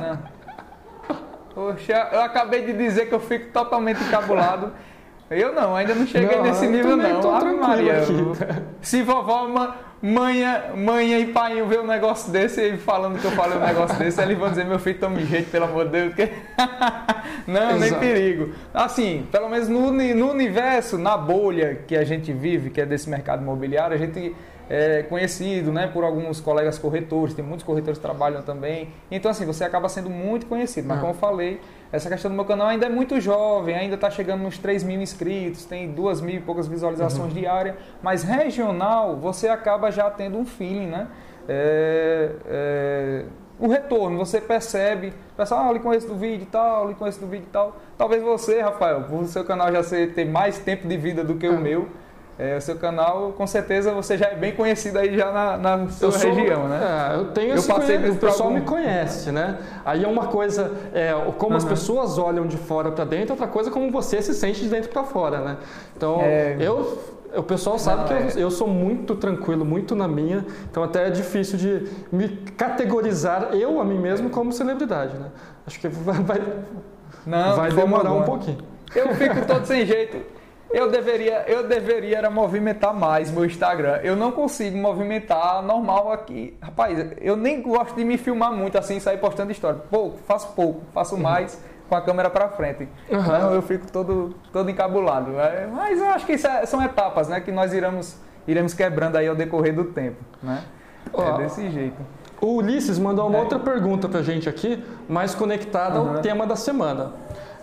Não. 0.02 0.20
Poxa, 1.54 2.10
eu 2.12 2.22
acabei 2.22 2.66
de 2.66 2.74
dizer 2.74 3.08
que 3.08 3.16
eu 3.16 3.20
fico 3.20 3.52
totalmente 3.54 4.02
encabulado. 4.04 4.74
Eu 5.32 5.54
não, 5.54 5.74
ainda 5.76 5.96
não 5.96 6.06
cheguei 6.06 6.36
não, 6.36 6.44
nesse 6.44 6.68
nível 6.68 6.98
não. 6.98 7.22
Tô 7.22 7.32
Ave 7.32 7.56
Maria. 7.56 8.02
Aqui. 8.02 8.14
Se 8.82 9.02
vovó 9.02 9.46
uma 9.46 9.78
manha, 10.02 10.72
manha 10.76 11.20
e 11.20 11.28
pai 11.28 11.62
ver 11.62 11.80
um 11.80 11.88
negócio 11.88 12.32
desse 12.34 12.62
e 12.62 12.78
falando 12.78 13.18
que 13.18 13.26
eu 13.26 13.32
falei 13.32 13.58
um 13.58 13.62
negócio 13.62 13.98
desse, 13.98 14.22
eles 14.22 14.38
vão 14.38 14.50
dizer, 14.50 14.66
meu 14.66 14.78
filho, 14.78 15.00
tome 15.00 15.26
jeito, 15.26 15.50
pelo 15.50 15.66
amor 15.66 15.86
de 15.86 15.92
Deus. 15.92 16.16
Que... 16.16 16.30
não, 17.48 17.78
Exato. 17.78 17.80
nem 17.80 17.94
perigo. 17.94 18.54
Assim, 18.74 19.26
pelo 19.32 19.48
menos 19.48 19.70
no, 19.70 19.92
no 19.92 20.32
universo, 20.32 20.98
na 20.98 21.16
bolha 21.16 21.76
que 21.88 21.96
a 21.96 22.04
gente 22.04 22.34
vive, 22.34 22.70
que 22.70 22.82
é 22.82 22.86
desse 22.86 23.10
mercado 23.10 23.42
imobiliário, 23.42 23.96
a 23.96 24.00
gente 24.00 24.36
é 24.70 25.04
conhecido 25.04 25.72
né, 25.72 25.88
por 25.88 26.04
alguns 26.04 26.40
colegas 26.40 26.80
corretores, 26.80 27.34
tem 27.34 27.44
muitos 27.44 27.66
corretores 27.66 27.98
que 27.98 28.02
trabalham 28.02 28.42
também. 28.42 28.90
Então, 29.10 29.30
assim, 29.30 29.46
você 29.46 29.64
acaba 29.64 29.90
sendo 29.90 30.10
muito 30.10 30.46
conhecido. 30.46 30.88
Mas, 30.88 31.00
como 31.00 31.12
eu 31.12 31.18
falei, 31.18 31.60
essa 31.91 32.10
questão 32.10 32.31
do 32.31 32.36
meu 32.36 32.45
canal 32.45 32.67
ainda 32.67 32.86
é 32.86 32.89
muito 32.89 33.19
jovem, 33.19 33.75
ainda 33.75 33.95
está 33.95 34.10
chegando 34.10 34.41
nos 34.41 34.57
3 34.57 34.83
mil 34.83 35.01
inscritos, 35.01 35.65
tem 35.65 35.91
2 35.91 36.21
mil 36.21 36.36
e 36.36 36.39
poucas 36.39 36.67
visualizações 36.67 37.33
uhum. 37.33 37.39
diárias, 37.39 37.75
mas 38.01 38.24
regional 38.24 39.17
você 39.17 39.50
acaba 39.50 39.91
já 39.91 40.10
tendo 40.10 40.38
um 40.38 40.45
feeling, 40.45 40.88
né? 40.88 41.07
É, 41.50 42.31
é, 42.45 43.25
o 43.60 43.67
retorno, 43.67 44.17
você 44.17 44.39
percebe, 44.39 45.13
pessoal, 45.36 45.69
ah, 45.69 45.74
lhe 45.74 45.79
conheço 45.79 46.07
do 46.07 46.15
vídeo 46.15 46.43
e 46.43 46.48
tal, 46.48 46.88
lhe 46.88 46.95
conheço 46.95 47.19
do 47.19 47.27
vídeo 47.27 47.45
e 47.48 47.51
tal. 47.51 47.75
Talvez 47.98 48.24
você, 48.24 48.62
Rafael, 48.62 49.03
por 49.03 49.25
seu 49.27 49.43
canal 49.43 49.71
já 49.71 49.83
ser, 49.83 50.13
ter 50.13 50.25
mais 50.25 50.57
tempo 50.57 50.88
de 50.88 50.98
vida 50.98 51.24
do 51.24 51.36
que 51.36 51.48
o 51.48 51.60
meu, 51.60 51.88
é, 52.40 52.58
o 52.58 52.62
seu 52.62 52.76
canal, 52.76 53.34
com 53.34 53.46
certeza 53.46 53.94
você 53.94 54.18
já 54.18 54.28
é 54.28 54.36
bem 54.36 54.54
conhecido 54.54 54.98
aí 54.98 55.16
já 55.16 55.32
na, 55.32 55.58
na 55.58 55.90
sua 55.90 56.12
sou, 56.12 56.34
região, 56.34 56.68
né? 56.68 57.12
É, 57.12 57.16
eu 57.18 57.26
tenho 57.32 57.50
eu 57.50 57.56
esse 57.56 57.68
passei 57.68 57.98
o 57.98 58.16
pessoal 58.16 58.50
algum... 58.50 58.60
me 58.60 58.66
conhece, 58.66 59.32
né? 59.32 59.60
Aí 59.86 60.04
é 60.04 60.08
uma 60.08 60.28
coisa, 60.28 60.72
é, 60.94 61.14
como 61.38 61.52
uhum. 61.52 61.58
as 61.58 61.66
pessoas 61.66 62.18
olham 62.18 62.48
de 62.48 62.58
fora 62.58 62.92
para 62.92 63.06
dentro, 63.06 63.34
outra 63.34 63.48
coisa 63.48 63.70
como 63.70 63.92
você 63.92 64.22
se 64.22 64.34
sente 64.34 64.62
de 64.62 64.70
dentro 64.70 64.90
para 64.90 65.04
fora, 65.04 65.40
né? 65.40 65.58
Então, 65.96 66.20
é... 66.22 66.58
eu 66.60 66.98
o 67.34 67.44
pessoal 67.44 67.80
sabe 67.80 68.02
Não, 68.02 68.08
que 68.08 68.14
eu, 68.14 68.42
é. 68.42 68.44
eu, 68.44 68.52
sou 68.52 68.68
muito 68.68 69.16
tranquilo, 69.16 69.64
muito 69.64 69.96
na 69.96 70.08
minha, 70.08 70.46
então 70.70 70.84
até 70.84 71.08
é 71.08 71.10
difícil 71.10 71.58
de 71.58 71.88
me 72.12 72.28
categorizar 72.58 73.54
eu 73.54 73.80
a 73.80 73.86
mim 73.86 73.98
mesmo 73.98 74.30
como 74.30 74.52
celebridade, 74.52 75.16
né? 75.18 75.28
Acho 75.66 75.80
que 75.80 75.88
vai, 75.88 76.20
vai, 76.22 76.42
Não, 77.26 77.56
vai 77.56 77.72
demorar 77.72 78.12
um 78.12 78.24
pouquinho. 78.24 78.58
Eu 78.94 79.16
fico 79.16 79.46
todo 79.46 79.66
sem 79.66 79.86
jeito. 79.86 80.40
Eu 80.74 80.90
deveria, 80.90 81.44
eu 81.48 81.68
deveria 81.68 82.18
era 82.18 82.30
movimentar 82.30 82.94
mais 82.94 83.30
meu 83.30 83.46
Instagram. 83.46 84.00
Eu 84.04 84.16
não 84.16 84.32
consigo 84.32 84.78
movimentar 84.78 85.62
normal 85.62 86.12
aqui. 86.12 86.58
Rapaz, 86.62 87.13
eu 87.20 87.36
nem 87.36 87.62
gosto 87.62 87.96
de 87.96 88.06
me 88.06 88.18
filmar 88.18 88.51
muito 88.51 88.78
assim, 88.78 89.00
sair 89.00 89.18
postando 89.18 89.51
história. 89.51 89.82
Pouco, 89.90 90.18
faço 90.25 90.54
pouco, 90.54 90.82
faço 90.94 91.16
uhum. 91.16 91.22
mais 91.22 91.60
com 91.90 91.96
a 91.96 92.01
câmera 92.01 92.30
para 92.30 92.48
frente. 92.48 92.88
Uhum. 93.10 93.20
Então 93.20 93.54
eu 93.54 93.62
fico 93.62 93.92
todo, 93.92 94.34
todo 94.54 94.70
encabulado. 94.70 95.38
É, 95.38 95.68
mas 95.68 96.00
eu 96.00 96.08
acho 96.10 96.25
que 96.25 96.34
é, 96.34 96.66
são 96.66 96.82
etapas 96.82 97.28
né, 97.28 97.42
que 97.42 97.51
nós 97.51 97.74
iremos, 97.74 98.16
iremos 98.48 98.74
quebrando 98.74 99.18
aí 99.18 99.28
ao 99.28 99.36
decorrer 99.36 99.75
do 99.75 99.84
tempo. 99.86 100.24
Né? 100.42 100.63
É 101.13 101.38
desse 101.38 101.70
jeito. 101.70 101.98
O 102.40 102.56
Ulisses 102.56 102.98
mandou 102.98 103.28
uma 103.28 103.38
é. 103.38 103.42
outra 103.42 103.60
pergunta 103.60 104.08
para 104.08 104.22
a 104.22 104.24
gente 104.24 104.48
aqui, 104.48 104.84
mais 105.08 105.36
conectada 105.36 106.00
uhum. 106.00 106.16
ao 106.16 106.22
tema 106.22 106.48
da 106.48 106.56
semana. 106.56 107.12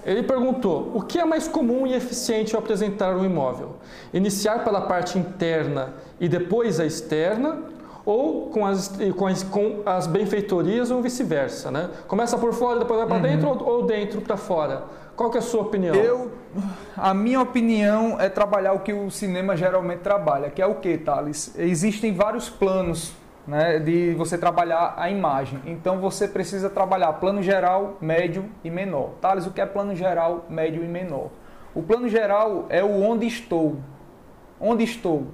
Ele 0.04 0.22
perguntou: 0.22 0.92
o 0.94 1.02
que 1.02 1.18
é 1.18 1.24
mais 1.24 1.48
comum 1.48 1.86
e 1.86 1.94
eficiente 1.94 2.54
ao 2.54 2.62
apresentar 2.62 3.16
um 3.16 3.24
imóvel? 3.24 3.76
Iniciar 4.12 4.64
pela 4.64 4.82
parte 4.82 5.18
interna 5.18 5.94
e 6.20 6.28
depois 6.28 6.80
a 6.80 6.86
externa, 6.86 7.58
ou 8.04 8.46
com 8.46 8.64
as, 8.64 8.98
com 9.16 9.26
as, 9.26 9.42
com 9.42 9.82
as 9.84 10.06
benfeitorias 10.06 10.90
ou 10.90 11.02
vice-versa, 11.02 11.70
né? 11.70 11.90
Começa 12.06 12.38
por 12.38 12.54
fora, 12.54 12.78
depois 12.78 12.98
vai 13.00 13.06
para 13.06 13.16
uhum. 13.16 13.22
dentro 13.22 13.48
ou, 13.48 13.68
ou 13.68 13.82
dentro 13.84 14.20
para 14.20 14.36
fora? 14.36 14.84
Qual 15.14 15.30
que 15.30 15.36
é 15.36 15.40
a 15.40 15.42
sua 15.42 15.62
opinião? 15.62 15.94
Eu, 15.94 16.30
a 16.96 17.12
minha 17.12 17.40
opinião 17.40 18.18
é 18.20 18.28
trabalhar 18.28 18.72
o 18.72 18.80
que 18.80 18.92
o 18.92 19.10
cinema 19.10 19.56
geralmente 19.56 19.98
trabalha, 19.98 20.48
que 20.48 20.62
é 20.62 20.66
o 20.66 20.76
que, 20.76 20.96
Thales? 20.96 21.52
Existem 21.58 22.14
vários 22.14 22.48
planos 22.48 23.12
né, 23.48 23.78
de 23.78 24.12
você 24.12 24.36
trabalhar 24.36 24.92
a 24.98 25.10
imagem. 25.10 25.58
Então 25.64 25.98
você 25.98 26.28
precisa 26.28 26.68
trabalhar 26.68 27.14
plano 27.14 27.42
geral, 27.42 27.96
médio 27.98 28.44
e 28.62 28.70
menor. 28.70 29.12
Thales, 29.22 29.46
o 29.46 29.50
que 29.50 29.60
é 29.60 29.64
plano 29.64 29.96
geral, 29.96 30.44
médio 30.50 30.84
e 30.84 30.86
menor? 30.86 31.30
O 31.74 31.82
plano 31.82 32.10
geral 32.10 32.66
é 32.68 32.84
o 32.84 33.02
onde 33.02 33.26
estou. 33.26 33.78
Onde 34.60 34.84
estou? 34.84 35.28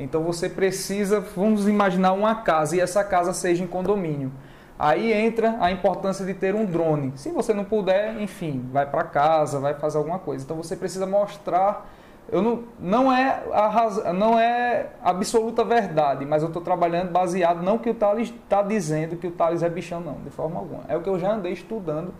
Então 0.00 0.24
você 0.24 0.48
precisa, 0.48 1.20
vamos 1.20 1.68
imaginar 1.68 2.12
uma 2.12 2.34
casa 2.34 2.76
e 2.76 2.80
essa 2.80 3.04
casa 3.04 3.32
seja 3.32 3.62
em 3.62 3.68
condomínio. 3.68 4.32
Aí 4.76 5.12
entra 5.12 5.56
a 5.60 5.70
importância 5.70 6.26
de 6.26 6.34
ter 6.34 6.56
um 6.56 6.64
drone. 6.64 7.12
Se 7.14 7.30
você 7.30 7.54
não 7.54 7.64
puder, 7.64 8.20
enfim, 8.20 8.68
vai 8.72 8.84
para 8.84 9.04
casa, 9.04 9.60
vai 9.60 9.74
fazer 9.74 9.98
alguma 9.98 10.18
coisa. 10.18 10.44
Então 10.44 10.56
você 10.56 10.74
precisa 10.74 11.06
mostrar. 11.06 11.88
Eu 12.30 12.40
não, 12.40 12.64
não, 12.80 13.12
é 13.12 13.42
a 13.52 14.12
não 14.12 14.38
é 14.38 14.86
absoluta 15.02 15.62
verdade, 15.62 16.24
mas 16.24 16.42
eu 16.42 16.48
estou 16.48 16.62
trabalhando 16.62 17.10
baseado 17.10 17.62
não 17.62 17.78
que 17.78 17.90
o 17.90 17.94
Thales 17.94 18.30
está 18.30 18.62
dizendo 18.62 19.16
que 19.16 19.26
o 19.26 19.30
Thales 19.30 19.62
é 19.62 19.68
bichão, 19.68 20.00
não, 20.00 20.14
de 20.14 20.30
forma 20.30 20.58
alguma. 20.58 20.84
É 20.88 20.96
o 20.96 21.02
que 21.02 21.08
eu 21.08 21.18
já 21.18 21.32
andei 21.32 21.52
estudando. 21.52 22.14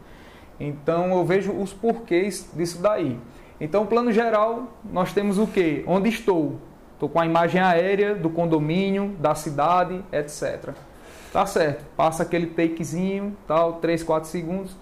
Então 0.60 1.10
eu 1.10 1.24
vejo 1.24 1.52
os 1.52 1.72
porquês 1.72 2.48
disso 2.54 2.80
daí. 2.80 3.18
Então, 3.60 3.86
plano 3.86 4.12
geral, 4.12 4.64
nós 4.84 5.12
temos 5.12 5.38
o 5.38 5.46
que? 5.46 5.84
Onde 5.86 6.08
estou? 6.08 6.58
Estou 6.92 7.08
com 7.08 7.20
a 7.20 7.26
imagem 7.26 7.60
aérea 7.60 8.14
do 8.14 8.28
condomínio, 8.28 9.16
da 9.18 9.34
cidade, 9.34 10.04
etc. 10.12 10.74
Tá 11.32 11.46
certo. 11.46 11.84
Passa 11.96 12.22
aquele 12.22 12.46
takezinho, 12.46 13.36
tal, 13.46 13.74
3, 13.74 14.02
4 14.02 14.28
segundos. 14.28 14.76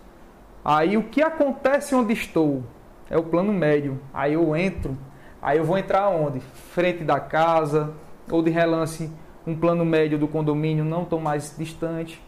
Aí 0.65 0.97
o 0.97 1.05
que 1.05 1.23
acontece 1.23 1.95
onde 1.95 2.13
estou? 2.13 2.63
É 3.11 3.17
o 3.17 3.23
plano 3.23 3.53
médio. 3.53 4.01
Aí 4.13 4.35
eu 4.35 4.55
entro. 4.57 4.97
Aí 5.43 5.59
eu 5.59 5.65
vou 5.65 5.77
entrar 5.77 6.09
onde? 6.09 6.41
Frente 6.41 7.03
da 7.03 7.19
casa, 7.19 7.93
ou 8.31 8.41
de 8.43 8.51
relance, 8.51 9.11
um 9.47 9.57
plano 9.57 9.85
médio 9.85 10.17
do 10.17 10.29
condomínio 10.29 10.85
não 10.85 11.05
tão 11.05 11.19
mais 11.19 11.55
distante. 11.59 12.23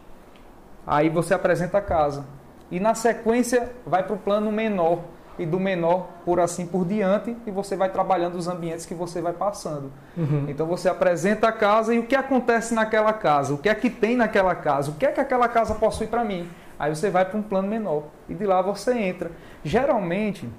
Aí 0.85 1.09
você 1.09 1.33
apresenta 1.33 1.77
a 1.77 1.81
casa. 1.81 2.25
E 2.69 2.79
na 2.79 2.93
sequência 2.93 3.71
vai 3.85 4.03
para 4.03 4.15
o 4.15 4.19
plano 4.19 4.51
menor, 4.51 4.99
e 5.37 5.45
do 5.45 5.59
menor 5.59 6.07
por 6.23 6.39
assim 6.39 6.65
por 6.65 6.85
diante 6.85 7.35
e 7.45 7.51
você 7.51 7.75
vai 7.75 7.89
trabalhando 7.89 8.35
os 8.35 8.47
ambientes 8.47 8.85
que 8.85 8.93
você 8.93 9.21
vai 9.21 9.33
passando. 9.33 9.91
Uhum. 10.15 10.45
Então 10.47 10.65
você 10.65 10.87
apresenta 10.89 11.47
a 11.47 11.51
casa 11.51 11.93
e 11.93 11.99
o 11.99 12.03
que 12.03 12.15
acontece 12.15 12.73
naquela 12.73 13.13
casa, 13.13 13.53
o 13.53 13.57
que 13.57 13.69
é 13.69 13.75
que 13.75 13.89
tem 13.89 14.15
naquela 14.15 14.55
casa, 14.55 14.91
o 14.91 14.95
que 14.95 15.05
é 15.05 15.11
que 15.11 15.19
aquela 15.19 15.47
casa 15.47 15.75
possui 15.75 16.07
para 16.07 16.23
mim. 16.23 16.47
Aí 16.79 16.93
você 16.93 17.09
vai 17.09 17.25
para 17.25 17.37
um 17.37 17.41
plano 17.41 17.67
menor 17.67 18.03
e 18.27 18.33
de 18.33 18.45
lá 18.45 18.61
você 18.61 18.97
entra. 18.97 19.31
Geralmente, 19.63 20.49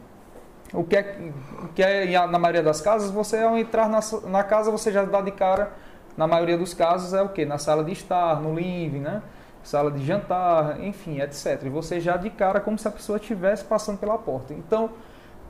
o 0.73 0.85
que 0.85 0.97
é, 0.97 1.33
que 1.75 1.83
é 1.83 2.27
na 2.27 2.39
maioria 2.39 2.63
das 2.63 2.81
casas, 2.81 3.11
você 3.11 3.39
ao 3.39 3.57
entrar 3.57 3.89
na, 3.89 4.01
na 4.25 4.43
casa 4.43 4.71
você 4.71 4.91
já 4.91 5.05
dá 5.05 5.21
de 5.21 5.31
cara, 5.31 5.73
na 6.17 6.27
maioria 6.27 6.57
dos 6.57 6.75
casos 6.75 7.13
é 7.15 7.23
o 7.23 7.29
que? 7.29 7.45
Na 7.45 7.59
sala 7.59 7.85
de 7.85 7.93
estar, 7.93 8.41
no 8.41 8.55
living, 8.55 9.01
né? 9.01 9.23
sala 9.67 9.91
de 9.91 10.05
jantar, 10.05 10.81
enfim, 10.83 11.21
etc. 11.21 11.65
E 11.65 11.69
você 11.69 12.01
já 12.01 12.17
de 12.17 12.31
cara 12.31 12.61
como 12.61 12.79
se 12.79 12.87
a 12.87 12.91
pessoa 12.91 13.19
estivesse 13.19 13.65
passando 13.65 13.99
pela 13.99 14.17
porta. 14.17 14.55
Então, 14.55 14.91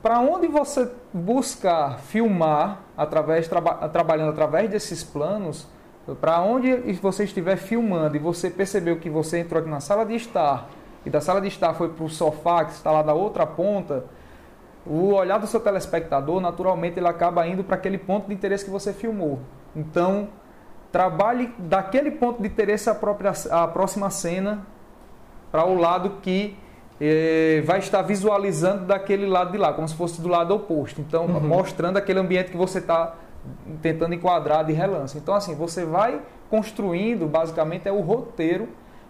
para 0.01 0.19
onde 0.19 0.47
você 0.47 0.89
buscar 1.13 1.99
filmar 1.99 2.79
através 2.97 3.47
traba 3.47 3.87
trabalhando 3.89 4.29
através 4.29 4.69
desses 4.69 5.03
planos, 5.03 5.67
para 6.19 6.41
onde 6.41 6.93
você 6.93 7.25
estiver 7.25 7.57
filmando 7.57 8.15
e 8.15 8.19
você 8.19 8.49
percebeu 8.49 8.97
que 8.97 9.09
você 9.09 9.39
entrou 9.39 9.61
aqui 9.61 9.69
na 9.69 9.79
sala 9.79 10.05
de 10.05 10.15
estar 10.15 10.67
e 11.05 11.09
da 11.09 11.21
sala 11.21 11.39
de 11.39 11.47
estar 11.47 11.73
foi 11.73 11.89
para 11.89 12.03
o 12.03 12.09
sofá 12.09 12.65
que 12.65 12.71
está 12.71 12.91
lá 12.91 13.01
da 13.01 13.13
outra 13.13 13.45
ponta, 13.45 14.05
o 14.89 15.13
olhar 15.13 15.37
do 15.37 15.47
seu 15.47 15.59
telespectador, 15.59 16.39
naturalmente, 16.39 16.97
ele 16.99 17.07
acaba 17.07 17.45
indo 17.47 17.63
para 17.63 17.75
aquele 17.75 17.97
ponto 17.97 18.27
de 18.27 18.33
interesse 18.33 18.65
que 18.65 18.71
você 18.71 18.93
filmou. 18.93 19.39
Então, 19.75 20.29
trabalhe 20.91 21.53
daquele 21.57 22.11
ponto 22.11 22.41
de 22.41 22.47
interesse 22.47 22.89
a, 22.89 22.95
própria, 22.95 23.33
a 23.51 23.67
próxima 23.67 24.09
cena 24.09 24.65
para 25.51 25.65
o 25.65 25.77
lado 25.77 26.21
que 26.21 26.57
eh, 26.99 27.61
vai 27.65 27.79
estar 27.79 28.01
visualizando 28.01 28.85
daquele 28.85 29.25
lado 29.25 29.51
de 29.51 29.57
lá, 29.57 29.73
como 29.73 29.87
se 29.87 29.95
fosse 29.95 30.21
do 30.21 30.29
lado 30.29 30.55
oposto. 30.55 31.01
Então, 31.01 31.25
uhum. 31.25 31.39
mostrando 31.41 31.97
aquele 31.97 32.19
ambiente 32.19 32.51
que 32.51 32.57
você 32.57 32.79
está 32.79 33.15
tentando 33.81 34.13
enquadrar 34.13 34.65
de 34.65 34.73
relance. 34.73 35.17
Então, 35.17 35.33
assim, 35.33 35.55
você 35.55 35.85
vai 35.85 36.21
construindo, 36.49 37.27
basicamente, 37.27 37.87
é 37.87 37.91
o 37.91 37.99
roteiro 37.99 38.67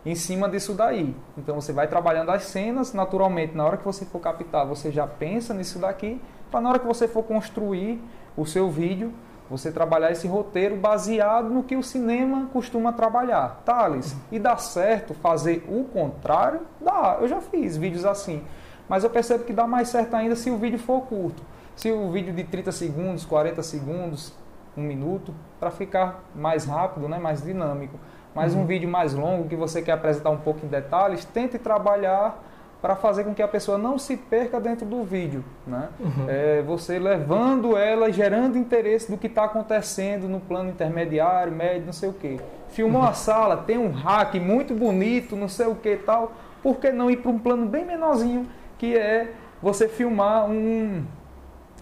em 0.09 0.15
cima 0.15 0.47
disso 0.47 0.73
daí. 0.73 1.15
Então, 1.37 1.55
você 1.55 1.73
vai 1.73 1.87
trabalhando 1.87 2.29
as 2.31 2.43
cenas, 2.43 2.93
naturalmente, 2.93 3.55
na 3.55 3.65
hora 3.65 3.77
que 3.77 3.83
você 3.83 4.05
for 4.05 4.19
captar, 4.19 4.65
você 4.65 4.91
já 4.91 5.05
pensa 5.05 5.53
nisso 5.53 5.79
daqui, 5.79 6.21
para 6.49 6.61
na 6.61 6.69
hora 6.69 6.79
que 6.79 6.87
você 6.87 7.07
for 7.07 7.23
construir 7.23 8.01
o 8.35 8.45
seu 8.45 8.69
vídeo, 8.69 9.11
você 9.49 9.71
trabalhar 9.71 10.11
esse 10.11 10.27
roteiro 10.27 10.75
baseado 10.75 11.49
no 11.49 11.63
que 11.63 11.75
o 11.75 11.83
cinema 11.83 12.49
costuma 12.51 12.93
trabalhar. 12.93 13.61
Thales, 13.65 14.15
e 14.31 14.39
dá 14.39 14.57
certo 14.57 15.13
fazer 15.13 15.65
o 15.67 15.83
contrário? 15.85 16.61
Dá, 16.79 17.17
eu 17.21 17.27
já 17.27 17.41
fiz 17.41 17.77
vídeos 17.77 18.05
assim. 18.05 18.43
Mas 18.87 19.03
eu 19.03 19.09
percebo 19.09 19.43
que 19.43 19.53
dá 19.53 19.67
mais 19.67 19.89
certo 19.89 20.13
ainda 20.15 20.35
se 20.35 20.49
o 20.49 20.57
vídeo 20.57 20.79
for 20.79 21.01
curto. 21.01 21.43
Se 21.75 21.91
o 21.91 22.09
vídeo 22.11 22.33
de 22.33 22.43
30 22.43 22.71
segundos, 22.71 23.25
40 23.25 23.61
segundos, 23.61 24.33
um 24.75 24.81
minuto, 24.81 25.33
para 25.59 25.71
ficar 25.71 26.23
mais 26.35 26.65
rápido, 26.65 27.09
né, 27.09 27.17
mais 27.17 27.41
dinâmico. 27.41 27.97
Mas 28.37 28.53
uhum. 28.53 28.61
um 28.61 28.65
vídeo 28.67 28.87
mais 28.87 29.15
longo 29.15 29.49
que 29.49 29.55
você 29.55 29.81
quer 29.81 29.93
apresentar 29.93 30.29
um 30.29 30.37
pouco 30.37 30.63
em 30.63 30.69
detalhes, 30.69 31.25
tente 31.25 31.57
trabalhar 31.57 32.39
para 32.79 32.95
fazer 32.95 33.23
com 33.23 33.33
que 33.33 33.41
a 33.41 33.47
pessoa 33.47 33.79
não 33.79 33.97
se 33.97 34.15
perca 34.15 34.59
dentro 34.59 34.85
do 34.85 35.03
vídeo. 35.03 35.43
Né? 35.65 35.89
Uhum. 35.99 36.25
É, 36.27 36.61
você 36.61 36.99
levando 36.99 37.75
ela, 37.75 38.11
gerando 38.11 38.55
interesse 38.55 39.09
do 39.09 39.17
que 39.17 39.25
está 39.25 39.45
acontecendo 39.45 40.29
no 40.29 40.39
plano 40.39 40.69
intermediário, 40.69 41.51
médio, 41.51 41.87
não 41.87 41.93
sei 41.93 42.09
o 42.09 42.13
quê. 42.13 42.39
Filmou 42.69 43.01
uhum. 43.01 43.07
a 43.07 43.13
sala, 43.13 43.57
tem 43.57 43.79
um 43.79 43.89
hack 43.89 44.35
muito 44.35 44.75
bonito, 44.75 45.35
não 45.35 45.49
sei 45.49 45.65
o 45.65 45.73
que 45.73 45.97
tal. 45.97 46.33
Por 46.61 46.77
que 46.77 46.91
não 46.91 47.09
ir 47.09 47.17
para 47.17 47.31
um 47.31 47.39
plano 47.39 47.65
bem 47.65 47.83
menorzinho, 47.83 48.47
que 48.77 48.95
é 48.95 49.31
você 49.59 49.87
filmar 49.87 50.47
um, 50.47 51.03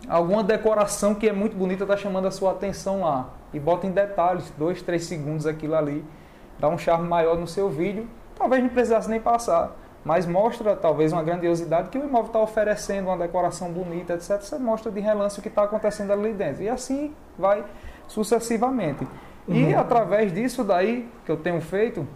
alguma 0.07 0.41
decoração 0.41 1.13
que 1.13 1.27
é 1.27 1.33
muito 1.33 1.57
bonita, 1.57 1.83
está 1.83 1.97
chamando 1.97 2.29
a 2.29 2.31
sua 2.31 2.51
atenção 2.51 3.01
lá. 3.01 3.27
E 3.53 3.59
bota 3.59 3.85
em 3.85 3.91
detalhes, 3.91 4.49
dois, 4.57 4.81
três 4.81 5.03
segundos 5.03 5.45
aquilo 5.45 5.75
ali. 5.75 6.01
Dá 6.59 6.69
um 6.69 6.77
charme 6.77 7.07
maior 7.07 7.37
no 7.37 7.47
seu 7.47 7.69
vídeo. 7.69 8.07
Talvez 8.37 8.61
não 8.61 8.69
precisasse 8.69 9.09
nem 9.09 9.19
passar 9.19 9.75
mas 10.05 10.27
mostra 10.27 10.75
talvez 10.75 11.11
uma 11.11 11.23
grandiosidade 11.23 11.89
que 11.89 11.97
o 11.97 12.03
imóvel 12.03 12.27
está 12.27 12.39
oferecendo, 12.39 13.07
uma 13.07 13.17
decoração 13.17 13.71
bonita, 13.71 14.13
etc. 14.13 14.39
Você 14.39 14.59
mostra 14.59 14.91
de 14.91 14.99
relance 14.99 15.39
o 15.39 15.41
que 15.41 15.47
está 15.47 15.63
acontecendo 15.63 16.13
ali 16.13 16.31
dentro. 16.31 16.61
E 16.61 16.69
assim 16.69 17.11
vai 17.39 17.65
sucessivamente. 18.07 19.03
Uhum. 19.47 19.55
E 19.55 19.73
através 19.73 20.31
disso 20.31 20.63
daí 20.63 21.09
que 21.25 21.31
eu 21.31 21.37
tenho 21.37 21.59
feito, 21.59 22.07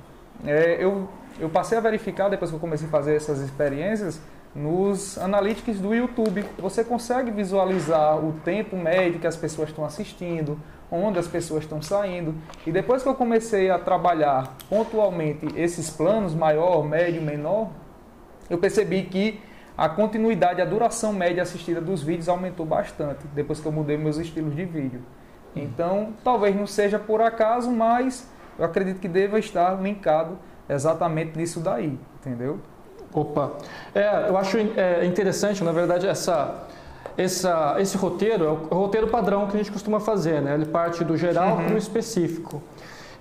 é, 0.45 0.77
eu, 0.79 1.09
eu 1.39 1.49
passei 1.49 1.79
a 1.79 1.81
verificar, 1.81 2.29
depois 2.29 2.51
que 2.51 2.55
eu 2.55 2.59
comecei 2.59 2.87
a 2.87 2.91
fazer 2.91 3.15
essas 3.15 3.39
experiências, 3.39 4.21
nos 4.53 5.17
analytics 5.17 5.79
do 5.79 5.93
YouTube. 5.93 6.45
Você 6.59 6.83
consegue 6.83 7.31
visualizar 7.31 8.23
o 8.23 8.33
tempo 8.45 8.77
médio 8.77 9.19
que 9.19 9.27
as 9.27 9.35
pessoas 9.35 9.69
estão 9.69 9.83
assistindo, 9.83 10.59
onde 10.91 11.19
as 11.19 11.27
pessoas 11.27 11.63
estão 11.63 11.81
saindo. 11.81 12.35
E 12.65 12.71
depois 12.71 13.03
que 13.03 13.09
eu 13.09 13.15
comecei 13.15 13.69
a 13.69 13.77
trabalhar 13.77 14.55
pontualmente 14.69 15.47
esses 15.55 15.89
planos, 15.89 16.33
maior, 16.33 16.83
médio, 16.83 17.21
menor, 17.21 17.69
eu 18.49 18.57
percebi 18.57 19.03
que 19.03 19.39
a 19.77 19.87
continuidade, 19.87 20.61
a 20.61 20.65
duração 20.65 21.13
média 21.13 21.41
assistida 21.41 21.79
dos 21.79 22.03
vídeos 22.03 22.27
aumentou 22.27 22.65
bastante, 22.65 23.25
depois 23.33 23.59
que 23.59 23.65
eu 23.65 23.71
mudei 23.71 23.97
meus 23.97 24.17
estilos 24.17 24.55
de 24.55 24.65
vídeo. 24.65 25.01
Então, 25.55 26.13
talvez 26.23 26.55
não 26.55 26.67
seja 26.67 26.99
por 26.99 27.21
acaso, 27.21 27.71
mas 27.71 28.29
eu 28.57 28.65
acredito 28.65 28.99
que 28.99 29.07
deva 29.07 29.39
estar 29.39 29.81
linkado 29.81 30.37
exatamente 30.67 31.37
nisso 31.37 31.59
daí, 31.59 31.97
entendeu? 32.19 32.59
Opa, 33.13 33.53
é, 33.95 34.27
eu 34.27 34.37
acho 34.37 34.57
é, 34.57 35.05
interessante, 35.05 35.63
na 35.63 35.71
verdade, 35.71 36.07
essa 36.07 36.67
essa, 37.17 37.75
esse 37.79 37.97
roteiro 37.97 38.45
é 38.45 38.49
o, 38.49 38.79
roteiro 38.79 39.07
padrão 39.07 39.47
que 39.47 39.55
a 39.55 39.57
gente 39.57 39.71
costuma 39.71 39.99
fazer, 39.99 40.41
né? 40.41 40.53
Ele 40.53 40.65
parte 40.65 41.03
do 41.03 41.17
geral 41.17 41.57
uhum. 41.57 41.65
para 41.65 41.75
o 41.75 41.77
específico. 41.77 42.61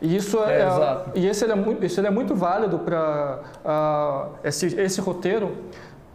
E 0.01 0.15
isso 0.15 0.39
é, 0.45 0.61
é 0.61 1.03
e 1.17 1.27
esse 1.27 1.45
ele 1.45 1.53
é 1.53 1.57
muito, 1.57 1.85
isso 1.85 1.99
ele 1.99 2.07
é 2.07 2.11
muito 2.11 2.35
válido 2.35 2.79
para 2.79 3.41
uh, 3.65 4.37
esse, 4.45 4.67
esse 4.81 5.01
roteiro 5.01 5.57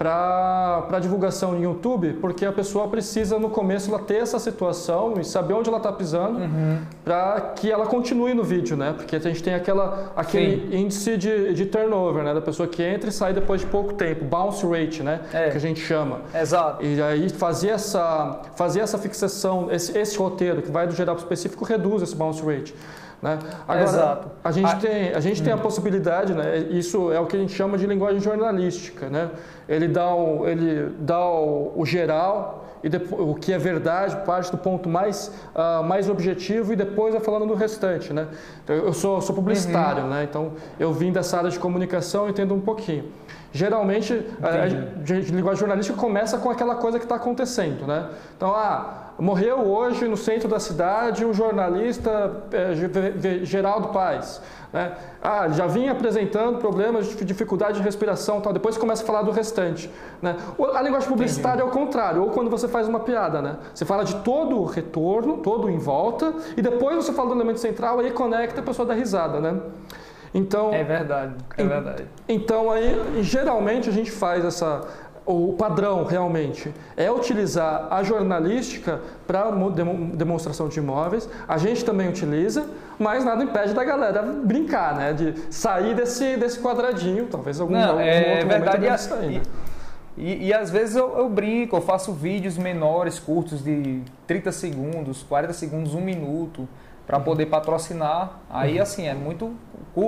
para 0.04 1.00
divulgação 1.00 1.56
em 1.56 1.64
YouTube, 1.64 2.14
porque 2.20 2.46
a 2.46 2.52
pessoa 2.52 2.88
precisa 2.88 3.40
no 3.40 3.50
começo 3.50 3.90
ela 3.90 4.00
ter 4.00 4.16
essa 4.16 4.38
situação 4.38 5.14
e 5.20 5.24
saber 5.24 5.54
onde 5.54 5.70
ela 5.70 5.78
está 5.78 5.92
pisando 5.92 6.40
uhum. 6.40 6.80
para 7.04 7.40
que 7.56 7.72
ela 7.72 7.86
continue 7.86 8.34
no 8.34 8.44
vídeo, 8.44 8.76
né? 8.76 8.94
Porque 8.96 9.16
a 9.16 9.20
gente 9.20 9.42
tem 9.42 9.54
aquela, 9.54 10.12
aquele 10.16 10.68
Sim. 10.70 10.78
índice 10.78 11.18
de, 11.18 11.54
de 11.54 11.66
turnover, 11.66 12.24
né? 12.24 12.34
Da 12.34 12.42
pessoa 12.42 12.68
que 12.68 12.84
entra 12.84 13.10
e 13.10 13.14
sai 13.14 13.34
depois 13.34 13.62
de 13.62 13.68
pouco 13.68 13.94
tempo, 13.94 14.26
bounce 14.26 14.66
rate, 14.66 15.02
né? 15.02 15.22
É. 15.34 15.50
Que 15.50 15.58
a 15.58 15.62
gente 15.62 15.80
chama. 15.80 16.22
Exato. 16.34 16.84
E 16.86 17.02
aí 17.02 17.30
fazer 17.30 17.70
essa, 17.70 18.42
fazer 18.56 18.82
essa 18.82 18.98
fixação, 18.98 19.72
esse, 19.72 19.98
esse 19.98 20.18
roteiro 20.18 20.62
que 20.62 20.72
vai 20.72 20.86
do 20.86 20.94
geral 20.94 21.16
específico 21.16 21.64
reduz 21.64 22.02
esse 22.02 22.16
bounce 22.16 22.42
rate. 22.44 22.74
Né? 23.24 23.40
Agora, 23.66 23.84
Exato. 23.84 24.28
a 24.44 24.52
gente, 24.52 24.68
a... 24.68 24.76
tem, 24.76 25.14
a, 25.14 25.20
gente 25.22 25.42
hum. 25.42 25.46
tem 25.46 25.54
a 25.54 25.58
possibilidade, 25.58 26.34
né? 26.34 26.58
isso 26.58 27.10
é 27.10 27.22
o 27.22 27.26
que 27.26 27.38
a 27.38 27.40
gente 27.40 27.54
chama 27.54 27.78
de 27.78 27.88
linguagem 27.88 28.20
jornalística. 28.20 29.08
Né? 29.08 29.30
Ele 29.68 29.88
dá 29.88 30.14
o, 30.14 30.46
ele 30.46 30.94
dá 31.00 31.26
o, 31.26 31.72
o 31.74 31.86
geral, 31.86 32.66
e 32.84 32.90
depois, 32.90 33.30
o 33.30 33.34
que 33.34 33.54
é 33.54 33.58
verdade, 33.58 34.18
parte 34.26 34.52
do 34.52 34.58
ponto 34.58 34.90
mais, 34.90 35.32
uh, 35.56 35.82
mais 35.86 36.10
objetivo 36.10 36.74
e 36.74 36.76
depois 36.76 37.14
vai 37.14 37.24
falando 37.24 37.48
do 37.48 37.54
restante. 37.54 38.12
Né? 38.12 38.28
Então, 38.62 38.76
eu 38.76 38.92
sou, 38.92 39.22
sou 39.22 39.34
publicitário, 39.34 40.04
uhum. 40.04 40.10
né? 40.10 40.28
então 40.30 40.52
eu 40.78 40.92
vim 40.92 41.14
dessa 41.14 41.38
área 41.38 41.50
de 41.50 41.58
comunicação 41.58 42.28
e 42.28 42.32
entendo 42.32 42.54
um 42.54 42.60
pouquinho. 42.60 43.06
Geralmente, 43.54 44.26
a, 44.42 44.48
a, 44.48 44.64
a, 44.64 45.32
linguagem 45.32 45.60
jornalística 45.60 45.98
começa 45.98 46.38
com 46.40 46.50
aquela 46.50 46.76
coisa 46.76 47.00
que 47.00 47.06
está 47.06 47.16
acontecendo. 47.16 47.88
Né? 47.88 48.10
Então, 48.36 48.54
ah, 48.54 49.03
Morreu 49.20 49.60
hoje 49.60 50.08
no 50.08 50.18
centro 50.18 50.48
da 50.48 50.60
cidade 50.60 51.24
o 51.24 51.34
jornalista 51.34 52.44
é, 52.52 53.46
Geraldo 53.46 53.90
Paes. 53.90 54.42
Né? 54.72 54.92
Ah, 55.22 55.50
já 55.50 55.68
vinha 55.68 55.92
apresentando 55.92 56.58
problemas 56.58 57.08
de 57.08 57.24
dificuldade 57.24 57.78
de 57.78 57.84
respiração 57.84 58.42
tal. 58.42 58.52
Depois 58.52 58.76
começa 58.76 59.04
a 59.04 59.06
falar 59.06 59.22
do 59.22 59.30
restante. 59.32 59.90
Né? 60.20 60.36
A 60.74 60.82
linguagem 60.82 61.08
publicitária 61.08 61.62
Entendi. 61.62 61.78
é 61.78 61.82
o 61.82 61.86
contrário, 61.86 62.24
ou 62.24 62.32
quando 62.32 62.50
você 62.50 62.68
faz 62.68 62.88
uma 62.88 63.02
piada. 63.02 63.42
Né? 63.42 63.58
Você 63.74 63.86
fala 63.86 64.04
de 64.04 64.16
todo 64.18 64.60
o 64.60 64.66
retorno, 64.66 65.38
todo 65.38 65.70
em 65.70 65.78
volta, 65.78 66.34
e 66.58 66.62
depois 66.62 66.96
você 66.96 67.14
fala 67.14 67.30
do 67.30 67.36
elemento 67.36 67.60
central, 67.60 68.00
aí 68.00 68.10
conecta 68.10 68.62
a 68.62 68.64
pessoa 68.64 68.88
dá 68.88 68.96
risada. 68.96 69.40
Né? 69.40 69.60
Então, 70.34 70.74
é 70.74 70.84
verdade, 70.84 71.36
é 71.56 71.64
verdade. 71.64 72.06
Então 72.28 72.72
aí 72.72 73.22
geralmente 73.22 73.88
a 73.88 73.92
gente 73.92 74.10
faz 74.10 74.44
essa 74.44 74.82
o 75.26 75.54
padrão 75.54 76.04
realmente 76.04 76.74
é 76.98 77.10
utilizar 77.10 77.88
a 77.90 78.04
jornalística 78.04 79.00
para 79.26 79.50
demonstração 80.16 80.68
de 80.68 80.80
imóveis. 80.80 81.30
A 81.48 81.58
gente 81.58 81.86
também 81.86 82.10
utiliza, 82.10 82.68
mas 83.00 83.24
nada 83.24 83.44
impede 83.44 83.74
da 83.74 83.84
galera 83.84 84.22
brincar, 84.22 84.96
né? 84.96 85.14
De 85.14 85.34
sair 85.50 85.96
desse, 85.96 86.36
desse 86.38 86.60
quadradinho, 86.60 87.28
talvez 87.28 87.60
algum, 87.60 87.74
Não, 87.74 87.90
algum 87.92 88.02
é, 88.02 88.34
outro 88.34 88.48
verdade, 88.50 88.84
momento 88.84 89.00
sair, 89.00 89.40
né? 89.40 89.42
E, 90.16 90.48
e, 90.48 90.54
às 90.54 90.70
vezes 90.70 90.96
eu, 90.96 91.18
eu, 91.18 91.28
brinco, 91.28 91.76
eu 91.76 91.82
faço 91.82 92.14
vídeos 92.14 92.56
menores, 92.56 93.18
curtos 93.18 93.64
de 93.64 94.04
30 94.28 94.52
segundos, 94.52 95.24
40 95.24 95.54
segundos, 95.54 95.96
um 95.96 96.02
minuto, 96.02 96.68
para 97.08 97.18
uhum. 97.18 97.24
poder 97.24 97.48
patrocinar. 97.48 98.40
Aí 98.50 98.76
uhum. 98.76 98.84
assim, 98.84 99.08
é 99.08 99.14
muito, 99.16 99.56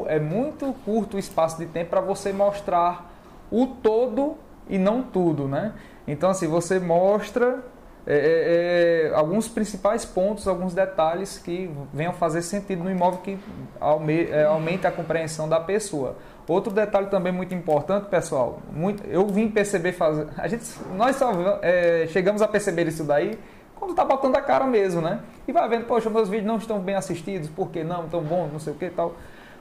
é 0.07 0.19
muito 0.19 0.75
curto 0.85 1.17
o 1.17 1.19
espaço 1.19 1.57
de 1.57 1.65
tempo 1.65 1.89
para 1.89 2.01
você 2.01 2.31
mostrar 2.31 3.11
o 3.51 3.65
todo 3.65 4.35
e 4.69 4.77
não 4.77 5.03
tudo, 5.03 5.47
né? 5.47 5.73
Então, 6.07 6.29
assim, 6.29 6.47
você 6.47 6.79
mostra 6.79 7.63
é, 8.07 8.13
é, 8.13 9.09
é, 9.09 9.15
alguns 9.15 9.47
principais 9.47 10.05
pontos, 10.05 10.47
alguns 10.47 10.75
detalhes 10.75 11.39
que 11.39 11.71
venham 11.91 12.13
fazer 12.13 12.43
sentido 12.43 12.83
no 12.83 12.91
imóvel 12.91 13.19
que 13.21 13.39
aume, 13.79 14.25
é, 14.29 14.43
aumente 14.43 14.85
a 14.85 14.91
compreensão 14.91 15.49
da 15.49 15.59
pessoa. 15.59 16.15
Outro 16.47 16.71
detalhe 16.71 17.07
também 17.07 17.33
muito 17.33 17.55
importante, 17.55 18.05
pessoal, 18.05 18.59
muito, 18.71 19.03
eu 19.07 19.25
vim 19.25 19.49
perceber 19.49 19.93
fazer, 19.93 20.27
a 20.37 20.47
gente, 20.47 20.63
nós 20.95 21.15
só 21.15 21.31
é, 21.63 22.05
chegamos 22.09 22.43
a 22.43 22.47
perceber 22.47 22.87
isso 22.87 23.03
daí 23.03 23.39
quando 23.75 23.91
está 23.91 24.05
botando 24.05 24.35
a 24.35 24.41
cara 24.41 24.67
mesmo, 24.67 25.01
né? 25.01 25.21
E 25.47 25.51
vai 25.51 25.67
vendo, 25.67 25.85
poxa, 25.85 26.07
meus 26.07 26.29
vídeos 26.29 26.47
não 26.47 26.57
estão 26.57 26.79
bem 26.79 26.95
assistidos, 26.95 27.49
por 27.49 27.71
que 27.71 27.83
não, 27.83 28.07
tão 28.07 28.21
bom, 28.21 28.47
não 28.53 28.59
sei 28.59 28.73
o 28.73 28.75
que 28.75 28.89
tal. 28.89 29.15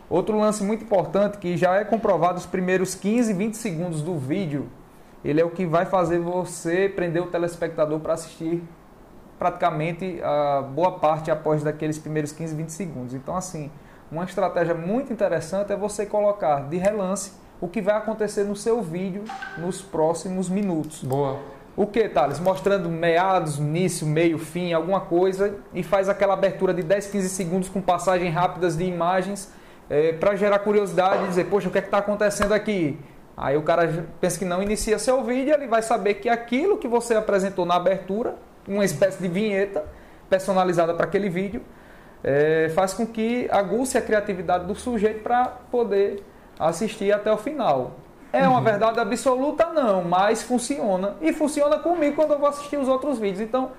Outro 0.09 0.39
lance 0.39 0.63
muito 0.63 0.85
importante 0.85 1.39
que 1.39 1.57
já 1.57 1.77
é 1.77 1.85
comprovado 1.85 2.37
os 2.37 2.45
primeiros 2.45 2.95
15, 2.95 3.33
20 3.33 3.55
segundos 3.55 4.03
do 4.03 4.19
vídeo 4.19 4.69
ele 5.25 5.41
é 5.41 5.45
o 5.45 5.51
que 5.51 5.65
vai 5.65 5.87
fazer 5.87 6.19
você 6.19 6.89
prender 6.89 7.23
o 7.23 7.27
telespectador 7.27 7.99
para 8.01 8.13
assistir 8.15 8.63
praticamente 9.39 10.21
a 10.23 10.63
boa 10.63 10.93
parte 10.93 11.31
após 11.31 11.63
daqueles 11.63 11.99
primeiros 11.99 12.31
15, 12.33 12.55
20 12.55 12.69
segundos. 12.71 13.15
Então, 13.15 13.37
assim, 13.37 13.71
uma 14.11 14.25
estratégia 14.25 14.75
muito 14.75 15.13
interessante 15.13 15.73
é 15.73 15.77
você 15.77 16.07
colocar 16.07 16.69
de 16.69 16.77
relance 16.77 17.33
o 17.61 17.69
que 17.69 17.81
vai 17.81 17.97
acontecer 17.97 18.45
no 18.45 18.55
seu 18.55 18.83
vídeo 18.83 19.25
nos 19.59 19.81
próximos 19.81 20.49
minutos. 20.49 21.03
Boa. 21.03 21.39
O 21.77 21.87
que, 21.87 22.09
Thales? 22.09 22.39
Mostrando 22.39 22.89
meados, 22.89 23.59
início, 23.59 24.07
meio, 24.07 24.39
fim, 24.39 24.73
alguma 24.73 25.01
coisa 25.01 25.57
e 25.73 25.83
faz 25.83 26.09
aquela 26.09 26.35
abertura 26.35 26.73
de 26.73 26.83
10, 26.83 27.09
15 27.09 27.29
segundos 27.31 27.69
com 27.69 27.81
passagens 27.81 28.33
rápidas 28.33 28.77
de 28.77 28.85
imagens 28.85 29.53
é, 29.91 30.13
para 30.13 30.37
gerar 30.37 30.61
curiosidade 30.61 31.25
e 31.25 31.29
dizer, 31.29 31.45
poxa, 31.47 31.69
o 31.69 31.73
que 31.73 31.79
é 31.79 31.81
está 31.81 31.99
acontecendo 31.99 32.53
aqui? 32.53 32.99
Aí 33.37 33.57
o 33.57 33.63
cara 33.63 34.07
pensa 34.21 34.39
que 34.39 34.45
não 34.45 34.63
inicia 34.63 34.99
seu 34.99 35.23
vídeo, 35.25 35.55
ele 35.55 35.67
vai 35.67 35.83
saber 35.83 36.15
que 36.15 36.29
aquilo 36.29 36.79
que 36.79 36.87
você 36.87 37.15
apresentou 37.15 37.67
na 37.67 37.75
abertura, 37.75 38.37
uma 38.67 38.85
espécie 38.85 39.21
de 39.21 39.29
vinheta 39.29 39.85
personalizada 40.31 40.95
para 40.95 41.05
aquele 41.05 41.29
vídeo, 41.29 41.63
é, 42.23 42.71
faz 42.75 42.95
com 42.95 43.07
que 43.07 43.49
aguce 43.51 43.99
a 43.99 44.03
criatividade 44.03 44.67
do 44.67 44.75
sujeito 44.75 45.23
para 45.23 45.47
poder 45.71 46.23
assistir 46.59 47.13
até 47.13 47.33
o 47.33 47.37
final. 47.37 47.93
É 48.33 48.49
uma 48.49 48.59
uhum. 48.59 48.65
verdade 48.65 48.99
absoluta? 48.99 49.67
Não, 49.67 50.03
mas 50.03 50.43
funciona. 50.43 51.17
E 51.21 51.33
funciona 51.33 51.79
comigo 51.79 52.17
quando 52.17 52.33
eu 52.33 52.39
vou 52.39 52.49
assistir 52.49 52.77
os 52.77 52.89
outros 52.89 53.19
vídeos. 53.19 53.41
Então, 53.41 53.73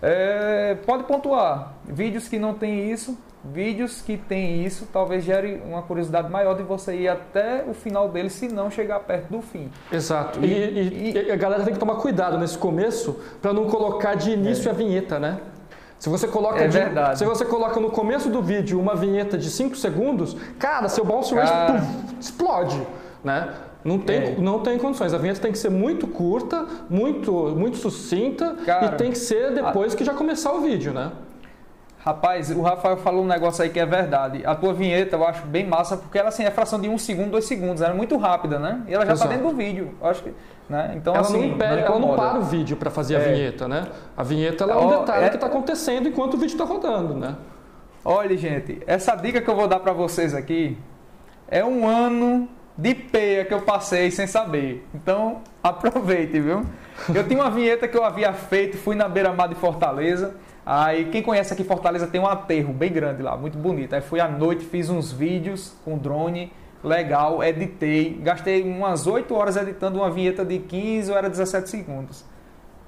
é, 0.00 0.76
pode 0.86 1.04
pontuar. 1.04 1.74
Vídeos 1.84 2.28
que 2.28 2.38
não 2.38 2.54
tem 2.54 2.90
isso, 2.90 3.18
vídeos 3.44 4.02
que 4.02 4.16
tem 4.16 4.64
isso 4.64 4.86
talvez 4.92 5.24
gere 5.24 5.62
uma 5.64 5.82
curiosidade 5.82 6.30
maior 6.30 6.54
de 6.54 6.62
você 6.62 6.94
ir 6.94 7.08
até 7.08 7.64
o 7.66 7.72
final 7.72 8.08
dele 8.08 8.28
se 8.28 8.48
não 8.48 8.70
chegar 8.70 9.00
perto 9.00 9.30
do 9.30 9.40
fim. 9.40 9.70
Exato. 9.90 10.44
E, 10.44 10.46
e, 10.46 11.12
e 11.26 11.32
a 11.32 11.36
galera 11.36 11.64
tem 11.64 11.72
que 11.72 11.80
tomar 11.80 11.96
cuidado 11.96 12.38
nesse 12.38 12.58
começo 12.58 13.18
para 13.40 13.52
não 13.52 13.66
colocar 13.66 14.14
de 14.14 14.30
início 14.30 14.68
é. 14.68 14.72
a 14.72 14.74
vinheta, 14.74 15.18
né? 15.18 15.38
Se 15.98 16.08
você 16.08 16.26
coloca 16.26 16.58
é 16.60 16.66
de, 16.66 16.78
verdade. 16.78 17.18
se 17.18 17.24
você 17.26 17.44
coloca 17.44 17.78
no 17.78 17.90
começo 17.90 18.30
do 18.30 18.40
vídeo 18.40 18.80
uma 18.80 18.96
vinheta 18.96 19.36
de 19.36 19.50
5 19.50 19.76
segundos, 19.76 20.34
cara, 20.58 20.88
seu 20.88 21.04
bounce 21.04 21.34
rate 21.34 21.50
cara... 21.50 21.82
explode, 22.18 22.80
né? 23.22 23.52
Não 23.84 23.98
tem, 23.98 24.16
é. 24.16 24.36
não 24.38 24.60
tem 24.60 24.78
condições. 24.78 25.12
A 25.12 25.18
vinheta 25.18 25.40
tem 25.40 25.52
que 25.52 25.58
ser 25.58 25.70
muito 25.70 26.06
curta, 26.06 26.66
muito, 26.88 27.32
muito 27.56 27.76
sucinta 27.76 28.56
cara, 28.64 28.86
e 28.86 28.96
tem 28.96 29.10
que 29.10 29.18
ser 29.18 29.52
depois 29.52 29.92
a... 29.92 29.96
que 29.96 30.04
já 30.04 30.14
começar 30.14 30.52
o 30.52 30.60
vídeo, 30.60 30.92
né? 30.92 31.12
Rapaz, 32.02 32.50
o 32.50 32.62
Rafael 32.62 32.96
falou 32.96 33.24
um 33.24 33.26
negócio 33.26 33.62
aí 33.62 33.68
que 33.68 33.78
é 33.78 33.84
verdade. 33.84 34.42
A 34.46 34.54
tua 34.54 34.72
vinheta 34.72 35.16
eu 35.16 35.26
acho 35.26 35.44
bem 35.46 35.66
massa, 35.66 35.98
porque 35.98 36.18
ela 36.18 36.30
assim, 36.30 36.44
é 36.44 36.50
fração 36.50 36.80
de 36.80 36.88
um 36.88 36.96
segundo, 36.96 37.32
dois 37.32 37.44
segundos. 37.44 37.82
Ela 37.82 37.92
é 37.92 37.96
muito 37.96 38.16
rápida, 38.16 38.58
né? 38.58 38.82
E 38.88 38.94
ela 38.94 39.04
já 39.04 39.12
está 39.12 39.26
dentro 39.26 39.50
do 39.50 39.54
vídeo. 39.54 39.94
Eu 40.00 40.08
acho 40.08 40.22
que, 40.22 40.32
né? 40.66 40.94
Então, 40.96 41.14
ela 41.14 41.22
assim, 41.22 41.36
não 41.36 41.44
impede, 41.44 41.82
ela 41.82 41.98
não 41.98 42.16
para 42.16 42.38
o 42.38 42.42
vídeo 42.42 42.74
para 42.78 42.90
fazer 42.90 43.14
é. 43.14 43.16
a 43.18 43.20
vinheta, 43.20 43.68
né? 43.68 43.86
A 44.16 44.22
vinheta 44.22 44.64
é 44.64 44.74
um 44.74 44.88
detalhe 44.88 45.26
é... 45.26 45.28
que 45.28 45.34
está 45.34 45.46
acontecendo 45.46 46.08
enquanto 46.08 46.34
o 46.34 46.36
vídeo 46.38 46.54
está 46.54 46.64
rodando, 46.64 47.14
né? 47.14 47.36
Olha, 48.02 48.34
gente, 48.34 48.80
essa 48.86 49.14
dica 49.14 49.42
que 49.42 49.50
eu 49.50 49.54
vou 49.54 49.68
dar 49.68 49.80
para 49.80 49.92
vocês 49.92 50.34
aqui 50.34 50.78
é 51.48 51.62
um 51.62 51.86
ano 51.86 52.48
de 52.78 52.94
peia 52.94 53.44
que 53.44 53.52
eu 53.52 53.60
passei 53.60 54.10
sem 54.10 54.26
saber. 54.26 54.86
Então, 54.94 55.42
aproveite, 55.62 56.40
viu? 56.40 56.64
Eu 57.14 57.28
tinha 57.28 57.38
uma 57.38 57.50
vinheta 57.50 57.86
que 57.86 57.96
eu 57.96 58.04
havia 58.04 58.32
feito, 58.32 58.78
fui 58.78 58.96
na 58.96 59.06
beira-mar 59.06 59.50
de 59.50 59.54
Fortaleza. 59.54 60.34
Aí 60.72 61.06
quem 61.06 61.20
conhece 61.20 61.52
aqui 61.52 61.64
Fortaleza 61.64 62.06
tem 62.06 62.20
um 62.20 62.28
aterro 62.28 62.72
bem 62.72 62.92
grande 62.92 63.24
lá, 63.24 63.36
muito 63.36 63.58
bonito. 63.58 63.92
Aí 63.92 64.00
fui 64.00 64.20
à 64.20 64.28
noite, 64.28 64.64
fiz 64.64 64.88
uns 64.88 65.10
vídeos 65.10 65.74
com 65.84 65.98
drone, 65.98 66.52
legal, 66.84 67.42
editei, 67.42 68.16
gastei 68.22 68.62
umas 68.62 69.04
8 69.04 69.34
horas 69.34 69.56
editando 69.56 69.98
uma 69.98 70.08
vinheta 70.08 70.44
de 70.44 70.60
15 70.60 71.10
ou 71.10 71.18
era 71.18 71.28
17 71.28 71.68
segundos. 71.68 72.24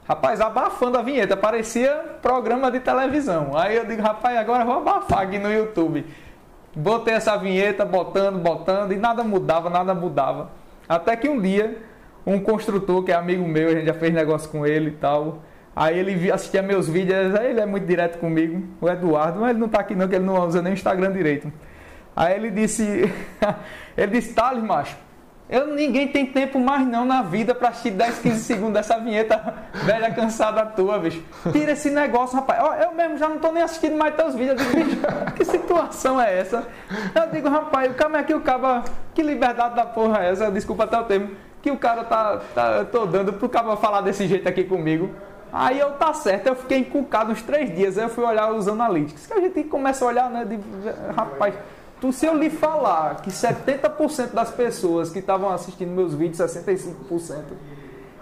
Rapaz, 0.07 0.41
abafando 0.41 0.97
a 0.97 1.03
vinheta, 1.03 1.37
parecia 1.37 1.93
programa 2.23 2.71
de 2.71 2.79
televisão. 2.79 3.57
Aí 3.57 3.75
eu 3.75 3.85
digo, 3.85 4.01
rapaz, 4.01 4.39
agora 4.39 4.65
vou 4.65 4.77
abafar 4.77 5.23
aqui 5.23 5.41
no 5.41 5.53
YouTube. 5.53 6.07
Botei 6.77 7.15
essa 7.15 7.37
vinheta, 7.37 7.85
botando, 7.85 8.39
botando, 8.39 8.93
e 8.93 8.97
nada 8.97 9.25
mudava, 9.25 9.69
nada 9.69 9.93
mudava. 9.93 10.53
Até 10.89 11.17
que 11.17 11.29
um 11.29 11.41
dia, 11.41 11.83
um 12.25 12.39
construtor 12.39 13.03
que 13.03 13.11
é 13.11 13.17
amigo 13.17 13.45
meu, 13.45 13.71
a 13.71 13.73
gente 13.73 13.87
já 13.87 13.95
fez 13.95 14.15
negócio 14.15 14.49
com 14.51 14.65
ele 14.65 14.91
e 14.91 14.93
tal, 14.93 15.41
Aí 15.75 15.99
ele 15.99 16.31
assistia 16.31 16.63
meus 16.63 16.89
vídeos, 16.89 17.35
aí 17.35 17.51
ele 17.51 17.61
é 17.61 17.67
muito 17.67 17.87
direto 17.87 18.19
comigo, 18.19 18.63
o 18.81 18.89
Eduardo, 18.89 19.41
mas 19.41 19.51
ele 19.51 19.59
não 19.59 19.67
está 19.67 19.81
aqui 19.81 19.95
não, 19.95 20.07
que 20.07 20.15
ele 20.15 20.25
não 20.25 20.47
usa 20.47 20.61
nem 20.61 20.73
o 20.73 20.75
Instagram 20.75 21.13
direito. 21.13 21.51
Aí 22.15 22.35
ele 22.35 22.51
disse, 22.51 23.11
ele 23.97 24.13
disse, 24.13 24.35
Thales, 24.35 24.63
macho, 24.63 24.95
eu, 25.49 25.67
ninguém 25.67 26.09
tem 26.09 26.25
tempo 26.27 26.59
mais 26.59 26.87
não 26.87 27.05
na 27.05 27.21
vida 27.23 27.55
para 27.55 27.69
assistir 27.69 27.91
10, 27.91 28.21
15 28.21 28.41
segundos 28.41 28.73
dessa 28.73 28.99
vinheta 28.99 29.55
velha 29.85 30.11
cansada 30.11 30.65
tua, 30.65 30.99
bicho. 30.99 31.23
Tira 31.53 31.73
esse 31.73 31.91
negócio, 31.91 32.37
rapaz. 32.37 32.83
Eu 32.83 32.95
mesmo 32.95 33.19
já 33.19 33.29
não 33.29 33.39
tô 33.39 33.53
nem 33.53 33.63
assistindo 33.63 33.97
mais 33.97 34.15
teus 34.15 34.35
vídeos. 34.35 34.59
Eu 34.63 34.85
digo, 34.85 35.33
que 35.37 35.45
situação 35.45 36.21
é 36.21 36.39
essa? 36.39 36.67
Eu 37.15 37.31
digo, 37.31 37.49
rapaz, 37.49 37.91
o 37.91 37.95
cara 37.95 38.19
aqui, 38.19 38.33
o 38.33 38.41
cabo, 38.41 38.83
que 39.15 39.23
liberdade 39.23 39.75
da 39.75 39.85
porra 39.85 40.25
é 40.25 40.31
essa? 40.31 40.51
Desculpa 40.51 40.85
até 40.85 40.99
o 40.99 41.05
termo 41.05 41.31
que 41.61 41.71
o 41.71 41.79
cara 41.79 42.03
tá, 42.03 42.41
tá 42.55 42.85
tô 42.85 43.07
dando 43.07 43.33
pro 43.35 43.49
cara 43.49 43.77
falar 43.77 44.01
desse 44.01 44.27
jeito 44.27 44.49
aqui 44.49 44.65
comigo. 44.65 45.11
Aí 45.53 45.79
eu 45.79 45.93
tá 45.93 46.15
certo, 46.15 46.47
eu 46.47 46.57
fiquei 46.57 46.79
encucado 46.79 47.31
uns 47.31 47.43
três 47.43 47.75
dias, 47.75 47.99
aí 47.99 48.05
eu 48.05 48.09
fui 48.09 48.25
olhar 48.25 48.51
os 48.53 48.67
analytics. 48.67 49.27
Que 49.27 49.35
a 49.35 49.41
gente 49.41 49.65
começa 49.65 50.03
a 50.03 50.09
olhar, 50.09 50.31
né? 50.31 50.47
De, 50.47 50.59
rapaz, 51.15 51.55
tu, 52.01 52.11
se 52.11 52.25
eu 52.25 52.35
lhe 52.35 52.49
falar 52.49 53.17
que 53.17 53.31
70% 53.31 54.33
das 54.33 54.51
pessoas 54.51 55.11
que 55.11 55.19
estavam 55.19 55.51
assistindo 55.51 55.91
meus 55.91 56.15
vídeos, 56.15 56.39
65%, 56.39 56.95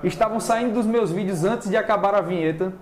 estavam 0.03 0.41
saindo 0.41 0.75
dos 0.75 0.87
meus 0.87 1.13
vídeos 1.13 1.45
antes 1.45 1.71
de 1.71 1.77
acabar 1.77 2.17
a 2.17 2.21
vinheta. 2.21 2.73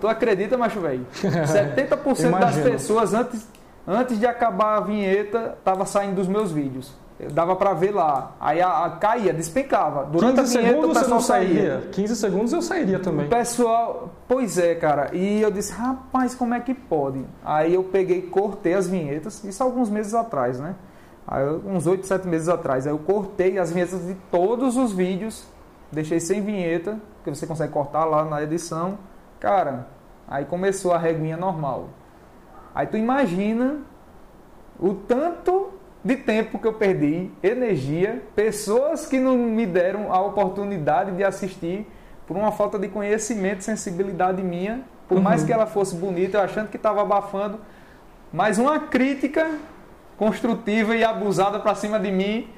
Tu 0.00 0.08
acredita, 0.08 0.56
macho 0.56 0.80
velho? 0.80 1.04
70% 1.12 2.38
das 2.38 2.56
pessoas 2.56 3.12
antes, 3.12 3.46
antes 3.86 4.18
de 4.18 4.26
acabar 4.26 4.76
a 4.76 4.80
vinheta 4.80 5.58
tava 5.62 5.84
saindo 5.84 6.14
dos 6.14 6.28
meus 6.28 6.50
vídeos 6.50 6.94
dava 7.26 7.56
para 7.56 7.72
ver 7.74 7.92
lá. 7.92 8.32
Aí 8.38 8.60
a, 8.60 8.84
a, 8.84 8.90
caía, 8.90 9.32
despencava. 9.32 10.04
Durante 10.04 10.40
15 10.40 10.58
a 10.58 10.60
vinheta, 10.60 10.76
segundos 10.76 10.96
o 10.96 11.00
pessoal 11.00 11.04
você 11.04 11.10
não 11.10 11.20
saía. 11.20 11.88
15 11.90 12.16
segundos 12.16 12.52
eu 12.52 12.62
sairia 12.62 12.98
também. 13.00 13.26
O 13.26 13.28
pessoal, 13.28 14.10
pois 14.28 14.56
é, 14.56 14.74
cara. 14.76 15.10
E 15.12 15.42
eu 15.42 15.50
disse, 15.50 15.72
rapaz, 15.72 16.34
como 16.34 16.54
é 16.54 16.60
que 16.60 16.74
pode? 16.74 17.24
Aí 17.44 17.74
eu 17.74 17.82
peguei, 17.82 18.22
cortei 18.22 18.74
as 18.74 18.86
vinhetas, 18.86 19.42
isso 19.42 19.62
alguns 19.62 19.90
meses 19.90 20.14
atrás, 20.14 20.60
né? 20.60 20.76
Aí, 21.26 21.44
uns 21.66 21.86
8, 21.86 22.06
7 22.06 22.28
meses 22.28 22.48
atrás. 22.48 22.86
Aí 22.86 22.92
eu 22.92 22.98
cortei 22.98 23.58
as 23.58 23.72
vinhetas 23.72 24.06
de 24.06 24.14
todos 24.30 24.76
os 24.76 24.92
vídeos, 24.92 25.44
deixei 25.90 26.20
sem 26.20 26.40
vinheta, 26.40 26.98
que 27.24 27.30
você 27.30 27.46
consegue 27.46 27.72
cortar 27.72 28.04
lá 28.04 28.24
na 28.24 28.42
edição. 28.42 28.96
Cara, 29.40 29.88
aí 30.26 30.44
começou 30.44 30.92
a 30.92 30.98
reguinha 30.98 31.36
normal. 31.36 31.88
Aí 32.74 32.86
tu 32.86 32.96
imagina 32.96 33.78
o 34.78 34.94
tanto 34.94 35.77
de 36.04 36.16
tempo 36.16 36.58
que 36.58 36.66
eu 36.66 36.72
perdi, 36.72 37.30
energia, 37.42 38.22
pessoas 38.36 39.06
que 39.06 39.18
não 39.18 39.36
me 39.36 39.66
deram 39.66 40.12
a 40.12 40.20
oportunidade 40.20 41.12
de 41.12 41.24
assistir 41.24 41.86
por 42.26 42.36
uma 42.36 42.52
falta 42.52 42.78
de 42.78 42.88
conhecimento, 42.88 43.64
sensibilidade 43.64 44.42
minha, 44.42 44.82
por 45.08 45.16
uhum. 45.16 45.22
mais 45.22 45.42
que 45.42 45.52
ela 45.52 45.66
fosse 45.66 45.96
bonita, 45.96 46.38
eu 46.38 46.42
achando 46.42 46.68
que 46.68 46.76
estava 46.76 47.00
abafando, 47.00 47.58
mas 48.32 48.58
uma 48.58 48.78
crítica 48.78 49.50
construtiva 50.16 50.94
e 50.94 51.02
abusada 51.02 51.58
para 51.58 51.74
cima 51.74 51.98
de 51.98 52.10
mim 52.10 52.48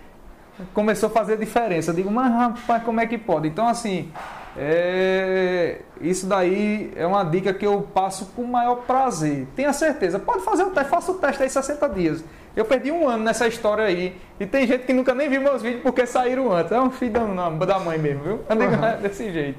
começou 0.74 1.08
a 1.08 1.10
fazer 1.12 1.38
diferença. 1.38 1.90
Eu 1.90 1.94
digo, 1.94 2.10
mas 2.10 2.32
rapaz, 2.32 2.82
como 2.82 3.00
é 3.00 3.06
que 3.06 3.16
pode? 3.16 3.48
Então, 3.48 3.68
assim, 3.68 4.10
é... 4.56 5.78
isso 6.00 6.26
daí 6.26 6.92
é 6.96 7.06
uma 7.06 7.24
dica 7.24 7.52
que 7.52 7.66
eu 7.66 7.82
passo 7.94 8.26
com 8.34 8.42
o 8.42 8.48
maior 8.48 8.76
prazer. 8.86 9.46
Tenha 9.54 9.72
certeza, 9.72 10.18
pode 10.18 10.44
fazer 10.44 10.64
o 10.64 10.70
teste, 10.70 10.90
faça 10.90 11.12
o 11.12 11.14
teste 11.14 11.42
aí 11.42 11.50
60 11.50 11.88
dias. 11.90 12.24
Eu 12.54 12.64
perdi 12.64 12.90
um 12.90 13.08
ano 13.08 13.22
nessa 13.22 13.46
história 13.46 13.84
aí. 13.84 14.16
E 14.38 14.46
tem 14.46 14.66
gente 14.66 14.84
que 14.84 14.92
nunca 14.92 15.14
nem 15.14 15.28
viu 15.28 15.40
meus 15.40 15.62
vídeos 15.62 15.82
porque 15.82 16.04
saíram 16.04 16.52
antes. 16.52 16.72
É 16.72 16.80
um 16.80 16.90
filho 16.90 17.12
da 17.12 17.78
mãe 17.78 17.98
mesmo, 17.98 18.22
viu? 18.22 18.34
Uhum. 18.34 19.00
Desse 19.02 19.30
jeito. 19.30 19.58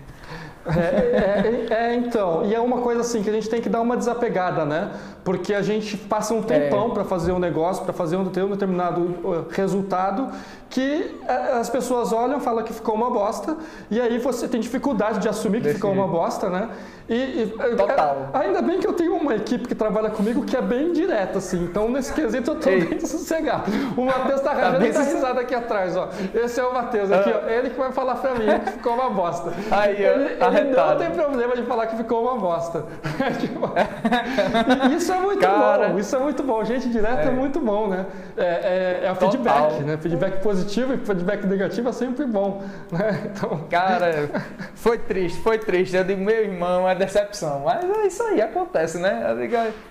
É, 0.66 1.68
é, 1.70 1.74
é, 1.74 1.96
então, 1.96 2.46
e 2.46 2.54
é 2.54 2.60
uma 2.60 2.82
coisa 2.82 3.02
assim 3.02 3.24
que 3.24 3.30
a 3.30 3.34
gente 3.34 3.50
tem 3.50 3.60
que 3.60 3.70
dar 3.70 3.82
uma 3.82 3.98
desapegada, 3.98 4.64
né? 4.64 4.92
Porque 5.24 5.54
a 5.54 5.62
gente 5.62 5.98
passa 5.98 6.34
um 6.34 6.44
tempão 6.44 6.92
é. 6.92 6.94
para 6.94 7.04
fazer 7.04 7.32
um 7.32 7.40
negócio, 7.40 7.84
para 7.84 7.94
fazer 7.94 8.16
um, 8.16 8.26
ter 8.26 8.44
um 8.44 8.52
determinado 8.52 9.02
uh, 9.02 9.46
resultado 9.50 10.30
que 10.70 11.16
uh, 11.24 11.60
as 11.60 11.70
pessoas 11.70 12.14
olham, 12.14 12.40
falam 12.40 12.64
que 12.64 12.74
ficou 12.74 12.94
uma 12.94 13.10
bosta, 13.10 13.58
e 13.90 14.00
aí 14.00 14.20
você 14.20 14.48
tem 14.48 14.62
dificuldade 14.62 15.20
de 15.20 15.28
assumir 15.28 15.62
que 15.62 15.74
ficou 15.74 15.92
uma 15.92 16.08
bosta, 16.08 16.50
né? 16.50 16.70
E, 17.14 17.54
Total. 17.76 18.30
É, 18.34 18.38
ainda 18.38 18.62
bem 18.62 18.80
que 18.80 18.88
eu 18.88 18.94
tenho 18.94 19.16
uma 19.18 19.36
equipe 19.36 19.68
que 19.68 19.76
trabalha 19.76 20.10
comigo 20.10 20.46
que 20.46 20.56
é 20.56 20.62
bem 20.62 20.94
direta, 20.94 21.40
assim. 21.40 21.66
Então, 21.66 21.90
nesse 21.90 22.14
quesito, 22.14 22.52
eu 22.52 22.56
tô 22.56 22.70
Ei. 22.70 22.86
bem 22.86 23.00
sossegado. 23.02 23.70
O 23.98 24.06
Matheus 24.06 24.40
tá, 24.40 24.56
tá 24.56 24.72
bem 24.72 24.94
tá 24.94 25.02
risado 25.02 25.38
aqui 25.38 25.54
atrás, 25.54 25.98
ó. 25.98 26.08
Esse 26.34 26.62
é 26.62 26.64
o 26.64 26.74
Matheus 26.74 27.12
aqui, 27.12 27.30
ah. 27.30 27.42
ó. 27.44 27.50
Ele 27.50 27.70
que 27.70 27.78
vai 27.78 27.92
falar 27.92 28.16
pra 28.16 28.34
mim 28.36 28.46
que 28.64 28.72
ficou 28.72 28.94
uma 28.94 29.10
bosta. 29.10 29.52
Aí, 29.70 30.02
ele, 30.02 30.38
ele 30.40 30.72
não 30.72 30.98
tem 30.98 31.12
problema 31.12 31.54
de 31.54 31.64
falar 31.64 31.88
que 31.88 31.98
ficou 31.98 32.24
uma 32.24 32.38
bosta. 32.38 32.86
Isso 34.96 35.12
é 35.12 35.20
muito 35.20 35.42
Cara. 35.42 35.90
bom, 35.90 36.00
isso 36.00 36.16
é 36.16 36.20
muito 36.20 36.44
bom. 36.44 36.64
Gente 36.64 36.90
direta 36.90 37.24
é, 37.24 37.28
é 37.28 37.32
muito 37.32 37.60
bom, 37.60 37.88
né? 37.88 38.06
É, 38.38 38.44
é, 38.44 39.02
é 39.06 39.12
o 39.12 39.16
feedback, 39.16 39.84
né? 39.84 39.98
Feedback 39.98 40.42
positivo 40.42 40.94
e 40.94 40.98
feedback 40.98 41.46
negativo 41.46 41.90
é 41.90 41.92
sempre 41.92 42.26
bom. 42.26 42.64
Né? 42.92 43.32
Então... 43.32 43.66
Cara, 43.70 44.30
foi 44.76 44.98
triste, 44.98 45.40
foi 45.42 45.58
triste. 45.58 45.96
Eu 45.96 46.04
digo, 46.04 46.22
meu 46.22 46.44
irmão, 46.44 46.88
é 46.88 46.96
decepção. 47.06 47.64
Mas 47.66 47.84
é 47.84 48.08
isso 48.08 48.24
aí, 48.24 48.42
acontece, 48.42 48.98
né? 48.98 49.24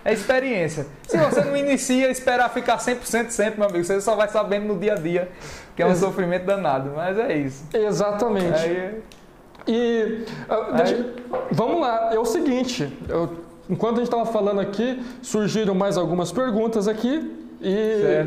É 0.05 0.12
experiência. 0.12 0.87
Se 1.07 1.16
você 1.16 1.42
não 1.42 1.57
inicia, 1.57 2.11
esperar 2.11 2.49
ficar 2.51 2.79
100% 2.79 3.31
sempre, 3.31 3.59
meu 3.59 3.68
amigo, 3.68 3.85
você 3.85 4.01
só 4.01 4.14
vai 4.14 4.29
sabendo 4.29 4.66
no 4.66 4.79
dia 4.79 4.94
a 4.94 4.96
dia, 4.96 5.29
que 5.75 5.83
é 5.83 5.87
um 5.87 5.90
Ex 5.90 5.99
sofrimento 5.99 6.44
danado. 6.44 6.92
Mas 6.94 7.18
é 7.18 7.37
isso. 7.37 7.64
Exatamente. 7.73 8.59
Aí... 8.59 9.03
E 9.66 10.25
uh, 10.49 10.75
deixa, 10.75 10.94
aí... 10.94 11.14
vamos 11.51 11.81
lá, 11.83 12.11
é 12.14 12.18
o 12.18 12.25
seguinte, 12.25 12.90
eu, 13.09 13.44
enquanto 13.68 13.96
a 13.96 13.99
gente 13.99 14.07
estava 14.07 14.25
falando 14.25 14.59
aqui, 14.59 15.01
surgiram 15.20 15.75
mais 15.75 15.99
algumas 15.99 16.33
perguntas 16.33 16.88
aqui 16.88 17.31
e 17.61 18.27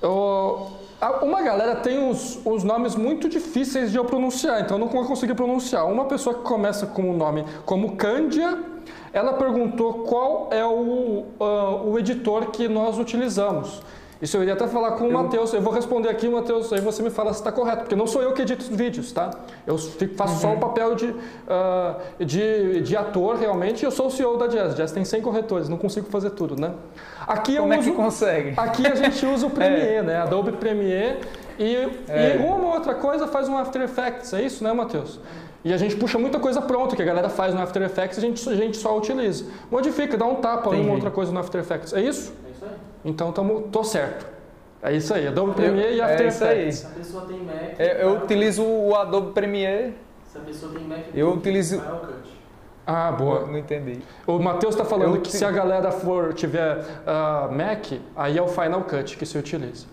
eu, 0.00 0.70
uma 1.10 1.42
galera 1.42 1.76
tem 1.76 2.08
os, 2.08 2.38
os 2.44 2.62
nomes 2.62 2.94
muito 2.94 3.28
difíceis 3.28 3.90
de 3.90 3.96
eu 3.98 4.04
pronunciar, 4.04 4.60
então 4.60 4.76
eu 4.76 4.80
não 4.80 4.88
vou 4.88 5.04
conseguir 5.04 5.34
pronunciar. 5.34 5.90
Uma 5.90 6.04
pessoa 6.04 6.36
que 6.36 6.42
começa 6.42 6.86
com 6.86 7.10
o 7.10 7.16
nome 7.16 7.44
como 7.64 7.96
Cândia, 7.96 8.58
ela 9.12 9.32
perguntou 9.32 10.04
qual 10.04 10.48
é 10.52 10.64
o, 10.64 11.24
uh, 11.40 11.90
o 11.90 11.98
editor 11.98 12.52
que 12.52 12.68
nós 12.68 12.98
utilizamos. 12.98 13.82
Isso 14.22 14.36
eu 14.36 14.42
iria 14.42 14.54
até 14.54 14.68
falar 14.68 14.92
com 14.92 15.08
o 15.08 15.12
Matheus. 15.12 15.52
Eu 15.52 15.60
vou 15.60 15.72
responder 15.72 16.08
aqui, 16.08 16.28
Matheus, 16.28 16.72
aí 16.72 16.80
você 16.80 17.02
me 17.02 17.10
fala 17.10 17.32
se 17.32 17.40
está 17.40 17.50
correto, 17.50 17.80
porque 17.80 17.96
não 17.96 18.06
sou 18.06 18.22
eu 18.22 18.32
que 18.32 18.42
edito 18.42 18.62
os 18.62 18.68
vídeos, 18.68 19.10
tá? 19.10 19.32
Eu 19.66 19.76
fico, 19.76 20.14
faço 20.14 20.34
uhum. 20.34 20.40
só 20.40 20.52
o 20.54 20.58
papel 20.60 20.94
de, 20.94 21.06
uh, 21.06 22.24
de, 22.24 22.82
de, 22.82 22.96
ator, 22.96 23.34
realmente, 23.34 23.82
e 23.82 23.84
eu 23.84 23.90
sou 23.90 24.06
o 24.06 24.10
CEO 24.12 24.38
da 24.38 24.46
Jazz. 24.46 24.76
Jazz 24.76 24.92
tem 24.92 25.04
100 25.04 25.22
corretores, 25.22 25.68
não 25.68 25.76
consigo 25.76 26.06
fazer 26.06 26.30
tudo, 26.30 26.54
né? 26.54 26.72
Aqui 27.26 27.56
Como 27.56 27.74
eu 27.74 27.80
uso, 27.80 27.88
é 27.88 27.90
que 27.90 27.96
consegue? 27.96 28.54
Aqui 28.56 28.86
a 28.86 28.94
gente 28.94 29.26
usa 29.26 29.44
o 29.44 29.50
Premiere, 29.52 29.94
é. 29.96 30.02
né? 30.02 30.16
Adobe 30.18 30.52
Premiere. 30.52 31.18
E, 31.58 31.74
é. 32.08 32.36
e 32.36 32.46
uma 32.46 32.58
ou 32.58 32.74
outra 32.74 32.94
coisa 32.94 33.26
faz 33.26 33.48
um 33.48 33.58
After 33.58 33.82
Effects, 33.82 34.32
é 34.34 34.42
isso, 34.42 34.62
né, 34.62 34.72
Matheus? 34.72 35.18
E 35.64 35.72
a 35.72 35.76
gente 35.76 35.96
puxa 35.96 36.16
muita 36.16 36.38
coisa 36.38 36.62
pronta 36.62 36.94
que 36.94 37.02
a 37.02 37.04
galera 37.04 37.28
faz 37.28 37.54
no 37.54 37.60
After 37.60 37.82
Effects 37.82 38.18
e 38.18 38.20
a 38.20 38.22
gente, 38.22 38.48
a 38.48 38.54
gente 38.54 38.76
só 38.76 38.96
utiliza. 38.96 39.46
Modifica, 39.68 40.16
dá 40.16 40.26
um 40.26 40.36
tapa, 40.36 40.70
uma 40.70 40.92
outra 40.92 41.10
coisa 41.10 41.32
no 41.32 41.40
After 41.40 41.60
Effects. 41.60 41.92
É 41.92 42.00
isso? 42.00 42.32
Então 43.04 43.32
tamo, 43.32 43.62
tô 43.62 43.82
certo. 43.82 44.26
É 44.82 44.92
isso 44.92 45.14
aí, 45.14 45.28
Adobe 45.28 45.54
Premiere 45.54 45.92
eu, 45.92 45.96
e 45.96 46.00
After 46.00 46.26
é 46.26 46.28
Effects. 46.28 46.78
Se 46.78 46.86
a 46.86 46.90
pessoa 46.90 47.26
tem 47.26 47.38
Mac. 47.38 47.78
Eu, 47.78 47.86
eu 47.86 48.16
utilizo 48.16 48.64
o 48.64 48.96
Adobe 48.96 49.32
Premiere. 49.32 49.94
Se 50.24 50.38
a 50.38 50.40
pessoa 50.40 50.72
tem 50.72 50.84
Mac, 50.84 51.04
eu 51.14 51.32
utilizo. 51.32 51.80
Final 51.80 52.00
Cut. 52.00 52.42
Ah, 52.84 53.12
boa. 53.12 53.46
Não 53.46 53.58
entendi. 53.58 54.00
O 54.26 54.40
Matheus 54.40 54.74
está 54.74 54.84
falando 54.84 55.16
eu 55.16 55.22
que 55.22 55.30
se 55.30 55.44
a 55.44 55.50
galera 55.52 55.92
for 55.92 56.34
tiver 56.34 56.78
uh, 56.78 57.52
Mac, 57.52 57.92
aí 58.16 58.36
é 58.36 58.42
o 58.42 58.48
Final 58.48 58.82
Cut 58.82 59.16
que 59.16 59.24
se 59.24 59.38
utiliza. 59.38 59.86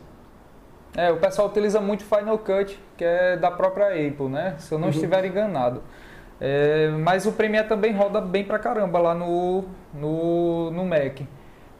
É, 0.97 1.11
o 1.11 1.17
pessoal 1.17 1.47
utiliza 1.47 1.79
muito 1.79 2.03
Final 2.03 2.37
Cut, 2.39 2.79
que 2.97 3.05
é 3.05 3.37
da 3.37 3.51
própria 3.51 3.89
Apple, 3.89 4.27
né? 4.27 4.55
Se 4.57 4.71
eu 4.71 4.79
não 4.79 4.87
uhum. 4.87 4.93
estiver 4.93 5.23
enganado. 5.23 5.83
É, 6.41 6.89
mas 6.89 7.27
o 7.27 7.31
Premiere 7.31 7.67
também 7.67 7.93
roda 7.93 8.19
bem 8.19 8.43
pra 8.43 8.57
caramba 8.57 8.97
lá 8.97 9.13
no, 9.13 9.65
no, 9.93 10.71
no 10.71 10.83
Mac. 10.83 11.21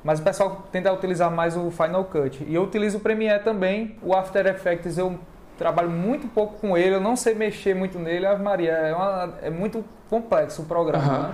Mas 0.03 0.19
o 0.19 0.23
pessoal 0.23 0.63
tenta 0.71 0.91
utilizar 0.91 1.29
mais 1.29 1.57
o 1.57 1.69
Final 1.71 2.05
Cut. 2.05 2.43
E 2.47 2.55
eu 2.55 2.63
utilizo 2.63 2.97
o 2.97 3.01
Premiere 3.01 3.43
também. 3.43 3.97
O 4.01 4.15
After 4.15 4.45
Effects 4.47 4.97
eu 4.97 5.19
trabalho 5.57 5.89
muito 5.89 6.27
pouco 6.27 6.57
com 6.59 6.77
ele, 6.77 6.95
eu 6.95 7.01
não 7.01 7.17
sei 7.17 7.35
mexer 7.35 7.75
muito 7.75 7.99
nele. 7.99 8.25
A 8.25 8.38
Maria, 8.38 8.71
é, 8.71 8.95
uma, 8.95 9.33
é 9.41 9.49
muito 9.49 9.83
complexo 10.09 10.62
o 10.62 10.65
programa. 10.65 11.13
Uhum. 11.13 11.23
Né? 11.23 11.33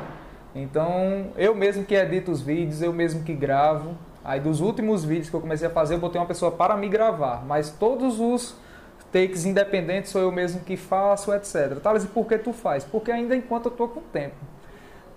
Então, 0.56 1.28
eu 1.38 1.54
mesmo 1.54 1.84
que 1.84 1.94
edito 1.94 2.32
os 2.32 2.42
vídeos, 2.42 2.82
eu 2.82 2.92
mesmo 2.92 3.24
que 3.24 3.34
gravo. 3.34 3.96
Aí 4.24 4.40
dos 4.40 4.62
últimos 4.62 5.06
vídeos 5.06 5.30
que 5.30 5.36
eu 5.36 5.42
comecei 5.42 5.68
a 5.68 5.72
fazer, 5.72 5.94
eu 5.94 6.00
botei 6.00 6.20
uma 6.20 6.26
pessoa 6.26 6.52
para 6.52 6.76
me 6.76 6.90
gravar. 6.90 7.46
Mas 7.46 7.70
todos 7.70 8.20
os 8.20 8.56
takes 9.12 9.46
independentes 9.46 10.12
sou 10.12 10.22
eu 10.22 10.32
mesmo 10.32 10.62
que 10.62 10.76
faço, 10.76 11.32
etc. 11.34 11.80
Thales, 11.82 12.06
e 12.06 12.08
por 12.08 12.26
que 12.26 12.38
tu 12.38 12.52
faz? 12.52 12.84
Porque 12.84 13.12
ainda 13.12 13.36
enquanto 13.36 13.66
eu 13.66 13.72
estou 13.72 13.88
com 13.88 14.02
tempo. 14.02 14.36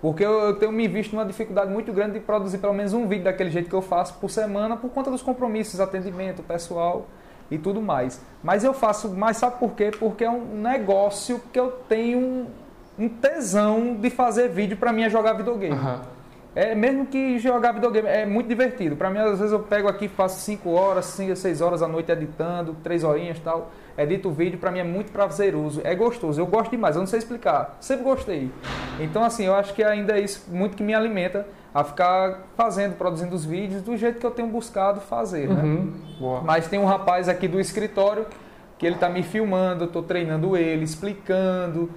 Porque 0.01 0.23
eu, 0.23 0.55
tenho 0.55 0.71
me 0.71 0.87
visto 0.87 1.13
numa 1.13 1.25
dificuldade 1.25 1.71
muito 1.71 1.91
grande 1.91 2.13
de 2.13 2.19
produzir 2.21 2.57
pelo 2.59 2.73
menos 2.73 2.93
um 2.93 3.07
vídeo 3.07 3.25
daquele 3.25 3.49
jeito 3.49 3.69
que 3.69 3.75
eu 3.75 3.81
faço 3.81 4.13
por 4.15 4.29
semana, 4.29 4.77
por 4.77 4.89
conta 4.91 5.11
dos 5.11 5.21
compromissos, 5.21 5.79
atendimento 5.79 6.41
pessoal 6.41 7.05
e 7.51 7.57
tudo 7.57 7.81
mais. 7.81 8.21
Mas 8.41 8.63
eu 8.63 8.73
faço, 8.73 9.09
mas 9.09 9.37
sabe 9.37 9.59
por 9.59 9.71
quê? 9.71 9.91
Porque 9.97 10.23
é 10.23 10.29
um 10.29 10.61
negócio 10.61 11.41
que 11.51 11.59
eu 11.59 11.71
tenho 11.89 12.47
um, 12.97 13.09
tesão 13.09 13.95
de 13.95 14.09
fazer 14.09 14.47
vídeo 14.49 14.77
para 14.77 14.93
mim 14.93 15.03
é 15.03 15.09
jogar 15.09 15.33
videogame. 15.33 15.75
Uhum. 15.75 15.99
É 16.55 16.73
mesmo 16.73 17.05
que 17.05 17.37
jogar 17.37 17.73
videogame 17.73 18.07
é 18.07 18.25
muito 18.25 18.47
divertido. 18.47 18.95
Para 18.95 19.09
mim, 19.09 19.19
às 19.19 19.37
vezes 19.37 19.51
eu 19.51 19.59
pego 19.59 19.87
aqui, 19.87 20.07
faço 20.07 20.39
5 20.39 20.69
horas, 20.69 21.05
5 21.05 21.35
6 21.35 21.61
horas 21.61 21.83
à 21.83 21.87
noite 21.87 22.11
editando, 22.11 22.75
3 22.83 23.03
horinhas 23.03 23.37
e 23.37 23.41
tal 23.41 23.69
edito 24.01 24.29
o 24.29 24.31
vídeo, 24.31 24.57
para 24.57 24.71
mim 24.71 24.79
é 24.79 24.83
muito 24.83 25.11
prazeroso, 25.11 25.81
é 25.83 25.93
gostoso, 25.93 26.39
eu 26.39 26.45
gosto 26.47 26.71
demais, 26.71 26.95
eu 26.95 27.01
não 27.01 27.07
sei 27.07 27.19
explicar, 27.19 27.77
sempre 27.79 28.03
gostei. 28.03 28.51
Então, 28.99 29.23
assim, 29.23 29.45
eu 29.45 29.55
acho 29.55 29.73
que 29.73 29.83
ainda 29.83 30.17
é 30.17 30.21
isso 30.21 30.45
muito 30.49 30.77
que 30.77 30.83
me 30.83 30.93
alimenta 30.93 31.45
a 31.73 31.83
ficar 31.83 32.47
fazendo, 32.55 32.95
produzindo 32.95 33.35
os 33.35 33.45
vídeos 33.45 33.81
do 33.81 33.95
jeito 33.95 34.19
que 34.19 34.25
eu 34.25 34.31
tenho 34.31 34.47
buscado 34.47 35.01
fazer, 35.01 35.47
né? 35.47 35.61
Uhum. 35.61 36.41
Mas 36.43 36.67
tem 36.67 36.79
um 36.79 36.85
rapaz 36.85 37.29
aqui 37.29 37.47
do 37.47 37.59
escritório 37.59 38.25
que 38.77 38.85
ele 38.85 38.95
está 38.95 39.09
me 39.09 39.21
filmando, 39.21 39.83
eu 39.83 39.87
estou 39.87 40.01
treinando 40.01 40.55
ele, 40.55 40.83
explicando 40.83 41.89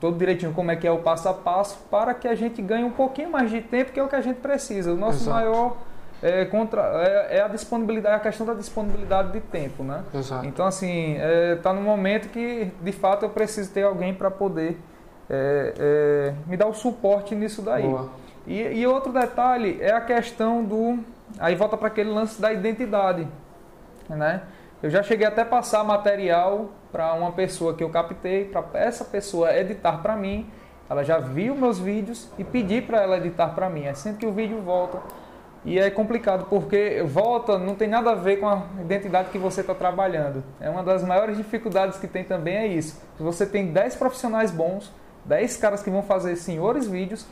todo 0.00 0.18
direitinho 0.18 0.52
como 0.52 0.70
é 0.70 0.76
que 0.76 0.86
é 0.86 0.90
o 0.90 0.98
passo 0.98 1.28
a 1.28 1.34
passo, 1.34 1.78
para 1.90 2.12
que 2.12 2.26
a 2.26 2.34
gente 2.34 2.60
ganhe 2.60 2.84
um 2.84 2.90
pouquinho 2.90 3.30
mais 3.30 3.50
de 3.50 3.60
tempo, 3.60 3.92
que 3.92 4.00
é 4.00 4.02
o 4.02 4.08
que 4.08 4.16
a 4.16 4.20
gente 4.20 4.40
precisa. 4.40 4.92
O 4.92 4.96
nosso 4.96 5.22
Exato. 5.22 5.30
maior 5.30 5.76
é, 6.22 6.44
contra, 6.46 6.82
é, 7.06 7.36
é, 7.38 7.42
a 7.42 7.48
disponibilidade, 7.48 8.16
a 8.16 8.20
questão 8.20 8.46
da 8.46 8.54
disponibilidade 8.54 9.32
de 9.32 9.40
tempo, 9.40 9.82
né? 9.82 10.04
Exato. 10.14 10.46
Então, 10.46 10.66
assim, 10.66 11.14
está 11.14 11.26
é, 11.26 11.56
tá 11.56 11.72
no 11.72 11.82
momento 11.82 12.28
que, 12.28 12.70
de 12.80 12.92
fato, 12.92 13.24
eu 13.24 13.30
preciso 13.30 13.70
ter 13.72 13.82
alguém 13.82 14.14
para 14.14 14.30
poder 14.30 14.78
é, 15.28 15.74
é, 15.78 16.34
me 16.46 16.56
dar 16.56 16.66
o 16.66 16.74
suporte 16.74 17.34
nisso 17.34 17.62
daí. 17.62 17.84
E, 18.46 18.60
e, 18.60 18.86
outro 18.86 19.12
detalhe 19.12 19.78
é 19.80 19.92
a 19.92 20.00
questão 20.00 20.64
do... 20.64 20.98
Aí 21.38 21.54
volta 21.54 21.76
para 21.76 21.88
aquele 21.88 22.10
lance 22.10 22.40
da 22.40 22.52
identidade, 22.52 23.26
né? 24.08 24.42
Eu 24.82 24.90
já 24.90 25.02
cheguei 25.02 25.26
até 25.26 25.44
passar 25.44 25.82
material 25.82 26.70
para 26.92 27.14
uma 27.14 27.32
pessoa 27.32 27.74
que 27.74 27.82
eu 27.82 27.88
captei, 27.88 28.44
para 28.44 28.64
essa 28.74 29.04
pessoa 29.04 29.56
editar 29.56 30.02
para 30.02 30.14
mim. 30.14 30.46
Ela 30.88 31.02
já 31.02 31.18
viu 31.18 31.54
meus 31.54 31.78
vídeos 31.78 32.28
e 32.38 32.44
pedi 32.44 32.82
para 32.82 33.02
ela 33.02 33.16
editar 33.16 33.48
para 33.48 33.70
mim. 33.70 33.84
É 33.84 33.94
sempre 33.94 34.20
que 34.20 34.26
o 34.26 34.32
vídeo 34.32 34.60
volta 34.60 35.00
e 35.64 35.78
é 35.78 35.88
complicado 35.90 36.46
porque 36.50 37.02
volta 37.06 37.58
não 37.58 37.74
tem 37.74 37.88
nada 37.88 38.10
a 38.10 38.14
ver 38.14 38.36
com 38.36 38.46
a 38.46 38.64
identidade 38.80 39.30
que 39.30 39.38
você 39.38 39.62
está 39.62 39.74
trabalhando. 39.74 40.44
É 40.60 40.68
uma 40.68 40.82
das 40.82 41.02
maiores 41.02 41.36
dificuldades 41.38 41.98
que 41.98 42.06
tem 42.06 42.22
também 42.22 42.56
é 42.56 42.66
isso. 42.66 43.00
Você 43.18 43.46
tem 43.46 43.72
10 43.72 43.96
profissionais 43.96 44.50
bons, 44.50 44.92
10 45.24 45.56
caras 45.56 45.82
que 45.82 45.88
vão 45.88 46.02
fazer 46.02 46.36
senhores 46.36 46.86
vídeos, 46.86 47.26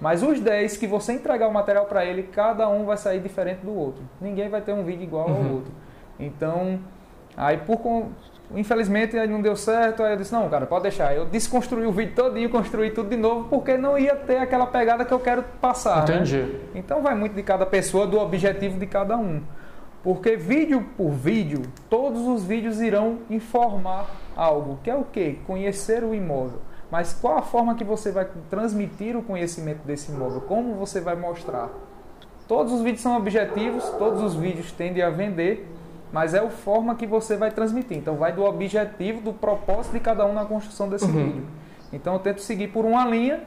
mas 0.00 0.22
os 0.22 0.38
10 0.38 0.76
que 0.76 0.86
você 0.86 1.14
entregar 1.14 1.48
o 1.48 1.52
material 1.52 1.86
para 1.86 2.04
ele, 2.04 2.24
cada 2.24 2.68
um 2.68 2.84
vai 2.84 2.98
sair 2.98 3.20
diferente 3.20 3.64
do 3.64 3.74
outro. 3.74 4.02
Ninguém 4.20 4.50
vai 4.50 4.60
ter 4.60 4.72
um 4.72 4.84
vídeo 4.84 5.04
igual 5.04 5.28
uhum. 5.28 5.36
ao 5.36 5.52
outro. 5.54 5.72
Então, 6.20 6.78
aí 7.36 7.56
por 7.56 7.78
Infelizmente 8.54 9.16
aí 9.18 9.28
não 9.28 9.42
deu 9.42 9.54
certo, 9.54 10.02
aí 10.02 10.12
eu 10.12 10.16
disse, 10.16 10.32
não, 10.32 10.48
cara, 10.48 10.66
pode 10.66 10.84
deixar. 10.84 11.14
Eu 11.14 11.26
desconstruí 11.26 11.86
o 11.86 11.92
vídeo 11.92 12.14
todinho, 12.14 12.48
construí 12.48 12.90
tudo 12.90 13.10
de 13.10 13.16
novo, 13.16 13.48
porque 13.48 13.76
não 13.76 13.98
ia 13.98 14.16
ter 14.16 14.38
aquela 14.38 14.66
pegada 14.66 15.04
que 15.04 15.12
eu 15.12 15.20
quero 15.20 15.42
passar. 15.60 16.08
Né? 16.08 16.14
Entendi. 16.14 16.38
Né? 16.38 16.60
Então 16.74 17.02
vai 17.02 17.14
muito 17.14 17.34
de 17.34 17.42
cada 17.42 17.66
pessoa, 17.66 18.06
do 18.06 18.18
objetivo 18.18 18.78
de 18.78 18.86
cada 18.86 19.16
um. 19.18 19.42
Porque 20.02 20.36
vídeo 20.36 20.86
por 20.96 21.10
vídeo, 21.10 21.62
todos 21.90 22.22
os 22.26 22.44
vídeos 22.44 22.80
irão 22.80 23.18
informar 23.28 24.06
algo, 24.34 24.78
que 24.82 24.88
é 24.88 24.94
o 24.94 25.04
quê? 25.04 25.38
Conhecer 25.46 26.02
o 26.02 26.14
imóvel. 26.14 26.60
Mas 26.90 27.12
qual 27.12 27.36
a 27.36 27.42
forma 27.42 27.74
que 27.74 27.84
você 27.84 28.10
vai 28.10 28.26
transmitir 28.48 29.14
o 29.14 29.22
conhecimento 29.22 29.84
desse 29.84 30.10
imóvel? 30.10 30.40
Como 30.42 30.74
você 30.74 31.00
vai 31.00 31.16
mostrar? 31.16 31.68
Todos 32.46 32.72
os 32.72 32.80
vídeos 32.80 33.02
são 33.02 33.14
objetivos, 33.14 33.84
todos 33.98 34.22
os 34.22 34.34
vídeos 34.34 34.72
tendem 34.72 35.02
a 35.02 35.10
vender, 35.10 35.68
mas 36.12 36.34
é 36.34 36.38
a 36.38 36.48
forma 36.48 36.94
que 36.94 37.06
você 37.06 37.36
vai 37.36 37.50
transmitir. 37.50 37.96
Então, 37.96 38.16
vai 38.16 38.32
do 38.32 38.44
objetivo, 38.44 39.20
do 39.20 39.32
propósito 39.32 39.92
de 39.92 40.00
cada 40.00 40.24
um 40.26 40.32
na 40.32 40.44
construção 40.44 40.88
desse 40.88 41.04
uhum. 41.04 41.12
vídeo. 41.12 41.46
Então, 41.92 42.14
eu 42.14 42.20
tento 42.20 42.40
seguir 42.40 42.68
por 42.68 42.84
uma 42.84 43.04
linha 43.04 43.42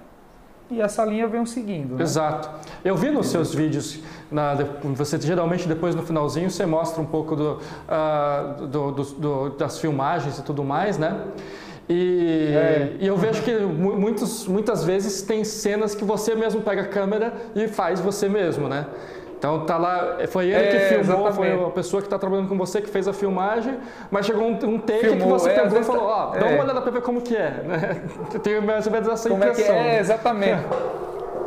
e 0.71 0.81
essa 0.81 1.03
linha 1.03 1.27
vem 1.27 1.45
seguindo. 1.45 1.95
Né? 1.95 2.01
Exato. 2.01 2.49
Eu 2.83 2.95
vi 2.95 3.11
nos 3.11 3.27
seus 3.27 3.53
vídeos, 3.53 3.99
na, 4.31 4.55
você 4.95 5.19
geralmente 5.19 5.67
depois 5.67 5.93
no 5.93 6.01
finalzinho 6.01 6.49
você 6.49 6.65
mostra 6.65 7.01
um 7.01 7.05
pouco 7.05 7.35
do, 7.35 7.59
uh, 7.59 8.67
do, 8.67 8.91
do, 8.91 9.49
das 9.49 9.79
filmagens 9.79 10.39
e 10.39 10.43
tudo 10.43 10.63
mais, 10.63 10.97
né? 10.97 11.25
E, 11.89 12.53
é. 12.55 12.95
e, 13.01 13.07
eu 13.07 13.17
vejo 13.17 13.43
que 13.43 13.53
muitos, 13.53 14.47
muitas 14.47 14.85
vezes 14.85 15.23
tem 15.23 15.43
cenas 15.43 15.93
que 15.93 16.05
você 16.05 16.35
mesmo 16.35 16.61
pega 16.61 16.83
a 16.83 16.87
câmera 16.87 17.33
e 17.53 17.67
faz 17.67 17.99
você 17.99 18.29
mesmo, 18.29 18.69
né? 18.69 18.85
Então 19.41 19.65
tá 19.65 19.75
lá, 19.75 20.17
foi 20.27 20.51
ele 20.51 20.67
é, 20.67 20.67
que 20.67 20.79
filmou, 20.81 21.27
exatamente. 21.27 21.57
foi 21.57 21.65
a 21.65 21.71
pessoa 21.71 21.99
que 21.99 22.05
está 22.05 22.19
trabalhando 22.19 22.47
com 22.47 22.55
você 22.55 22.79
que 22.79 22.87
fez 22.87 23.07
a 23.07 23.13
filmagem, 23.13 23.75
mas 24.11 24.27
chegou 24.27 24.43
um, 24.43 24.51
um 24.51 24.77
take 24.77 24.99
Filmou, 24.99 25.17
que 25.17 25.25
você 25.25 25.49
é, 25.49 25.63
pegou 25.63 25.79
e 25.79 25.83
falou, 25.83 26.03
ó, 26.03 26.29
oh, 26.29 26.39
dá 26.39 26.45
uma 26.45 26.57
é. 26.57 26.61
olhada 26.61 26.79
para 26.79 26.91
ver 26.91 27.01
como 27.01 27.21
que 27.21 27.35
é, 27.35 27.49
né? 27.49 28.03
Tem 28.43 28.61
mais 28.61 28.85
ou 28.85 28.91
menos 28.91 29.07
essa 29.07 29.27
como 29.27 29.43
impressão. 29.43 29.75
É, 29.75 29.81
que 29.81 29.89
é, 29.89 29.99
exatamente. 29.99 30.63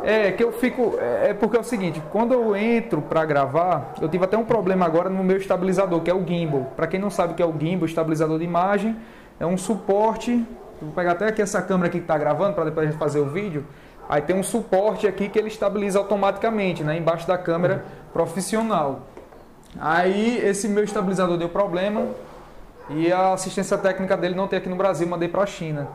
É, 0.03 0.31
que 0.33 0.43
eu 0.43 0.51
fico. 0.51 0.97
É, 0.99 1.29
é 1.29 1.33
porque 1.33 1.55
é 1.55 1.59
o 1.61 1.63
seguinte, 1.63 2.03
quando 2.11 2.33
eu 2.33 2.53
entro 2.53 3.01
para 3.01 3.23
gravar, 3.23 3.93
eu 4.01 4.09
tive 4.09 4.25
até 4.25 4.37
um 4.37 4.43
problema 4.43 4.85
agora 4.85 5.09
no 5.09 5.23
meu 5.23 5.37
estabilizador, 5.37 6.01
que 6.01 6.11
é 6.11 6.13
o 6.13 6.21
gimbal. 6.27 6.73
Para 6.75 6.87
quem 6.87 6.99
não 6.99 7.09
sabe 7.09 7.31
o 7.31 7.35
que 7.37 7.41
é 7.41 7.45
o 7.45 7.53
gimbal, 7.57 7.85
estabilizador 7.85 8.37
de 8.37 8.43
imagem, 8.43 8.93
é 9.39 9.45
um 9.45 9.57
suporte. 9.57 10.45
Vou 10.81 10.91
pegar 10.91 11.13
até 11.13 11.29
aqui 11.29 11.41
essa 11.41 11.61
câmera 11.61 11.87
aqui 11.87 11.99
que 11.99 12.03
está 12.03 12.17
gravando 12.17 12.55
para 12.55 12.65
depois 12.65 12.89
a 12.89 12.91
gente 12.91 12.99
fazer 12.99 13.19
o 13.19 13.27
vídeo. 13.27 13.65
Aí 14.07 14.21
tem 14.21 14.35
um 14.35 14.43
suporte 14.43 15.07
aqui 15.07 15.29
que 15.29 15.39
ele 15.39 15.47
estabiliza 15.47 15.97
automaticamente, 15.99 16.83
né, 16.83 16.97
embaixo 16.97 17.27
da 17.27 17.37
câmera 17.37 17.83
profissional. 18.13 19.01
Aí 19.79 20.37
esse 20.37 20.67
meu 20.67 20.83
estabilizador 20.83 21.37
deu 21.37 21.49
problema 21.49 22.07
e 22.89 23.11
a 23.11 23.33
assistência 23.33 23.77
técnica 23.77 24.15
dele 24.15 24.35
não 24.35 24.47
tem 24.47 24.59
aqui 24.59 24.69
no 24.69 24.75
Brasil, 24.75 25.07
mandei 25.07 25.27
para 25.27 25.43
a 25.43 25.45
China, 25.45 25.87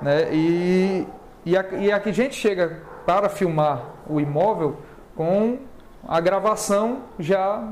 né? 0.00 0.28
E 0.32 1.06
e 1.44 1.56
a, 1.56 1.64
e 1.72 1.90
a 1.90 1.98
gente 2.12 2.34
chega 2.34 2.80
para 3.06 3.28
filmar 3.28 3.82
o 4.08 4.20
imóvel 4.20 4.76
com 5.16 5.58
a 6.06 6.20
gravação 6.20 6.98
já 7.18 7.66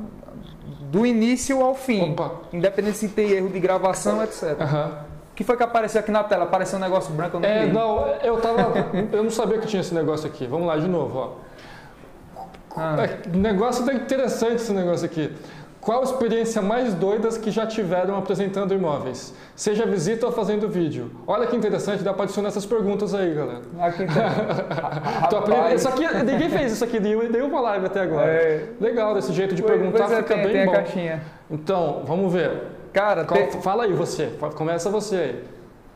do 0.91 1.05
início 1.05 1.63
ao 1.63 1.75
fim, 1.75 2.13
Opa. 2.13 2.33
independente 2.53 2.99
se 2.99 3.09
tem 3.09 3.31
erro 3.31 3.49
de 3.49 3.61
gravação, 3.61 4.23
etc. 4.23 4.59
Uhum 4.61 5.08
que 5.39 5.45
foi 5.45 5.57
que 5.57 5.63
apareceu 5.63 6.01
aqui 6.01 6.11
na 6.11 6.25
tela? 6.25 6.43
Apareceu 6.43 6.81
um 6.81 6.83
negócio 6.83 7.15
branco, 7.15 7.37
eu 7.37 7.41
não 7.41 7.49
É, 7.49 7.65
não, 7.65 8.09
eu 8.25 8.41
tava. 8.41 8.75
eu 9.13 9.23
não 9.23 9.31
sabia 9.31 9.59
que 9.59 9.69
tinha 9.69 9.83
esse 9.83 9.95
negócio 9.95 10.27
aqui. 10.27 10.49
Vamos 10.49 10.67
lá 10.67 10.77
de 10.77 10.89
novo, 10.89 11.17
ó. 11.17 12.41
Ah. 12.77 12.97
É, 13.05 13.37
negócio 13.37 13.87
tá 13.87 13.93
interessante 13.93 14.57
esse 14.57 14.73
negócio 14.73 15.07
aqui. 15.07 15.33
Qual 15.81 16.01
a 16.01 16.03
experiência 16.03 16.61
mais 16.61 16.93
doidas 16.93 17.39
que 17.39 17.53
já 17.53 17.65
tiveram 17.69 18.19
apresentando 18.19 18.75
imóveis? 18.75 19.33
Seja 19.55 19.87
visita 19.87 20.27
ou 20.27 20.33
fazendo 20.33 20.69
vídeo. 20.69 21.09
Olha 21.25 21.47
que 21.47 21.55
interessante, 21.55 22.03
dá 22.03 22.13
para 22.13 22.25
adicionar 22.25 22.49
essas 22.49 22.67
perguntas 22.67 23.15
aí, 23.15 23.33
galera. 23.33 23.63
Aqui 23.79 24.07
tá. 24.11 25.73
isso 25.73 25.89
aqui, 25.89 26.03
ninguém 26.25 26.51
fez 26.51 26.73
isso 26.73 26.83
aqui, 26.83 26.99
nenhuma 26.99 27.61
live 27.61 27.87
até 27.87 28.01
agora. 28.01 28.27
É. 28.27 28.71
Legal, 28.81 29.15
desse 29.15 29.33
jeito 29.33 29.55
de 29.55 29.63
perguntar 29.63 30.11
é, 30.11 30.17
fica 30.17 30.35
tem, 30.35 30.43
bem 30.43 30.53
tem 30.53 30.67
bom. 30.67 31.21
Então, 31.49 32.03
vamos 32.05 32.33
ver. 32.33 32.77
Cara, 32.99 33.25
Qual, 33.25 33.47
te... 33.47 33.59
fala 33.59 33.85
aí 33.85 33.93
você, 33.93 34.29
começa 34.57 34.91
você 34.91 35.15
aí. 35.15 35.45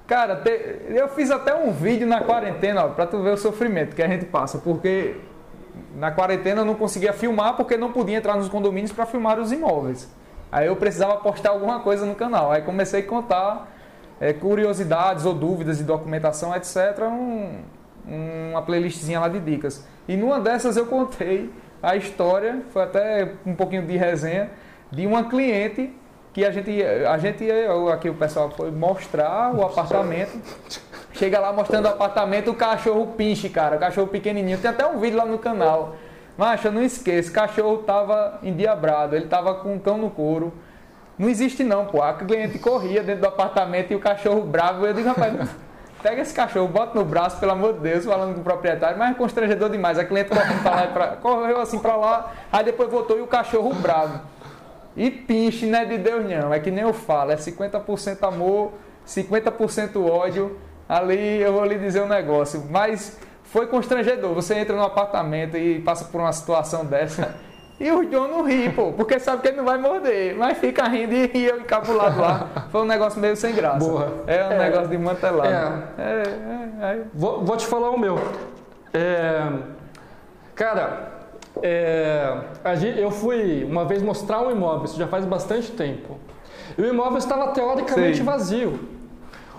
Cara, 0.07 0.37
te... 0.37 0.83
eu 0.89 1.09
fiz 1.09 1.33
até 1.33 1.53
um 1.53 1.73
vídeo 1.73 2.07
na 2.07 2.21
quarentena, 2.21 2.85
para 2.85 3.07
tu 3.07 3.21
ver 3.21 3.31
o 3.31 3.37
sofrimento 3.37 3.97
que 3.97 4.03
a 4.05 4.07
gente 4.07 4.25
passa, 4.27 4.59
porque 4.59 5.17
na 5.97 6.13
quarentena 6.13 6.61
eu 6.61 6.65
não 6.65 6.77
conseguia 6.77 7.13
filmar 7.13 7.57
porque 7.57 7.77
não 7.77 7.91
podia 7.91 8.19
entrar 8.19 8.37
nos 8.37 8.49
condomínios 8.49 8.93
para 8.93 9.05
filmar 9.05 9.41
os 9.41 9.51
imóveis. 9.51 10.09
Aí 10.53 10.69
eu 10.69 10.77
precisava 10.77 11.17
postar 11.17 11.51
alguma 11.51 11.81
coisa 11.81 12.07
no 12.07 12.15
canal. 12.15 12.53
Aí 12.53 12.63
comecei 12.63 13.01
a 13.01 13.05
contar 13.05 13.69
é, 14.21 14.33
curiosidades 14.33 15.27
ou 15.27 15.35
dúvidas 15.35 15.79
de 15.79 15.85
documentação, 15.85 16.55
etc. 16.55 17.03
Um, 17.11 17.63
uma 18.53 18.63
playlistzinha 18.63 19.19
lá 19.19 19.27
de 19.27 19.41
dicas. 19.41 19.85
E 20.07 20.17
numa 20.17 20.39
dessas 20.39 20.77
eu 20.77 20.87
contei 20.87 21.51
a 21.83 21.97
história, 21.97 22.63
foi 22.71 22.83
até 22.83 23.33
um 23.45 23.57
pouquinho 23.57 23.85
de 23.85 23.97
resenha, 23.97 24.53
de 24.93 25.05
uma 25.05 25.25
cliente 25.25 25.93
que 26.33 26.45
a 26.45 26.51
gente, 26.51 26.83
a 26.83 27.19
gente 27.19 27.47
aqui 27.93 28.09
o 28.09 28.15
pessoal 28.15 28.51
foi 28.51 28.71
mostrar 28.71 29.55
o 29.55 29.65
apartamento. 29.65 30.41
Chega 31.13 31.39
lá 31.39 31.53
mostrando 31.53 31.85
o 31.85 31.89
apartamento, 31.89 32.51
o 32.51 32.55
cachorro 32.55 33.09
pinche, 33.17 33.51
cara, 33.51 33.77
o 33.77 33.79
cachorro 33.79 34.07
pequenininho. 34.07 34.59
Tem 34.59 34.71
até 34.71 34.87
um 34.87 34.99
vídeo 34.99 35.19
lá 35.19 35.27
no 35.27 35.39
canal. 35.39 35.97
Mas 36.37 36.65
eu 36.65 36.73
não 36.73 36.83
esqueço, 36.83 37.31
o 37.31 37.35
cachorro 37.35 37.79
tava 37.79 38.39
endiabrado, 38.43 39.15
ele 39.15 39.27
tava 39.27 39.55
com 39.57 39.75
um 39.75 39.79
cão 39.79 39.99
no 39.99 40.09
couro. 40.09 40.53
Não 41.19 41.29
existe 41.29 41.63
não, 41.63 41.85
pô. 41.85 42.03
A 42.03 42.15
cliente 42.15 42.59
corria 42.59 43.03
dentro 43.03 43.21
do 43.21 43.29
apartamento 43.29 43.93
e 43.93 43.95
o 43.95 44.01
cachorro 44.01 44.41
bravo. 44.41 44.87
Eu 44.87 44.95
digo, 44.95 45.09
rapaz, 45.09 45.51
pega 46.03 46.23
esse 46.23 46.33
cachorro, 46.33 46.67
bota 46.67 46.99
no 46.99 47.05
braço, 47.05 47.39
pelo 47.39 47.53
amor 47.53 47.75
de 47.75 47.81
Deus, 47.81 48.07
falando 48.07 48.35
com 48.35 48.41
o 48.41 48.45
proprietário, 48.45 48.99
mas 48.99 49.11
é 49.11 49.15
constrangedor 49.15 49.69
demais. 49.69 49.99
A 49.99 50.05
cliente 50.07 50.31
pra 50.31 50.71
lá 50.71 51.17
correu 51.21 51.61
assim 51.61 51.79
pra 51.79 51.95
lá, 51.95 52.33
aí 52.51 52.65
depois 52.65 52.91
voltou 52.91 53.19
e 53.19 53.21
o 53.21 53.27
cachorro 53.27 53.75
bravo. 53.75 54.21
E 54.97 55.11
pinche 55.11 55.67
não 55.67 55.79
é 55.79 55.85
de 55.85 55.99
Deus 55.99 56.25
não, 56.29 56.53
é 56.53 56.61
que 56.61 56.71
nem 56.71 56.85
eu 56.85 56.93
falo, 56.93 57.33
é 57.33 57.37
50% 57.37 58.27
amor, 58.27 58.73
50% 59.07 60.05
ódio. 60.05 60.59
Ali 60.89 61.41
eu 61.41 61.53
vou 61.53 61.65
lhe 61.65 61.79
dizer 61.79 62.03
um 62.03 62.09
negócio, 62.09 62.65
mas 62.71 63.19
foi 63.45 63.67
constrangedor. 63.67 64.35
Você 64.35 64.55
entra 64.55 64.77
no 64.77 64.83
apartamento 64.83 65.57
e 65.57 65.81
passa 65.81 66.05
por 66.05 66.21
uma 66.21 66.33
situação 66.33 66.85
dessa 66.85 67.35
e 67.83 67.91
o 67.91 68.05
John 68.05 68.29
não 68.29 68.45
ri, 68.45 68.71
pô, 68.71 68.93
porque 68.93 69.19
sabe 69.19 69.43
que 69.43 69.49
ele 69.49 69.57
não 69.57 69.65
vai 69.65 69.77
morder, 69.77 70.37
mas 70.37 70.57
fica 70.59 70.87
rindo 70.87 71.15
e 71.15 71.45
eu 71.45 71.59
encabulado 71.59 72.21
lá. 72.21 72.69
Foi 72.71 72.83
um 72.83 72.85
negócio 72.85 73.21
meio 73.21 73.35
sem 73.35 73.53
graça. 73.53 73.79
Boa. 73.79 74.23
É 74.29 74.45
um 74.45 74.53
é, 74.53 74.59
negócio 74.59 74.87
de 74.87 74.99
mantelado. 74.99 75.49
É. 75.99 76.03
É, 76.03 76.23
é, 76.23 76.93
é. 76.93 77.03
vou, 77.13 77.45
vou, 77.45 77.57
te 77.57 77.67
falar 77.67 77.91
o 77.91 77.99
meu. 77.99 78.17
É, 78.95 79.49
cara, 80.55 81.11
é, 81.61 82.39
eu 82.97 83.11
fui 83.11 83.65
uma 83.65 83.85
vez 83.85 84.03
mostrar 84.03 84.41
um 84.41 84.51
imóvel, 84.51 84.85
isso 84.85 84.97
já 84.97 85.07
faz 85.07 85.25
bastante 85.25 85.73
tempo. 85.73 86.19
E 86.79 86.83
o 86.83 86.87
imóvel 86.87 87.19
estava 87.19 87.49
teoricamente 87.49 88.19
Sim. 88.19 88.25
vazio. 88.25 88.81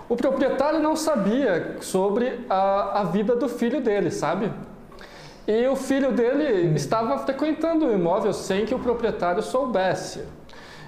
O 0.08 0.16
proprietário 0.16 0.80
não 0.80 0.96
sabia 0.96 1.76
sobre 1.80 2.40
a, 2.48 3.00
a 3.00 3.04
vida 3.04 3.36
do 3.36 3.48
filho 3.48 3.80
dele, 3.80 4.10
sabe? 4.10 4.52
E 5.46 5.66
o 5.68 5.76
filho 5.76 6.12
dele 6.12 6.68
hum. 6.68 6.74
estava 6.74 7.18
frequentando 7.18 7.86
o 7.86 7.92
imóvel 7.92 8.32
sem 8.32 8.64
que 8.64 8.74
o 8.74 8.78
proprietário 8.78 9.42
soubesse. 9.42 10.24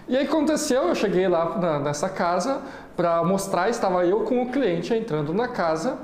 E 0.09 0.17
aí 0.17 0.25
aconteceu, 0.25 0.85
eu 0.85 0.95
cheguei 0.95 1.27
lá 1.29 1.59
na, 1.59 1.79
nessa 1.79 2.09
casa 2.09 2.61
para 2.97 3.23
mostrar, 3.25 3.69
estava 3.69 4.07
eu 4.07 4.21
com 4.21 4.43
o 4.43 4.51
cliente 4.51 4.95
entrando 4.95 5.35
na 5.35 5.49
casa 5.49 5.99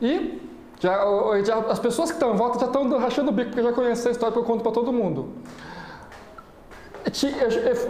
e 0.00 0.40
já, 0.80 0.98
já 1.44 1.58
as 1.70 1.78
pessoas 1.78 2.10
que 2.10 2.16
estão 2.16 2.34
em 2.34 2.36
volta 2.36 2.58
já 2.58 2.66
estão 2.66 2.98
rachando 2.98 3.30
o 3.30 3.32
bico, 3.32 3.50
porque 3.50 3.62
já 3.62 3.72
conhecem 3.72 4.08
a 4.08 4.12
história 4.12 4.32
que 4.32 4.38
eu 4.38 4.44
conto 4.44 4.62
para 4.62 4.72
todo 4.72 4.92
mundo. 4.92 5.28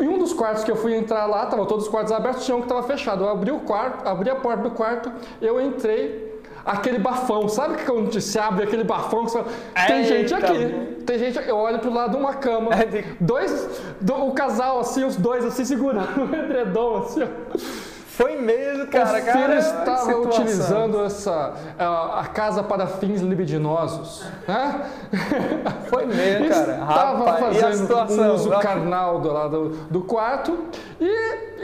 Em 0.00 0.08
um 0.08 0.18
dos 0.18 0.32
quartos 0.32 0.64
que 0.64 0.70
eu 0.70 0.76
fui 0.76 0.94
entrar 0.94 1.26
lá, 1.26 1.44
estavam 1.44 1.66
todos 1.66 1.84
os 1.84 1.90
quartos 1.90 2.12
abertos, 2.12 2.44
tinha 2.44 2.56
um 2.56 2.60
que 2.60 2.66
estava 2.66 2.82
fechado. 2.82 3.24
Eu 3.24 3.28
abri 3.28 3.50
o 3.50 3.60
quarto, 3.60 4.06
abri 4.06 4.30
a 4.30 4.36
porta 4.36 4.62
do 4.62 4.70
quarto, 4.70 5.12
eu 5.40 5.60
entrei, 5.60 6.40
aquele 6.64 6.98
bafão. 6.98 7.48
Sabe 7.48 7.76
que 7.76 7.84
quando 7.84 8.20
se 8.20 8.38
abre 8.38 8.64
aquele 8.64 8.84
bafão, 8.84 9.24
você 9.24 9.38
fala, 9.38 9.86
tem 9.86 10.04
gente 10.04 10.32
aqui. 10.32 11.02
Tem 11.04 11.18
gente, 11.18 11.38
eu 11.48 11.56
olho 11.56 11.78
pro 11.78 11.92
lado 11.92 12.12
de 12.12 12.16
uma 12.16 12.34
cama, 12.34 12.70
é 12.74 13.04
dois, 13.20 13.82
do, 14.00 14.14
o 14.26 14.32
casal 14.32 14.78
assim, 14.80 15.04
os 15.04 15.16
dois 15.16 15.44
assim 15.44 15.64
segurando 15.64 16.22
o 16.30 16.34
edredom 16.34 16.98
assim, 16.98 17.22
ó. 17.22 17.97
Foi 18.18 18.34
mesmo, 18.34 18.88
cara. 18.88 19.04
O 19.04 19.22
filho 19.22 19.32
cara, 19.32 19.58
estava 19.58 20.16
utilizando 20.18 21.04
essa 21.04 21.54
a, 21.78 22.20
a, 22.22 22.26
casa 22.26 22.64
para 22.64 22.84
fins 22.88 23.20
libidinosos. 23.20 24.24
Né? 24.48 24.90
Foi 25.88 26.04
mesmo, 26.04 26.48
cara. 26.48 26.80
Estava 26.80 27.36
fazendo 27.36 27.94
um 27.94 28.34
uso 28.34 28.50
carnal 28.58 29.20
do, 29.20 29.32
lá 29.32 29.46
do, 29.46 29.68
do 29.68 30.00
quarto 30.02 30.66
e, 31.00 31.06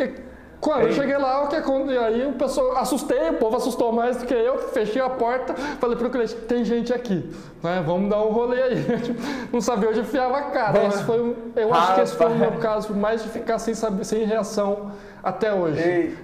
e 0.00 0.14
quando 0.60 0.82
Ei. 0.82 0.90
eu 0.90 0.92
cheguei 0.92 1.18
lá, 1.18 1.42
o 1.42 1.48
que 1.48 1.56
aconteceu? 1.56 2.04
Aí 2.04 2.24
o 2.24 2.34
pessoal 2.34 2.76
assustei, 2.76 3.30
o 3.30 3.34
povo 3.34 3.56
assustou 3.56 3.90
mais 3.90 4.18
do 4.18 4.24
que 4.24 4.32
eu, 4.32 4.56
fechei 4.68 5.02
a 5.02 5.10
porta, 5.10 5.54
falei 5.54 5.96
pro 5.96 6.08
cliente, 6.08 6.36
tem 6.36 6.64
gente 6.64 6.94
aqui, 6.94 7.28
né? 7.64 7.82
Vamos 7.84 8.08
dar 8.08 8.22
um 8.22 8.30
rolê 8.30 8.62
aí. 8.62 8.86
Não 9.52 9.60
sabia 9.60 9.90
onde 9.90 10.00
enfiava 10.00 10.38
a 10.38 10.42
cara. 10.42 10.86
Esse 10.86 11.02
foi, 11.02 11.36
eu 11.56 11.68
Rapaz. 11.68 11.84
acho 11.84 11.94
que 11.96 12.00
esse 12.00 12.16
foi 12.16 12.26
o 12.28 12.36
meu 12.36 12.52
caso 12.52 12.94
mais 12.94 13.24
de 13.24 13.28
ficar 13.28 13.58
sem, 13.58 13.74
saber, 13.74 14.04
sem 14.04 14.24
reação 14.24 14.92
até 15.24 15.52
hoje. 15.52 16.16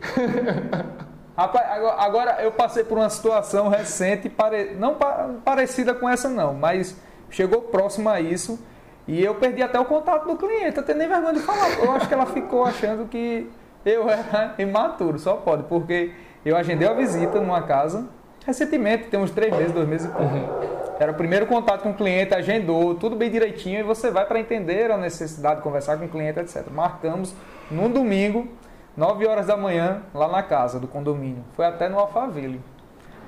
Rapaz, 1.37 1.67
agora 1.99 2.43
eu 2.43 2.53
passei 2.53 2.85
por 2.85 2.99
uma 2.99 3.09
situação 3.09 3.69
recente, 3.69 4.31
não 4.79 4.97
parecida 5.43 5.95
com 5.95 6.09
essa 6.09 6.29
não, 6.29 6.53
mas 6.53 6.97
chegou 7.31 7.63
próximo 7.63 8.11
a 8.11 8.21
isso. 8.21 8.63
E 9.09 9.25
eu 9.25 9.35
perdi 9.35 9.63
até 9.63 9.81
o 9.81 9.85
contato 9.85 10.27
do 10.27 10.37
cliente, 10.37 10.77
eu 10.77 10.83
tenho 10.85 10.99
nem 10.99 11.09
vergonha 11.09 11.33
de 11.33 11.41
falar. 11.41 11.71
Eu 11.83 11.91
acho 11.93 12.07
que 12.07 12.15
ela 12.15 12.27
ficou 12.27 12.65
achando 12.65 13.09
que 13.09 13.51
eu 13.85 14.09
era 14.09 14.55
imaturo, 14.59 15.19
só 15.19 15.35
pode, 15.35 15.63
porque 15.65 16.13
eu 16.45 16.57
agendei 16.57 16.87
a 16.87 16.93
visita 16.93 17.41
numa 17.41 17.63
casa 17.63 18.07
recentemente, 18.45 19.05
tem 19.05 19.19
uns 19.19 19.31
três 19.31 19.55
meses, 19.55 19.73
dois 19.73 19.89
meses 19.89 20.07
e 20.07 20.11
pouco. 20.11 20.35
Uhum. 20.35 20.71
Era 20.99 21.13
o 21.13 21.15
primeiro 21.15 21.47
contato 21.47 21.83
com 21.83 21.91
o 21.91 21.95
cliente, 21.95 22.35
agendou, 22.35 22.95
tudo 22.95 23.17
bem 23.17 23.31
direitinho, 23.31 23.81
e 23.81 23.83
você 23.83 24.11
vai 24.11 24.27
para 24.27 24.39
entender 24.39 24.91
a 24.91 24.97
necessidade 24.97 25.57
de 25.57 25.63
conversar 25.63 25.99
com 25.99 26.05
o 26.05 26.09
cliente, 26.09 26.39
etc. 26.41 26.67
Marcamos 26.71 27.35
no 27.71 27.89
domingo, 27.89 28.49
9 28.97 29.27
horas 29.27 29.47
da 29.47 29.57
manhã, 29.57 30.03
lá 30.13 30.29
na 30.29 30.43
casa 30.43 30.79
do 30.79 30.87
condomínio. 30.87 31.45
Foi 31.55 31.65
até 31.65 31.89
no 31.89 31.99
Alphaville. 31.99 32.61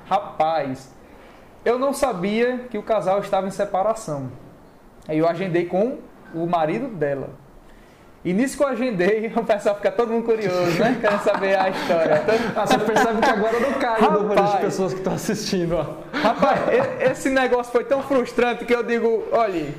Rapaz, 0.05 0.93
eu 1.63 1.79
não 1.79 1.93
sabia 1.93 2.59
que 2.69 2.77
o 2.77 2.83
casal 2.83 3.19
estava 3.19 3.47
em 3.47 3.51
separação. 3.51 4.31
Aí 5.07 5.17
eu 5.17 5.27
agendei 5.27 5.65
com 5.65 5.99
o 6.33 6.45
marido 6.45 6.87
dela. 6.87 7.29
E 8.25 8.31
nisso 8.31 8.55
que 8.55 8.63
eu 8.63 8.67
agendei, 8.67 9.31
o 9.35 9.43
pessoal 9.43 9.75
fica 9.75 9.91
todo 9.91 10.11
mundo 10.11 10.25
curioso, 10.25 10.79
né? 10.79 10.97
Querendo 10.99 11.23
saber 11.23 11.59
a 11.59 11.69
história. 11.69 12.23
Ah, 12.55 12.65
você 12.65 12.77
percebe 12.77 13.21
que 13.21 13.29
agora 13.29 13.59
não 13.59 13.73
cai 13.73 14.01
no 14.01 14.21
número 14.21 14.43
de 14.43 14.57
pessoas 14.57 14.93
que 14.93 14.99
estão 14.99 15.13
assistindo. 15.13 15.75
Ó. 15.75 16.17
Rapaz, 16.17 16.59
esse 16.99 17.29
negócio 17.29 17.71
foi 17.71 17.83
tão 17.83 18.01
frustrante 18.03 18.63
que 18.63 18.73
eu 18.73 18.83
digo, 18.83 19.25
olha, 19.31 19.73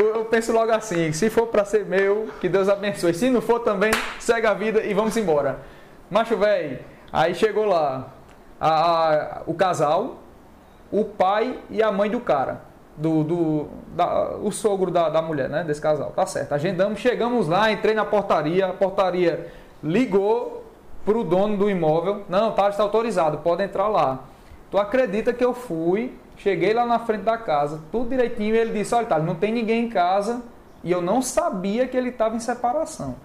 eu 0.00 0.24
penso 0.24 0.52
logo 0.52 0.72
assim, 0.72 1.12
se 1.12 1.30
for 1.30 1.46
para 1.46 1.64
ser 1.64 1.84
meu, 1.84 2.28
que 2.40 2.48
Deus 2.48 2.68
abençoe. 2.68 3.14
Se 3.14 3.30
não 3.30 3.40
for 3.40 3.60
também, 3.60 3.92
segue 4.18 4.46
a 4.46 4.54
vida 4.54 4.82
e 4.84 4.94
vamos 4.94 5.16
embora. 5.16 5.58
Macho 6.10 6.36
velho, 6.36 6.78
aí 7.12 7.34
chegou 7.34 7.64
lá 7.64 8.12
a, 8.60 8.70
a, 8.70 9.42
o 9.46 9.54
casal, 9.54 10.18
o 10.90 11.04
pai 11.04 11.58
e 11.70 11.82
a 11.82 11.90
mãe 11.90 12.10
do 12.10 12.20
cara 12.20 12.74
do, 12.96 13.24
do 13.24 13.68
da, 13.88 14.36
o 14.36 14.50
sogro 14.50 14.90
da, 14.90 15.08
da 15.08 15.20
mulher, 15.20 15.48
né? 15.48 15.64
Desse 15.64 15.80
casal. 15.80 16.12
Tá 16.14 16.26
certo. 16.26 16.52
Agendamos, 16.52 17.00
chegamos 17.00 17.48
lá, 17.48 17.70
entrei 17.70 17.94
na 17.94 18.04
portaria, 18.04 18.66
a 18.66 18.72
portaria 18.72 19.48
ligou 19.82 20.64
pro 21.04 21.24
dono 21.24 21.56
do 21.56 21.70
imóvel. 21.70 22.22
Não, 22.28 22.52
tá, 22.52 22.68
está 22.68 22.82
autorizado, 22.82 23.38
pode 23.38 23.62
entrar 23.62 23.88
lá. 23.88 24.20
Tu 24.70 24.78
acredita 24.78 25.32
que 25.32 25.44
eu 25.44 25.54
fui, 25.54 26.16
cheguei 26.36 26.72
lá 26.72 26.84
na 26.84 26.98
frente 26.98 27.22
da 27.22 27.38
casa, 27.38 27.80
tudo 27.90 28.10
direitinho, 28.10 28.54
e 28.54 28.58
ele 28.58 28.72
disse, 28.72 28.94
olha, 28.94 29.06
tá, 29.06 29.18
não 29.18 29.34
tem 29.34 29.52
ninguém 29.52 29.84
em 29.84 29.88
casa, 29.88 30.42
e 30.82 30.90
eu 30.90 31.00
não 31.00 31.22
sabia 31.22 31.86
que 31.86 31.96
ele 31.96 32.10
estava 32.10 32.36
em 32.36 32.40
separação. 32.40 33.16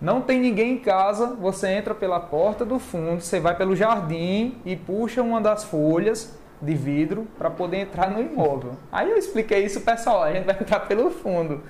Não 0.00 0.22
tem 0.22 0.40
ninguém 0.40 0.74
em 0.74 0.78
casa, 0.78 1.36
você 1.38 1.68
entra 1.68 1.94
pela 1.94 2.18
porta 2.18 2.64
do 2.64 2.78
fundo, 2.78 3.20
você 3.20 3.38
vai 3.38 3.54
pelo 3.54 3.76
jardim 3.76 4.56
e 4.64 4.74
puxa 4.74 5.22
uma 5.22 5.40
das 5.40 5.64
folhas 5.64 6.38
de 6.60 6.74
vidro 6.74 7.26
para 7.38 7.50
poder 7.50 7.78
entrar 7.78 8.10
no 8.10 8.20
imóvel. 8.20 8.72
Aí 8.90 9.10
eu 9.10 9.18
expliquei 9.18 9.64
isso, 9.64 9.80
pessoal, 9.82 10.22
a 10.22 10.32
gente 10.32 10.44
vai 10.44 10.56
entrar 10.58 10.80
pelo 10.80 11.10
fundo. 11.10 11.62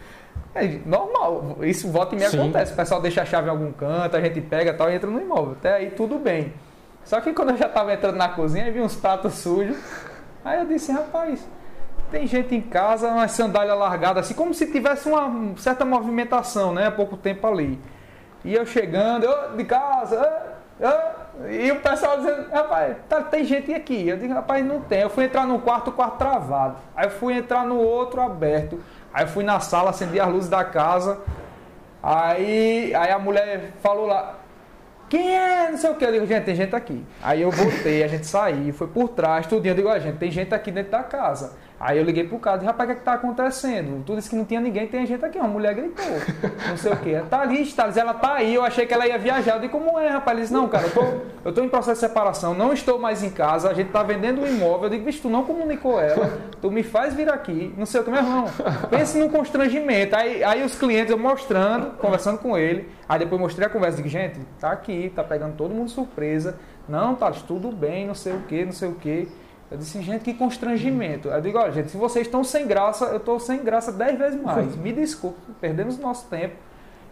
É 0.54 0.66
normal, 0.84 1.58
isso 1.62 1.88
volta 1.90 2.14
e 2.14 2.18
me 2.18 2.24
acontece. 2.24 2.72
O 2.72 2.76
pessoal 2.76 3.00
deixa 3.00 3.22
a 3.22 3.24
chave 3.24 3.48
em 3.48 3.50
algum 3.50 3.72
canto, 3.72 4.16
a 4.16 4.20
gente 4.20 4.40
pega 4.40 4.74
tal 4.74 4.90
e 4.90 4.94
entra 4.94 5.10
no 5.10 5.20
imóvel. 5.20 5.52
Até 5.52 5.74
aí 5.74 5.90
tudo 5.90 6.18
bem. 6.18 6.52
Só 7.04 7.20
que 7.20 7.32
quando 7.32 7.50
eu 7.50 7.56
já 7.56 7.66
estava 7.66 7.92
entrando 7.92 8.16
na 8.16 8.28
cozinha, 8.28 8.70
vi 8.70 8.80
uns 8.80 8.94
pratos 8.94 9.34
sujos. 9.34 9.76
Aí 10.44 10.58
eu 10.60 10.66
disse, 10.66 10.90
rapaz, 10.92 11.46
tem 12.10 12.26
gente 12.26 12.54
em 12.54 12.60
casa, 12.60 13.08
uma 13.08 13.28
sandália 13.28 13.74
largada, 13.74 14.20
assim, 14.20 14.34
como 14.34 14.54
se 14.54 14.66
tivesse 14.66 15.08
uma 15.08 15.56
certa 15.56 15.84
movimentação, 15.84 16.72
né? 16.72 16.86
Há 16.86 16.90
pouco 16.90 17.16
tempo 17.16 17.46
ali. 17.46 17.78
E 18.44 18.54
eu 18.54 18.64
chegando, 18.64 19.24
eu 19.24 19.56
de 19.56 19.64
casa, 19.64 20.50
e 21.48 21.70
o 21.70 21.80
pessoal 21.80 22.16
dizendo, 22.16 22.50
rapaz, 22.50 22.96
tá, 23.08 23.22
tem 23.22 23.44
gente 23.44 23.72
aqui. 23.72 24.08
Eu 24.08 24.16
digo, 24.16 24.32
rapaz, 24.32 24.64
não 24.64 24.80
tem. 24.80 25.00
Eu 25.00 25.10
fui 25.10 25.24
entrar 25.24 25.46
no 25.46 25.58
quarto, 25.60 25.88
o 25.88 25.92
quarto 25.92 26.16
travado. 26.16 26.76
Aí 26.96 27.06
eu 27.06 27.10
fui 27.10 27.34
entrar 27.34 27.66
no 27.66 27.78
outro 27.78 28.20
aberto. 28.20 28.82
Aí 29.12 29.24
eu 29.24 29.28
fui 29.28 29.44
na 29.44 29.60
sala, 29.60 29.90
acendi 29.90 30.18
as 30.18 30.28
luzes 30.28 30.48
da 30.48 30.64
casa. 30.64 31.20
Aí, 32.02 32.94
aí 32.94 33.10
a 33.10 33.18
mulher 33.18 33.72
falou 33.82 34.06
lá, 34.06 34.36
quem 35.10 35.36
é? 35.36 35.68
Não 35.68 35.76
sei 35.76 35.90
o 35.90 35.96
que. 35.96 36.04
Eu 36.04 36.12
digo, 36.12 36.26
gente, 36.26 36.44
tem 36.44 36.54
gente 36.54 36.74
aqui. 36.74 37.04
Aí 37.20 37.42
eu 37.42 37.50
voltei, 37.50 38.04
a 38.04 38.06
gente 38.06 38.26
saiu, 38.26 38.72
foi 38.72 38.86
por 38.86 39.08
trás, 39.08 39.44
tudinho. 39.44 39.72
Eu 39.72 39.76
digo, 39.76 39.88
a 39.88 39.98
gente, 39.98 40.18
tem 40.18 40.30
gente 40.30 40.54
aqui 40.54 40.70
dentro 40.70 40.92
da 40.92 41.02
casa. 41.02 41.52
Aí 41.80 41.96
eu 41.96 42.04
liguei 42.04 42.24
pro 42.24 42.38
cara, 42.38 42.62
rapaz, 42.62 42.90
o 42.90 42.92
que 42.92 42.98
é 42.98 43.00
que 43.00 43.04
tá 43.06 43.14
acontecendo? 43.14 44.04
Tu 44.04 44.14
disse 44.14 44.28
que 44.28 44.36
não 44.36 44.44
tinha 44.44 44.60
ninguém, 44.60 44.86
tem 44.86 45.06
gente 45.06 45.24
aqui. 45.24 45.38
Uma 45.38 45.48
mulher 45.48 45.74
gritou, 45.74 46.04
não 46.68 46.76
sei 46.76 46.92
o 46.92 46.96
que. 46.96 47.18
Tá 47.30 47.40
ali, 47.40 47.64
Thales, 47.72 47.96
ela 47.96 48.12
tá 48.12 48.34
aí, 48.34 48.54
eu 48.54 48.62
achei 48.62 48.84
que 48.84 48.92
ela 48.92 49.06
ia 49.06 49.16
viajar. 49.16 49.54
Eu 49.54 49.60
disse, 49.60 49.72
como 49.72 49.98
é, 49.98 50.08
rapaz? 50.08 50.36
Ele 50.36 50.42
disse, 50.42 50.52
não, 50.52 50.68
cara, 50.68 50.88
eu 50.88 50.90
tô, 50.92 51.04
eu 51.42 51.54
tô 51.54 51.64
em 51.64 51.70
processo 51.70 51.98
de 51.98 52.06
separação, 52.06 52.52
não 52.52 52.74
estou 52.74 52.98
mais 52.98 53.22
em 53.22 53.30
casa, 53.30 53.70
a 53.70 53.72
gente 53.72 53.90
tá 53.90 54.02
vendendo 54.02 54.42
um 54.42 54.46
imóvel. 54.46 54.84
Eu 54.84 54.90
digo, 54.90 55.06
bicho, 55.06 55.22
tu 55.22 55.30
não 55.30 55.42
comunicou 55.42 55.98
ela, 55.98 56.38
tu 56.60 56.70
me 56.70 56.82
faz 56.82 57.14
vir 57.14 57.30
aqui, 57.30 57.72
não 57.78 57.86
sei 57.86 58.02
o 58.02 58.04
que, 58.04 58.10
meu 58.10 58.20
irmão. 58.20 58.44
Pense 58.90 59.18
num 59.18 59.30
constrangimento. 59.30 60.14
Aí, 60.14 60.44
aí 60.44 60.62
os 60.62 60.78
clientes, 60.78 61.10
eu 61.10 61.18
mostrando, 61.18 61.96
conversando 61.96 62.36
com 62.40 62.58
ele, 62.58 62.90
aí 63.08 63.18
depois 63.18 63.40
mostrei 63.40 63.66
a 63.66 63.70
conversa, 63.70 63.96
digo, 63.96 64.08
gente, 64.10 64.38
tá 64.60 64.70
aqui, 64.70 65.10
tá 65.16 65.24
pegando 65.24 65.56
todo 65.56 65.74
mundo 65.74 65.88
surpresa. 65.88 66.58
Não, 66.86 67.14
Thales, 67.14 67.40
tudo 67.40 67.72
bem, 67.72 68.06
não 68.06 68.14
sei 68.14 68.34
o 68.34 68.40
que, 68.40 68.66
não 68.66 68.72
sei 68.72 68.90
o 68.90 68.94
que. 68.96 69.28
Eu 69.70 69.78
disse, 69.78 70.02
gente, 70.02 70.22
que 70.24 70.34
constrangimento. 70.34 71.28
Eu 71.28 71.40
digo, 71.40 71.56
olha, 71.56 71.70
gente, 71.70 71.90
se 71.90 71.96
vocês 71.96 72.26
estão 72.26 72.42
sem 72.42 72.66
graça, 72.66 73.04
eu 73.06 73.18
estou 73.18 73.38
sem 73.38 73.62
graça 73.62 73.92
dez 73.92 74.18
vezes 74.18 74.42
mais. 74.42 74.74
Me 74.76 74.92
desculpe, 74.92 75.38
perdemos 75.60 75.96
nosso 75.96 76.28
tempo. 76.28 76.56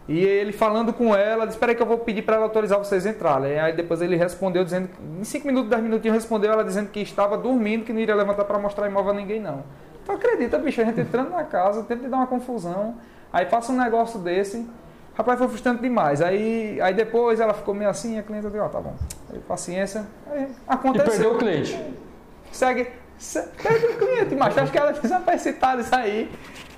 E 0.09 0.19
ele 0.19 0.53
falando 0.53 0.93
com 0.93 1.15
ela, 1.15 1.45
disse, 1.45 1.57
espera 1.57 1.73
aí 1.73 1.77
que 1.77 1.83
eu 1.83 1.87
vou 1.87 1.99
pedir 1.99 2.23
para 2.23 2.37
ela 2.37 2.47
autorizar 2.47 2.79
vocês 2.79 3.07
entrarem. 3.07 3.61
Aí 3.61 3.77
depois 3.77 4.01
ele 4.01 4.17
respondeu 4.17 4.65
dizendo, 4.65 4.89
em 5.21 5.23
cinco 5.23 5.47
minutos, 5.47 5.71
dez 5.71 5.83
minutinhos, 5.83 6.17
respondeu 6.17 6.51
ela 6.51 6.65
dizendo 6.65 6.89
que 6.89 6.99
estava 7.01 7.37
dormindo, 7.37 7.85
que 7.85 7.93
não 7.93 8.01
iria 8.01 8.15
levantar 8.15 8.45
para 8.45 8.59
mostrar 8.59 8.89
imóvel 8.89 9.13
a 9.13 9.15
ninguém, 9.15 9.41
não. 9.41 9.63
Então 10.03 10.17
acredita, 10.17 10.59
bicho, 10.59 10.81
a 10.81 10.85
gente 10.85 11.01
entrando 11.01 11.31
na 11.31 11.45
casa, 11.45 11.85
tenta 11.85 12.09
dar 12.09 12.17
uma 12.17 12.27
confusão, 12.27 12.97
aí 13.31 13.45
passa 13.45 13.71
um 13.71 13.77
negócio 13.77 14.19
desse, 14.19 14.67
rapaz, 15.15 15.39
foi 15.39 15.47
frustrante 15.47 15.83
demais. 15.83 16.23
Aí, 16.23 16.81
aí 16.81 16.95
depois 16.95 17.39
ela 17.39 17.53
ficou 17.53 17.75
meio 17.75 17.91
assim, 17.91 18.19
a 18.19 18.23
cliente 18.23 18.47
disse, 18.47 18.59
ó, 18.59 18.65
oh, 18.65 18.69
tá 18.71 18.81
bom, 18.81 18.95
aí, 19.31 19.39
paciência, 19.41 20.07
aí 20.33 20.49
aconteceu. 20.67 21.07
E 21.07 21.11
perdeu 21.11 21.35
o 21.35 21.39
cliente 21.39 22.08
segue, 22.53 22.89
perde 23.63 23.87
o 23.87 23.99
cliente, 23.99 24.35
mas 24.35 24.57
acho 24.57 24.73
que 24.73 24.79
ela 24.79 24.93
precisa 24.93 25.39
citar 25.39 25.79
isso 25.79 25.95
aí. 25.95 26.31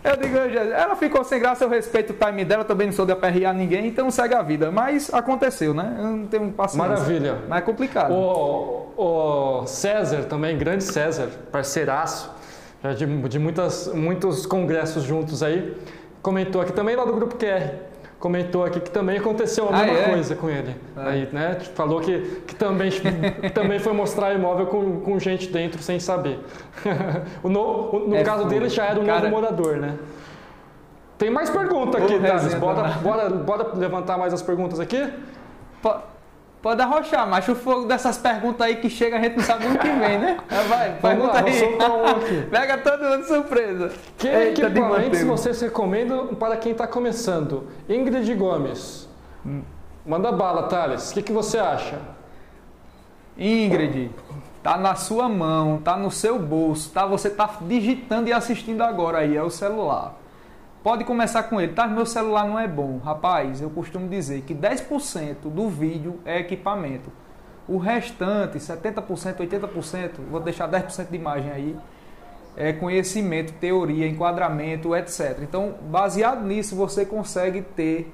Eu 0.03 0.16
digo, 0.16 0.37
ela 0.37 0.97
ficou 0.97 1.23
sem 1.23 1.39
graça, 1.39 1.64
eu 1.64 1.68
respeito 1.68 2.14
o 2.14 2.16
time 2.16 2.43
dela, 2.43 2.64
também 2.64 2.87
não 2.87 2.95
sou 2.95 3.05
de 3.05 3.12
aperrear 3.12 3.55
ninguém, 3.55 3.87
então 3.87 4.11
segue 4.11 4.35
a 4.35 4.41
vida. 4.41 4.71
Mas 4.71 5.12
aconteceu, 5.12 5.75
né? 5.75 5.95
Eu 5.99 6.05
não 6.05 6.27
tenho 6.27 6.51
paciência. 6.53 6.89
Maravilha. 6.89 7.39
Mas 7.47 7.59
é 7.59 7.62
complicado. 7.62 8.12
O, 8.12 8.93
o 8.97 9.66
César 9.66 10.25
também, 10.25 10.57
grande 10.57 10.85
César, 10.85 11.29
parceiraço, 11.53 12.31
de, 12.97 13.29
de 13.29 13.39
muitas, 13.39 13.89
muitos 13.89 14.47
congressos 14.47 15.03
juntos 15.03 15.43
aí, 15.43 15.77
comentou 16.23 16.62
aqui 16.62 16.73
também 16.73 16.97
lá 16.97 17.05
do 17.05 17.12
Grupo 17.12 17.37
QR 17.37 17.89
comentou 18.21 18.64
aqui 18.64 18.79
que 18.79 18.91
também 18.91 19.18
aconteceu 19.18 19.66
a 19.66 19.71
ah, 19.71 19.83
mesma 19.83 19.99
é? 19.99 20.11
coisa 20.11 20.37
com 20.37 20.51
ele. 20.51 20.77
É. 20.97 21.09
Aí, 21.09 21.29
né? 21.33 21.59
Falou 21.75 22.01
que, 22.01 22.43
que 22.47 22.55
também, 22.55 22.91
que 22.91 23.51
também 23.51 23.79
foi 23.79 23.95
mostrar 23.95 24.35
imóvel 24.35 24.66
com, 24.66 25.01
com 25.01 25.18
gente 25.18 25.49
dentro 25.49 25.83
sem 25.83 25.99
saber. 25.99 26.39
no 27.43 28.07
no 28.07 28.14
é 28.14 28.23
caso 28.23 28.45
dele 28.45 28.68
já 28.68 28.85
era 28.85 29.01
um 29.01 29.07
cara, 29.07 29.23
novo 29.23 29.31
morador, 29.31 29.79
né? 29.79 29.97
Tem 31.16 31.31
mais 31.31 31.51
pergunta 31.51 31.99
aqui, 31.99 32.18
Thales. 32.18 32.55
Bora, 32.55 32.89
bora, 33.03 33.31
bora 33.31 33.75
levantar 33.75 34.16
mais 34.16 34.33
as 34.33 34.43
perguntas 34.43 34.79
aqui? 34.79 35.11
Pode 36.63 36.83
arrochar, 36.83 37.27
mas 37.27 37.49
o 37.49 37.55
fogo 37.55 37.87
dessas 37.87 38.19
perguntas 38.19 38.67
aí 38.67 38.77
que 38.77 38.91
chega 38.91 39.17
a 39.17 39.21
gente 39.21 39.37
não 39.37 39.43
sabe 39.43 39.67
o 39.67 39.79
que 39.79 39.89
vem, 39.89 40.19
né? 40.19 40.39
Vai, 40.69 40.93
pergunta 41.01 41.33
lá, 41.33 41.45
aí. 41.45 42.43
Pega 42.51 42.79
todo 42.79 43.03
mundo 43.03 43.23
de 43.23 43.29
surpresa. 43.29 43.93
Que 44.19 44.29
Eita, 44.29 44.67
equipamentos 44.67 45.23
vocês 45.23 45.59
recomendam 45.63 46.35
para 46.35 46.59
quem 46.59 46.73
está 46.73 46.87
começando? 46.87 47.69
Ingrid 47.89 48.35
Gomes. 48.35 49.09
Hum. 49.45 49.63
Manda 50.05 50.31
bala, 50.31 50.65
Thales. 50.65 51.11
O 51.11 51.15
que, 51.15 51.23
que 51.23 51.33
você 51.33 51.59
acha? 51.59 51.99
Ingrid, 53.39 54.11
tá 54.63 54.77
na 54.77 54.95
sua 54.95 55.31
mão, 55.31 55.79
tá 55.79 55.97
no 55.97 56.11
seu 56.11 56.39
bolso, 56.39 56.91
tá? 56.91 57.07
Você 57.07 57.31
tá 57.31 57.49
digitando 57.63 58.29
e 58.29 58.35
assistindo 58.35 58.83
agora 58.83 59.19
aí, 59.19 59.35
é 59.35 59.43
o 59.43 59.49
celular. 59.49 60.20
Pode 60.83 61.05
começar 61.05 61.43
com 61.43 61.61
ele, 61.61 61.74
tá? 61.74 61.87
Meu 61.87 62.07
celular 62.07 62.49
não 62.49 62.59
é 62.59 62.66
bom. 62.66 62.99
Rapaz, 63.05 63.61
eu 63.61 63.68
costumo 63.68 64.09
dizer 64.09 64.41
que 64.43 64.55
10% 64.55 65.35
do 65.45 65.68
vídeo 65.68 66.18
é 66.24 66.39
equipamento. 66.39 67.12
O 67.68 67.76
restante, 67.76 68.59
70%, 68.59 69.37
80%, 69.37 70.11
vou 70.31 70.41
deixar 70.41 70.70
10% 70.70 71.11
de 71.11 71.16
imagem 71.16 71.53
aí, 71.53 71.76
é 72.57 72.72
conhecimento, 72.72 73.53
teoria, 73.61 74.09
enquadramento, 74.09 74.97
etc. 74.97 75.39
Então, 75.43 75.74
baseado 75.83 76.45
nisso, 76.47 76.74
você 76.74 77.05
consegue 77.05 77.61
ter 77.61 78.12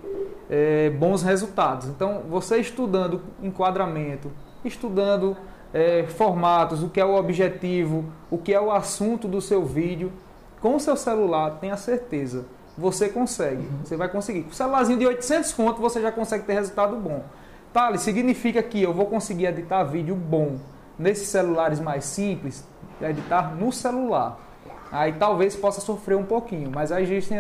é, 0.50 0.90
bons 0.90 1.22
resultados. 1.22 1.86
Então, 1.86 2.22
você 2.28 2.58
estudando 2.58 3.22
enquadramento, 3.40 4.32
estudando 4.64 5.36
é, 5.72 6.04
formatos, 6.08 6.82
o 6.82 6.88
que 6.88 7.00
é 7.00 7.04
o 7.04 7.14
objetivo, 7.14 8.04
o 8.28 8.38
que 8.38 8.52
é 8.52 8.60
o 8.60 8.72
assunto 8.72 9.28
do 9.28 9.40
seu 9.40 9.64
vídeo, 9.64 10.12
com 10.60 10.74
o 10.74 10.80
seu 10.80 10.96
celular, 10.96 11.58
tenha 11.60 11.76
certeza, 11.76 12.44
você 12.76 13.08
consegue. 13.08 13.62
Uhum. 13.62 13.84
Você 13.84 13.96
vai 13.96 14.08
conseguir. 14.08 14.42
Com 14.42 14.50
um 14.50 14.52
celularzinho 14.52 14.98
de 14.98 15.06
800 15.06 15.52
conto, 15.52 15.80
você 15.80 16.00
já 16.00 16.12
consegue 16.12 16.44
ter 16.44 16.54
resultado 16.54 16.96
bom. 16.96 17.24
Thales, 17.72 18.00
significa 18.00 18.62
que 18.62 18.82
eu 18.82 18.92
vou 18.92 19.06
conseguir 19.06 19.46
editar 19.46 19.84
vídeo 19.84 20.14
bom 20.14 20.56
nesses 20.98 21.28
celulares 21.28 21.78
mais 21.78 22.04
simples, 22.04 22.64
editar 23.00 23.54
no 23.54 23.70
celular. 23.72 24.40
Aí 24.90 25.12
talvez 25.12 25.56
possa 25.56 25.80
sofrer 25.80 26.16
um 26.16 26.24
pouquinho, 26.24 26.70
mas 26.72 26.92
aí 26.92 27.02
existem 27.02 27.38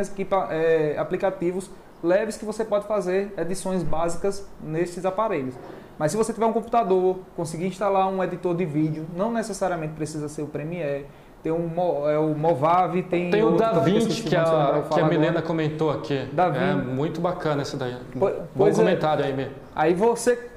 é, 0.50 0.96
aplicativos 0.98 1.70
leves 2.02 2.36
que 2.36 2.44
você 2.44 2.64
pode 2.64 2.86
fazer 2.86 3.32
edições 3.38 3.82
básicas 3.82 4.46
nesses 4.62 5.04
aparelhos. 5.04 5.54
Mas 5.98 6.10
se 6.10 6.16
você 6.16 6.32
tiver 6.32 6.44
um 6.44 6.52
computador, 6.52 7.20
conseguir 7.34 7.66
instalar 7.66 8.06
um 8.08 8.22
editor 8.22 8.54
de 8.54 8.66
vídeo, 8.66 9.06
não 9.16 9.32
necessariamente 9.32 9.94
precisa 9.94 10.28
ser 10.28 10.42
o 10.42 10.46
Premiere, 10.46 11.06
tem 11.42 11.52
um, 11.52 11.70
é, 12.08 12.18
o 12.18 12.34
Movave, 12.34 13.02
tem. 13.04 13.30
Tem 13.30 13.42
o 13.42 13.56
DaVinci 13.56 14.22
que, 14.22 14.30
que, 14.30 14.36
a, 14.36 14.82
que 14.92 15.00
a 15.00 15.06
Milena 15.06 15.40
comentou 15.40 15.90
aqui. 15.90 16.28
Davi. 16.32 16.58
É 16.58 16.74
muito 16.74 17.20
bacana 17.20 17.62
esse 17.62 17.76
daí. 17.76 17.96
Pois, 18.18 18.34
Bom 18.54 18.68
é. 18.68 18.72
comentário 18.72 19.24
é. 19.24 19.28
aí, 19.28 19.32
mesmo. 19.32 19.54
Aí 19.74 19.94
você. 19.94 20.50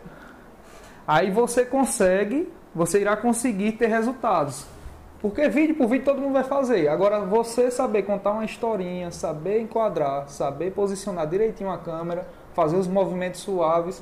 Aí 1.08 1.32
você 1.32 1.66
consegue, 1.66 2.52
você 2.74 3.02
irá 3.02 3.16
conseguir 3.18 3.74
ter 3.74 3.88
resultados. 3.88 4.66
Porque 5.22 5.50
vídeo 5.50 5.76
por 5.76 5.88
vídeo 5.88 6.06
todo 6.06 6.22
mundo 6.22 6.34
vai 6.34 6.44
fazer. 6.44 6.88
Agora, 6.88 7.20
você 7.22 7.70
saber 7.70 8.04
contar 8.04 8.32
uma 8.32 8.46
historinha, 8.46 9.12
saber 9.12 9.60
enquadrar, 9.60 10.30
saber 10.30 10.72
posicionar 10.72 11.28
direitinho 11.28 11.70
a 11.70 11.78
câmera, 11.78 12.26
fazer 12.54 12.78
os 12.78 12.88
movimentos 12.88 13.42
suaves, 13.42 14.02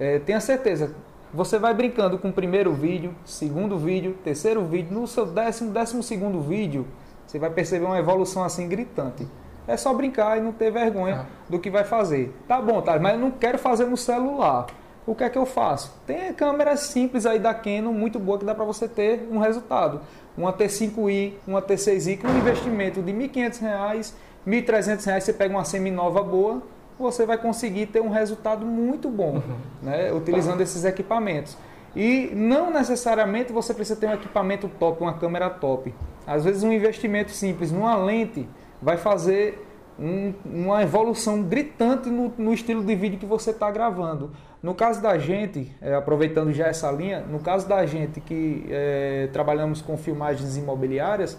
é, 0.00 0.18
tenha 0.20 0.40
certeza, 0.40 0.94
você 1.34 1.58
vai 1.58 1.74
brincando 1.74 2.16
com 2.16 2.28
o 2.28 2.32
primeiro 2.32 2.72
vídeo, 2.72 3.12
segundo 3.24 3.76
vídeo, 3.76 4.16
terceiro 4.22 4.64
vídeo, 4.64 4.94
no 4.94 5.04
seu 5.08 5.26
décimo, 5.26 5.72
décimo 5.72 6.00
segundo 6.00 6.40
vídeo, 6.40 6.86
você 7.26 7.40
vai 7.40 7.50
perceber 7.50 7.84
uma 7.84 7.98
evolução 7.98 8.44
assim 8.44 8.68
gritante. 8.68 9.26
É 9.66 9.76
só 9.76 9.92
brincar 9.92 10.38
e 10.38 10.40
não 10.40 10.52
ter 10.52 10.70
vergonha 10.70 11.22
ah. 11.22 11.26
do 11.48 11.58
que 11.58 11.70
vai 11.70 11.82
fazer. 11.82 12.32
Tá 12.46 12.62
bom, 12.62 12.80
tá, 12.80 13.00
mas 13.00 13.14
eu 13.14 13.18
não 13.18 13.32
quero 13.32 13.58
fazer 13.58 13.86
no 13.86 13.96
celular. 13.96 14.66
O 15.04 15.14
que 15.14 15.24
é 15.24 15.28
que 15.28 15.36
eu 15.36 15.44
faço? 15.44 15.92
Tem 16.06 16.32
câmeras 16.32 16.80
simples 16.80 17.26
aí 17.26 17.40
da 17.40 17.52
Canon, 17.52 17.92
muito 17.92 18.18
boa, 18.20 18.38
que 18.38 18.44
dá 18.44 18.54
para 18.54 18.64
você 18.64 18.86
ter 18.86 19.28
um 19.30 19.38
resultado. 19.38 20.02
Uma 20.38 20.52
T5i, 20.52 21.34
uma 21.46 21.60
T6i, 21.60 22.20
com 22.20 22.28
um 22.28 22.38
investimento 22.38 23.02
de 23.02 23.10
R$ 23.10 23.28
1.500, 23.28 24.12
R$ 24.46 24.62
1.300, 24.62 25.20
você 25.20 25.32
pega 25.32 25.52
uma 25.52 25.64
semi-nova 25.64 26.22
boa, 26.22 26.62
você 26.98 27.26
vai 27.26 27.38
conseguir 27.38 27.86
ter 27.86 28.00
um 28.00 28.10
resultado 28.10 28.64
muito 28.64 29.08
bom, 29.08 29.34
uhum. 29.34 29.56
né, 29.82 30.12
utilizando 30.12 30.60
esses 30.60 30.84
equipamentos. 30.84 31.56
E 31.96 32.30
não 32.34 32.70
necessariamente 32.70 33.52
você 33.52 33.72
precisa 33.72 33.98
ter 33.98 34.06
um 34.06 34.14
equipamento 34.14 34.68
top, 34.68 35.02
uma 35.02 35.14
câmera 35.14 35.48
top. 35.48 35.94
Às 36.26 36.44
vezes 36.44 36.62
um 36.62 36.72
investimento 36.72 37.30
simples 37.30 37.70
numa 37.70 37.96
lente 37.96 38.48
vai 38.82 38.96
fazer 38.96 39.64
um, 39.98 40.34
uma 40.44 40.82
evolução 40.82 41.42
gritante 41.42 42.08
no, 42.10 42.32
no, 42.36 42.52
estilo 42.52 42.82
de 42.82 42.94
vídeo 42.94 43.18
que 43.18 43.26
você 43.26 43.50
está 43.50 43.70
gravando. 43.70 44.32
No 44.62 44.74
caso 44.74 45.00
da 45.00 45.16
gente, 45.18 45.74
é, 45.80 45.94
aproveitando 45.94 46.52
já 46.52 46.66
essa 46.66 46.90
linha, 46.90 47.20
no 47.20 47.38
caso 47.38 47.68
da 47.68 47.84
gente 47.86 48.20
que 48.20 48.66
é, 48.68 49.28
trabalhamos 49.32 49.80
com 49.80 49.96
filmagens 49.96 50.56
imobiliárias, 50.56 51.38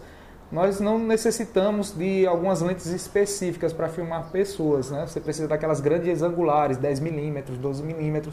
nós 0.51 0.79
não 0.79 0.99
necessitamos 0.99 1.91
de 1.91 2.25
algumas 2.27 2.61
lentes 2.61 2.85
específicas 2.87 3.73
para 3.73 3.89
filmar 3.89 4.29
pessoas. 4.31 4.91
Né? 4.91 5.05
Você 5.07 5.19
precisa 5.19 5.47
daquelas 5.47 5.79
grandes 5.79 6.21
angulares, 6.21 6.77
10mm, 6.77 7.43
12mm, 7.61 8.31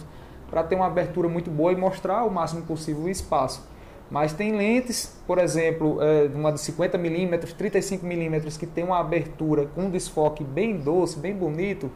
para 0.51 0.63
ter 0.63 0.75
uma 0.75 0.87
abertura 0.87 1.29
muito 1.29 1.51
boa 1.51 1.73
e 1.73 1.77
mostrar 1.77 2.25
o 2.25 2.31
máximo 2.31 2.63
possível 2.63 3.05
o 3.05 3.09
espaço. 3.09 3.67
Mas 4.11 4.35
tem 4.35 4.55
lentes, 4.55 5.19
por 5.27 5.39
exemplo, 5.39 5.99
é, 6.03 6.31
uma 6.35 6.53
de 6.53 6.59
50mm, 6.59 7.57
35mm, 7.57 8.59
que 8.59 8.67
tem 8.67 8.85
uma 8.85 9.01
abertura 9.01 9.67
com 9.75 9.85
um 9.85 9.91
desfoque 9.91 10.45
bem 10.45 10.77
doce, 10.77 11.19
bem 11.19 11.35
bonito, 11.35 11.91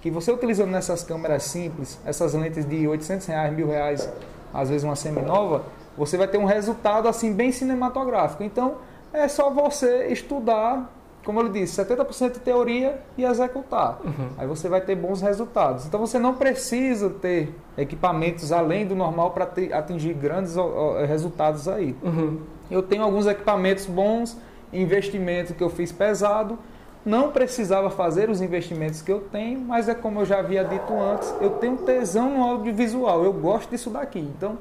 que 0.00 0.10
você 0.10 0.32
utilizando 0.32 0.70
nessas 0.70 1.04
câmeras 1.04 1.44
simples, 1.44 2.00
essas 2.04 2.34
lentes 2.34 2.64
de 2.64 2.88
800 2.88 3.26
reais, 3.26 3.54
mil 3.54 3.68
reais, 3.68 4.12
às 4.52 4.68
vezes 4.68 4.82
uma 4.82 4.96
semi-nova, 4.96 5.62
você 5.96 6.16
vai 6.16 6.26
ter 6.26 6.38
um 6.38 6.44
resultado 6.44 7.06
assim 7.06 7.32
bem 7.32 7.52
cinematográfico. 7.52 8.42
Então, 8.42 8.78
é 9.12 9.28
só 9.28 9.50
você 9.50 10.08
estudar, 10.08 10.92
como 11.24 11.40
eu 11.40 11.48
disse, 11.48 11.82
70% 11.82 12.32
de 12.32 12.38
teoria 12.40 13.00
e 13.18 13.24
executar. 13.24 14.00
Uhum. 14.04 14.28
Aí 14.38 14.46
você 14.46 14.68
vai 14.68 14.80
ter 14.80 14.94
bons 14.94 15.20
resultados. 15.20 15.86
Então 15.86 16.00
você 16.00 16.18
não 16.18 16.34
precisa 16.34 17.10
ter 17.10 17.54
equipamentos 17.76 18.52
além 18.52 18.86
do 18.86 18.94
normal 18.94 19.30
para 19.32 19.50
atingir 19.72 20.14
grandes 20.14 20.54
resultados 21.06 21.68
aí. 21.68 21.96
Uhum. 22.02 22.40
Eu 22.70 22.82
tenho 22.82 23.02
alguns 23.02 23.26
equipamentos 23.26 23.86
bons, 23.86 24.36
investimento 24.72 25.54
que 25.54 25.62
eu 25.62 25.70
fiz 25.70 25.90
pesado. 25.92 26.58
Não 27.04 27.30
precisava 27.30 27.88
fazer 27.88 28.28
os 28.28 28.42
investimentos 28.42 29.00
que 29.00 29.10
eu 29.10 29.20
tenho, 29.20 29.58
mas 29.58 29.88
é 29.88 29.94
como 29.94 30.20
eu 30.20 30.26
já 30.26 30.38
havia 30.38 30.62
dito 30.62 30.92
antes, 30.92 31.34
eu 31.40 31.50
tenho 31.52 31.78
tesão 31.78 32.28
no 32.28 32.44
audiovisual, 32.44 33.24
eu 33.24 33.32
gosto 33.32 33.70
disso 33.70 33.88
daqui. 33.88 34.20
Então, 34.20 34.58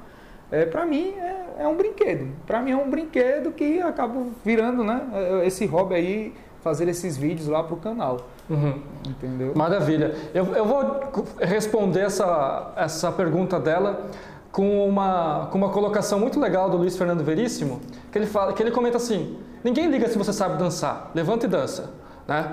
é, 0.51 0.65
para 0.65 0.85
mim 0.85 1.13
é, 1.17 1.63
é, 1.63 1.67
um 1.67 1.75
brinquedo. 1.75 2.31
Para 2.45 2.61
mim 2.61 2.71
é 2.71 2.77
um 2.77 2.89
brinquedo 2.89 3.51
que 3.51 3.81
acaba 3.81 4.25
virando, 4.43 4.83
né? 4.83 5.01
Esse 5.45 5.65
hobby 5.65 5.95
aí, 5.95 6.33
fazer 6.61 6.87
esses 6.87 7.17
vídeos 7.17 7.47
lá 7.47 7.63
pro 7.63 7.77
canal. 7.77 8.27
Uhum. 8.49 8.81
Entendeu? 9.07 9.53
Maravilha. 9.55 10.15
Eu, 10.33 10.45
eu 10.55 10.65
vou 10.65 10.99
responder 11.39 12.01
essa, 12.01 12.73
essa 12.75 13.11
pergunta 13.11 13.59
dela 13.59 14.09
com 14.51 14.87
uma, 14.87 15.47
com 15.51 15.57
uma 15.57 15.69
colocação 15.69 16.19
muito 16.19 16.39
legal 16.39 16.69
do 16.69 16.77
Luiz 16.77 16.97
Fernando 16.97 17.23
Veríssimo, 17.23 17.79
que 18.11 18.17
ele, 18.17 18.25
fala, 18.25 18.53
que 18.53 18.63
ele 18.63 18.71
comenta 18.71 18.97
assim, 18.97 19.37
ninguém 19.63 19.87
liga 19.87 20.07
se 20.09 20.17
você 20.17 20.33
sabe 20.33 20.57
dançar, 20.57 21.11
levanta 21.13 21.45
e 21.45 21.49
dança. 21.49 21.91
Né? 22.27 22.51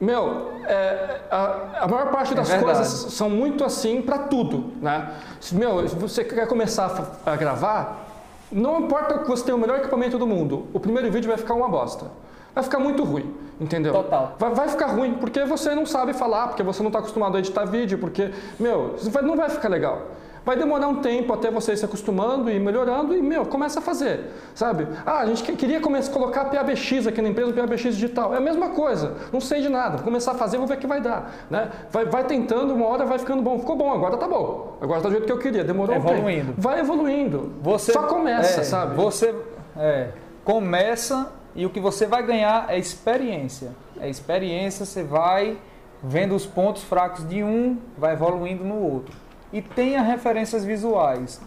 Meu, 0.00 0.52
é, 0.64 1.20
a, 1.28 1.84
a, 1.84 1.88
maior 1.88 2.10
parte 2.12 2.32
é 2.32 2.36
das 2.36 2.50
é 2.50 2.58
coisas 2.58 2.86
são 3.12 3.28
muito 3.28 3.64
assim 3.64 4.00
para 4.00 4.18
tudo, 4.18 4.72
né? 4.80 5.12
Meu, 5.52 5.88
se 5.88 5.96
você 5.96 6.22
quer 6.22 6.46
começar 6.46 7.18
a, 7.26 7.32
a, 7.32 7.36
gravar, 7.36 8.06
não 8.50 8.80
importa 8.80 9.18
que 9.18 9.28
você 9.28 9.44
tenha 9.44 9.56
o 9.56 9.58
melhor 9.58 9.78
equipamento 9.78 10.16
do 10.16 10.26
mundo, 10.26 10.68
o 10.72 10.78
primeiro 10.78 11.10
vídeo 11.10 11.28
vai 11.28 11.36
ficar 11.36 11.54
uma 11.54 11.68
bosta. 11.68 12.06
Vai 12.54 12.62
ficar 12.62 12.78
muito 12.78 13.02
ruim, 13.02 13.34
entendeu? 13.60 13.92
Total. 13.92 14.36
Vai, 14.38 14.54
vai 14.54 14.68
ficar 14.68 14.86
ruim 14.86 15.14
porque 15.14 15.44
você 15.44 15.74
não 15.74 15.84
sabe 15.84 16.12
falar, 16.12 16.48
porque 16.48 16.62
você 16.62 16.80
não 16.80 16.88
está 16.88 17.00
acostumado 17.00 17.36
a 17.36 17.40
editar 17.40 17.64
vídeo, 17.64 17.98
porque, 17.98 18.30
meu, 18.58 18.94
não 19.22 19.36
vai 19.36 19.48
ficar 19.48 19.68
legal. 19.68 20.02
Vai 20.48 20.56
demorar 20.56 20.88
um 20.88 21.02
tempo 21.02 21.30
até 21.34 21.50
você 21.50 21.74
ir 21.74 21.76
se 21.76 21.84
acostumando 21.84 22.50
e 22.50 22.58
melhorando 22.58 23.14
e, 23.14 23.20
meu, 23.20 23.44
começa 23.44 23.80
a 23.80 23.82
fazer, 23.82 24.32
sabe? 24.54 24.88
Ah, 25.04 25.18
a 25.18 25.26
gente 25.26 25.42
queria 25.52 25.78
começar 25.78 26.10
a 26.10 26.14
colocar 26.14 26.46
PABX 26.46 27.06
aqui 27.06 27.20
na 27.20 27.28
empresa, 27.28 27.52
PABX 27.52 27.82
digital. 27.94 28.32
É 28.32 28.38
a 28.38 28.40
mesma 28.40 28.70
coisa, 28.70 29.14
não 29.30 29.42
sei 29.42 29.60
de 29.60 29.68
nada. 29.68 29.98
Vou 29.98 30.04
começar 30.06 30.32
a 30.32 30.34
fazer, 30.36 30.56
vou 30.56 30.66
ver 30.66 30.78
o 30.78 30.78
que 30.78 30.86
vai 30.86 31.02
dar, 31.02 31.34
né? 31.50 31.70
Vai, 31.90 32.06
vai 32.06 32.24
tentando, 32.24 32.72
uma 32.72 32.86
hora 32.86 33.04
vai 33.04 33.18
ficando 33.18 33.42
bom. 33.42 33.58
Ficou 33.58 33.76
bom, 33.76 33.92
agora 33.92 34.16
tá 34.16 34.26
bom. 34.26 34.78
Agora 34.80 35.02
tá 35.02 35.10
do 35.10 35.12
jeito 35.12 35.26
que 35.26 35.32
eu 35.32 35.38
queria, 35.38 35.62
demorou 35.62 35.94
evoluindo. 35.94 36.22
um 36.22 36.46
tempo. 36.46 36.54
Vai 36.62 36.80
evoluindo. 36.80 37.52
Você, 37.60 37.92
Só 37.92 38.04
começa, 38.04 38.62
é, 38.62 38.64
sabe? 38.64 38.96
Você 38.96 39.34
é, 39.76 40.12
começa 40.46 41.30
e 41.54 41.66
o 41.66 41.68
que 41.68 41.78
você 41.78 42.06
vai 42.06 42.22
ganhar 42.22 42.70
é 42.70 42.78
experiência. 42.78 43.72
É 44.00 44.08
experiência, 44.08 44.86
você 44.86 45.02
vai 45.02 45.58
vendo 46.02 46.34
os 46.34 46.46
pontos 46.46 46.82
fracos 46.84 47.28
de 47.28 47.44
um, 47.44 47.76
vai 47.98 48.14
evoluindo 48.14 48.64
no 48.64 48.82
outro 48.82 49.27
e 49.52 49.62
tenha 49.62 50.02
referências 50.02 50.64
visuais. 50.64 51.40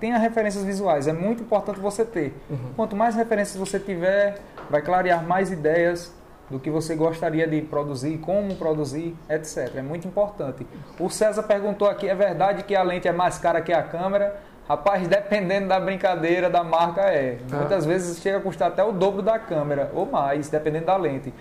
Tenha 0.00 0.16
referências 0.16 0.64
visuais, 0.64 1.06
é 1.06 1.12
muito 1.12 1.42
importante 1.42 1.78
você 1.78 2.04
ter. 2.04 2.34
Uhum. 2.48 2.72
Quanto 2.74 2.96
mais 2.96 3.14
referências 3.14 3.56
você 3.56 3.78
tiver, 3.78 4.38
vai 4.70 4.80
clarear 4.80 5.22
mais 5.22 5.50
ideias 5.50 6.12
do 6.48 6.58
que 6.58 6.70
você 6.70 6.94
gostaria 6.94 7.46
de 7.46 7.60
produzir, 7.62 8.18
como 8.18 8.54
produzir, 8.56 9.16
etc. 9.28 9.76
É 9.76 9.82
muito 9.82 10.06
importante. 10.06 10.66
O 10.98 11.10
César 11.10 11.42
perguntou 11.42 11.88
aqui, 11.88 12.08
é 12.08 12.14
verdade 12.14 12.62
que 12.62 12.74
a 12.74 12.82
lente 12.82 13.08
é 13.08 13.12
mais 13.12 13.38
cara 13.38 13.60
que 13.60 13.72
a 13.72 13.82
câmera? 13.82 14.40
Rapaz, 14.68 15.06
dependendo 15.06 15.68
da 15.68 15.78
brincadeira, 15.78 16.50
da 16.50 16.64
marca, 16.64 17.02
é. 17.02 17.38
é. 17.50 17.54
Muitas 17.54 17.84
vezes 17.84 18.20
chega 18.20 18.38
a 18.38 18.40
custar 18.40 18.68
até 18.68 18.82
o 18.82 18.92
dobro 18.92 19.22
da 19.22 19.38
câmera, 19.38 19.90
ou 19.94 20.06
mais, 20.06 20.48
dependendo 20.48 20.86
da 20.86 20.96
lente. 20.96 21.32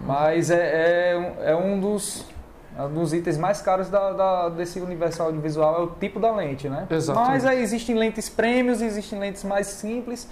Mas 0.00 0.50
é, 0.50 0.56
é, 0.56 1.50
é 1.50 1.56
um 1.56 1.78
dos, 1.78 2.26
dos 2.92 3.12
itens 3.12 3.36
mais 3.36 3.60
caros 3.60 3.88
da, 3.88 4.12
da, 4.12 4.48
desse 4.48 4.80
universo 4.80 5.22
audiovisual, 5.22 5.80
é 5.80 5.84
o 5.84 5.88
tipo 5.88 6.18
da 6.18 6.34
lente, 6.34 6.68
né? 6.68 6.86
Exatamente. 6.90 7.30
Mas 7.30 7.44
aí 7.44 7.62
existem 7.62 7.96
lentes 7.96 8.28
prêmios, 8.28 8.80
existem 8.80 9.18
lentes 9.18 9.44
mais 9.44 9.66
simples. 9.66 10.28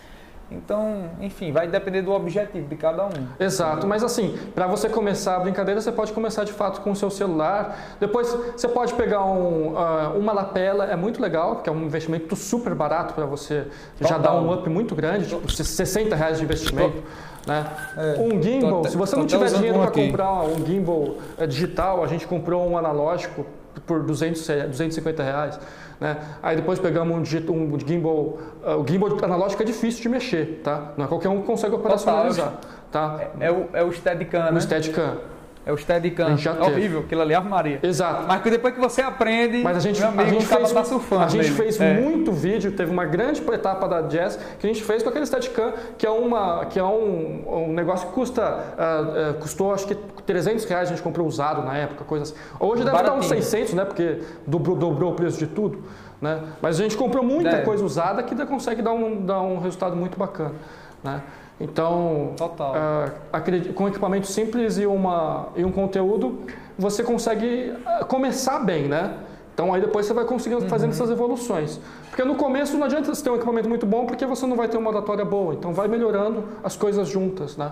Então, 0.51 1.11
enfim, 1.21 1.53
vai 1.53 1.69
depender 1.69 2.03
do 2.03 2.11
objetivo 2.11 2.67
de 2.67 2.75
cada 2.75 3.07
um. 3.07 3.29
Exato, 3.39 3.87
mas 3.87 4.03
assim, 4.03 4.37
para 4.53 4.67
você 4.67 4.89
começar 4.89 5.37
a 5.37 5.41
brincadeira, 5.41 5.81
você 5.81 5.93
pode 5.93 6.13
começar 6.13 6.43
de 6.43 6.53
fato 6.53 6.81
com 6.81 6.91
o 6.91 6.97
seu 6.97 7.09
celular. 7.09 7.97
Depois 8.01 8.37
você 8.57 8.67
pode 8.67 8.93
pegar 8.95 9.25
um, 9.25 9.75
uh, 9.75 10.19
uma 10.19 10.33
lapela, 10.33 10.87
é 10.87 10.97
muito 10.97 11.23
legal, 11.23 11.55
porque 11.55 11.71
é 11.71 11.73
um 11.73 11.85
investimento 11.85 12.35
super 12.35 12.75
barato 12.75 13.15
para 13.15 13.27
você 13.27 13.69
Total. 13.99 14.09
já 14.09 14.19
dar 14.19 14.35
um 14.35 14.53
up 14.53 14.69
muito 14.69 14.95
grande, 14.95 15.29
tipo 15.29 15.51
60 15.51 16.17
reais 16.17 16.39
de 16.39 16.45
investimento. 16.45 17.01
Né? 17.47 17.67
É, 17.97 18.21
um 18.21 18.43
gimbal, 18.43 18.83
tô, 18.83 18.89
se 18.89 18.97
você 18.97 19.17
não 19.17 19.27
tiver 19.27 19.49
dinheiro 19.49 19.79
para 19.79 19.91
comprar 19.91 20.43
um 20.43 20.65
gimbal 20.67 21.17
é, 21.39 21.47
digital, 21.47 22.05
a 22.05 22.07
gente 22.07 22.27
comprou 22.27 22.69
um 22.69 22.77
analógico 22.77 23.47
por 23.87 24.03
200, 24.03 24.47
250 24.69 25.23
reais. 25.23 25.61
Né? 26.01 26.17
Aí 26.43 26.57
depois 26.57 26.79
pegamos 26.79 27.15
um, 27.15 27.21
um 27.53 27.79
gimbal, 27.79 28.39
uh, 28.65 28.83
o 28.83 28.87
gimbal 28.87 29.17
analógico 29.23 29.63
é 29.63 29.67
difícil 29.67 30.03
de 30.03 30.09
mexer, 30.09 30.61
tá? 30.65 30.93
Não 30.97 31.05
é 31.05 31.09
qualquer 31.09 31.29
um 31.29 31.41
que 31.41 31.47
consegue 31.47 31.75
operacionalizar. 31.75 32.55
Tá? 32.91 33.21
É, 33.39 33.47
é 33.47 33.53
o, 33.53 33.69
é 33.73 33.85
o 33.85 33.93
Steadicam, 33.93 34.51
né? 34.51 34.59
O 34.59 34.61
Steadicam. 34.61 35.19
É 35.65 35.73
o 35.73 35.77
Steadicam. 35.77 36.27
É 36.29 36.63
horrível, 36.63 37.01
aquilo 37.01 37.21
ali 37.21 37.35
é 37.35 37.37
armaria. 37.37 37.81
Exato. 37.83 38.25
Mas 38.27 38.43
depois 38.43 38.75
que 38.75 38.81
você 38.81 39.03
aprende, 39.03 39.63
Mas 39.63 39.77
a 39.77 39.81
gente, 39.81 40.03
amigo, 40.03 40.23
a 40.23 40.25
gente 40.25 40.47
fez, 40.47 40.73
tá 40.73 40.85
surfando 40.85 41.25
A 41.25 41.29
gente 41.29 41.51
fez 41.51 41.81
é. 41.81 42.01
muito 42.01 42.33
vídeo, 42.33 42.73
teve 42.73 42.91
uma 42.91 43.05
grande 43.05 43.43
etapa 43.53 43.87
da 43.87 44.01
Jazz 44.03 44.39
que 44.59 44.67
a 44.67 44.73
gente 44.73 44.83
fez 44.83 45.03
com 45.03 45.11
aquele 45.11 45.27
Steadicam, 45.27 45.73
que 45.99 46.07
é, 46.07 46.11
uma, 46.11 46.65
que 46.67 46.79
é 46.79 46.85
um, 46.85 47.69
um 47.69 47.73
negócio 47.73 48.09
que 48.09 48.15
custa, 48.15 48.43
uh, 48.43 49.31
uh, 49.31 49.35
custou 49.35 49.75
acho 49.75 49.87
que 49.87 49.95
300 49.95 50.65
reais, 50.65 50.89
a 50.89 50.93
gente 50.93 51.03
comprou 51.03 51.27
usado 51.27 51.63
na 51.63 51.77
época, 51.77 52.05
coisas 52.05 52.33
assim. 52.33 52.41
Hoje 52.59 52.83
deve 52.83 52.97
Baratinho. 52.97 53.21
dar 53.21 53.21
uns 53.21 53.29
600, 53.29 53.75
né? 53.75 53.85
Porque 53.85 54.21
dobrou, 54.47 54.77
dobrou 54.77 55.13
o 55.13 55.15
preço 55.15 55.39
de 55.39 55.47
tudo. 55.47 55.85
Né? 56.21 56.41
Mas 56.61 56.79
a 56.79 56.83
gente 56.83 56.97
comprou 56.97 57.25
muita 57.25 57.57
é. 57.57 57.63
coisa 57.63 57.85
usada 57.85 58.23
que 58.23 58.35
consegue 58.47 58.83
dar 58.83 58.93
um, 58.93 59.25
dar 59.25 59.41
um 59.41 59.59
resultado 59.59 59.97
muito 59.97 60.19
bacana. 60.19 60.55
Né? 61.03 61.21
Então, 61.61 62.35
uh, 62.41 63.75
com 63.75 63.87
equipamento 63.87 64.27
simples 64.27 64.79
e, 64.79 64.87
uma, 64.87 65.49
e 65.55 65.63
um 65.63 65.71
conteúdo, 65.71 66.41
você 66.79 67.03
consegue 67.03 67.75
ah, 67.85 68.05
começar 68.07 68.61
bem, 68.61 68.89
né? 68.89 69.19
Então 69.53 69.75
aí 69.75 69.81
depois 69.83 70.07
você 70.07 70.15
vai 70.15 70.25
conseguindo 70.25 70.63
uhum. 70.63 70.69
fazendo 70.71 70.93
essas 70.93 71.11
evoluções. 71.11 71.79
Porque 72.09 72.25
no 72.25 72.35
começo 72.35 72.79
não 72.79 72.85
adianta 72.87 73.15
você 73.15 73.23
ter 73.23 73.29
um 73.29 73.37
equipamento 73.37 73.69
muito 73.69 73.85
bom 73.85 74.07
porque 74.07 74.25
você 74.25 74.47
não 74.47 74.57
vai 74.57 74.69
ter 74.69 74.79
uma 74.79 74.89
oratória 74.89 75.25
boa. 75.25 75.53
Então 75.53 75.75
vai 75.75 75.87
melhorando 75.87 76.45
as 76.65 76.77
coisas 76.77 77.07
juntas, 77.09 77.59
né? 77.59 77.71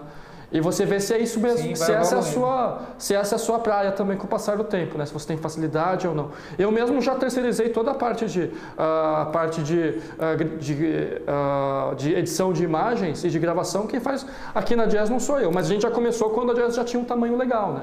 E 0.50 0.62
você 0.62 0.86
vê 0.86 0.98
se 0.98 1.12
é 1.12 1.18
isso 1.18 1.38
mesmo, 1.38 1.58
Sim, 1.58 1.74
se, 1.74 1.92
essa 1.92 2.14
é 2.14 2.18
a 2.18 2.22
sua, 2.22 2.80
se 2.96 3.14
essa 3.14 3.34
é 3.34 3.36
a 3.36 3.38
sua 3.38 3.58
praia 3.58 3.92
também 3.92 4.16
com 4.16 4.24
o 4.24 4.28
passar 4.28 4.56
do 4.56 4.64
tempo, 4.64 4.96
né? 4.96 5.04
Se 5.04 5.12
você 5.12 5.26
tem 5.26 5.36
facilidade 5.36 6.08
ou 6.08 6.14
não. 6.14 6.30
Eu 6.58 6.72
mesmo 6.72 7.02
já 7.02 7.14
terceirizei 7.14 7.68
toda 7.68 7.90
a 7.90 7.94
parte 7.94 8.24
de, 8.24 8.44
uh, 8.44 9.30
parte 9.30 9.62
de, 9.62 10.00
uh, 10.16 10.58
de, 10.58 10.72
uh, 10.72 11.94
de, 11.96 12.14
edição 12.14 12.50
de 12.50 12.64
imagens 12.64 13.24
e 13.24 13.28
de 13.28 13.38
gravação. 13.38 13.86
Quem 13.86 14.00
faz 14.00 14.24
aqui 14.54 14.74
na 14.74 14.86
Jazz 14.86 15.10
não 15.10 15.20
sou 15.20 15.38
eu, 15.38 15.52
mas 15.52 15.66
a 15.66 15.68
gente 15.68 15.82
já 15.82 15.90
começou 15.90 16.30
quando 16.30 16.52
a 16.52 16.54
Jazz 16.54 16.76
já 16.76 16.84
tinha 16.84 17.00
um 17.00 17.04
tamanho 17.04 17.36
legal, 17.36 17.74
né? 17.74 17.82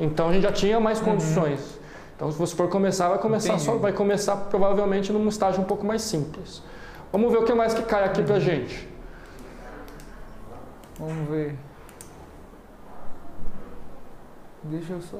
Então 0.00 0.30
a 0.30 0.32
gente 0.32 0.42
já 0.42 0.52
tinha 0.52 0.80
mais 0.80 0.98
uhum. 0.98 1.04
condições. 1.04 1.60
Uhum. 1.60 1.80
Então 2.16 2.32
se 2.32 2.36
você 2.36 2.56
for 2.56 2.68
começar, 2.68 3.08
vai 3.08 3.18
começar 3.18 3.56
só, 3.60 3.76
vai 3.76 3.92
começar 3.92 4.34
provavelmente 4.36 5.12
num 5.12 5.28
estágio 5.28 5.62
um 5.62 5.64
pouco 5.64 5.86
mais 5.86 6.02
simples. 6.02 6.60
Vamos 7.12 7.30
ver 7.30 7.38
o 7.38 7.44
que 7.44 7.54
mais 7.54 7.72
que 7.72 7.82
cai 7.82 8.02
aqui 8.02 8.20
uhum. 8.20 8.26
pra 8.26 8.40
gente. 8.40 8.88
Vamos 10.98 11.28
ver. 11.28 11.69
Deixa 14.64 14.92
eu 14.92 15.00
só. 15.00 15.18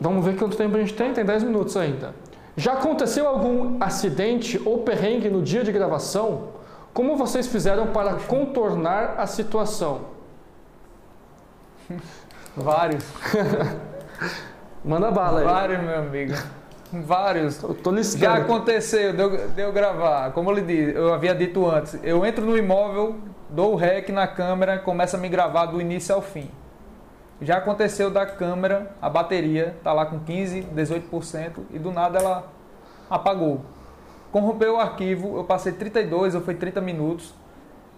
Vamos 0.00 0.24
ver 0.24 0.36
quanto 0.36 0.56
tempo 0.56 0.76
a 0.76 0.80
gente 0.80 0.94
tem? 0.94 1.12
Tem 1.12 1.24
10 1.24 1.44
minutos 1.44 1.76
ainda. 1.76 2.14
Já 2.56 2.74
aconteceu 2.74 3.26
algum 3.26 3.82
acidente 3.82 4.60
ou 4.64 4.78
perrengue 4.78 5.28
no 5.28 5.42
dia 5.42 5.64
de 5.64 5.72
gravação? 5.72 6.48
Como 6.92 7.16
vocês 7.16 7.46
fizeram 7.46 7.88
para 7.88 8.14
contornar 8.14 9.14
a 9.18 9.26
situação? 9.26 10.02
Vários. 12.56 13.04
Manda 14.84 15.10
bala 15.10 15.40
aí. 15.40 15.44
Vários, 15.44 15.82
meu 15.82 15.98
amigo. 15.98 16.34
Vários. 16.92 17.60
Eu 17.62 17.74
tô 17.74 17.92
Já 18.02 18.34
aconteceu 18.34 19.12
de 19.12 19.20
eu, 19.20 19.48
de 19.48 19.60
eu 19.60 19.72
gravar. 19.72 20.30
Como 20.32 20.50
eu, 20.50 20.64
disse, 20.64 20.92
eu 20.94 21.12
havia 21.12 21.34
dito 21.34 21.68
antes, 21.68 21.98
eu 22.04 22.24
entro 22.24 22.44
no 22.44 22.56
imóvel, 22.56 23.16
dou 23.50 23.72
o 23.72 23.76
rec 23.76 24.10
na 24.10 24.28
câmera, 24.28 24.78
começa 24.78 25.16
a 25.16 25.20
me 25.20 25.28
gravar 25.28 25.66
do 25.66 25.80
início 25.80 26.14
ao 26.14 26.22
fim. 26.22 26.48
Já 27.42 27.56
aconteceu 27.58 28.10
da 28.10 28.24
câmera, 28.24 28.92
a 29.02 29.08
bateria 29.08 29.76
tá 29.82 29.92
lá 29.92 30.06
com 30.06 30.20
15, 30.20 30.62
18% 30.74 31.50
e 31.72 31.78
do 31.78 31.90
nada 31.90 32.18
ela 32.18 32.52
apagou. 33.10 33.62
Corrompeu 34.30 34.74
o 34.74 34.80
arquivo, 34.80 35.36
eu 35.36 35.44
passei 35.44 35.72
32 35.72 36.34
ou 36.34 36.40
foi 36.40 36.54
30 36.54 36.80
minutos. 36.80 37.34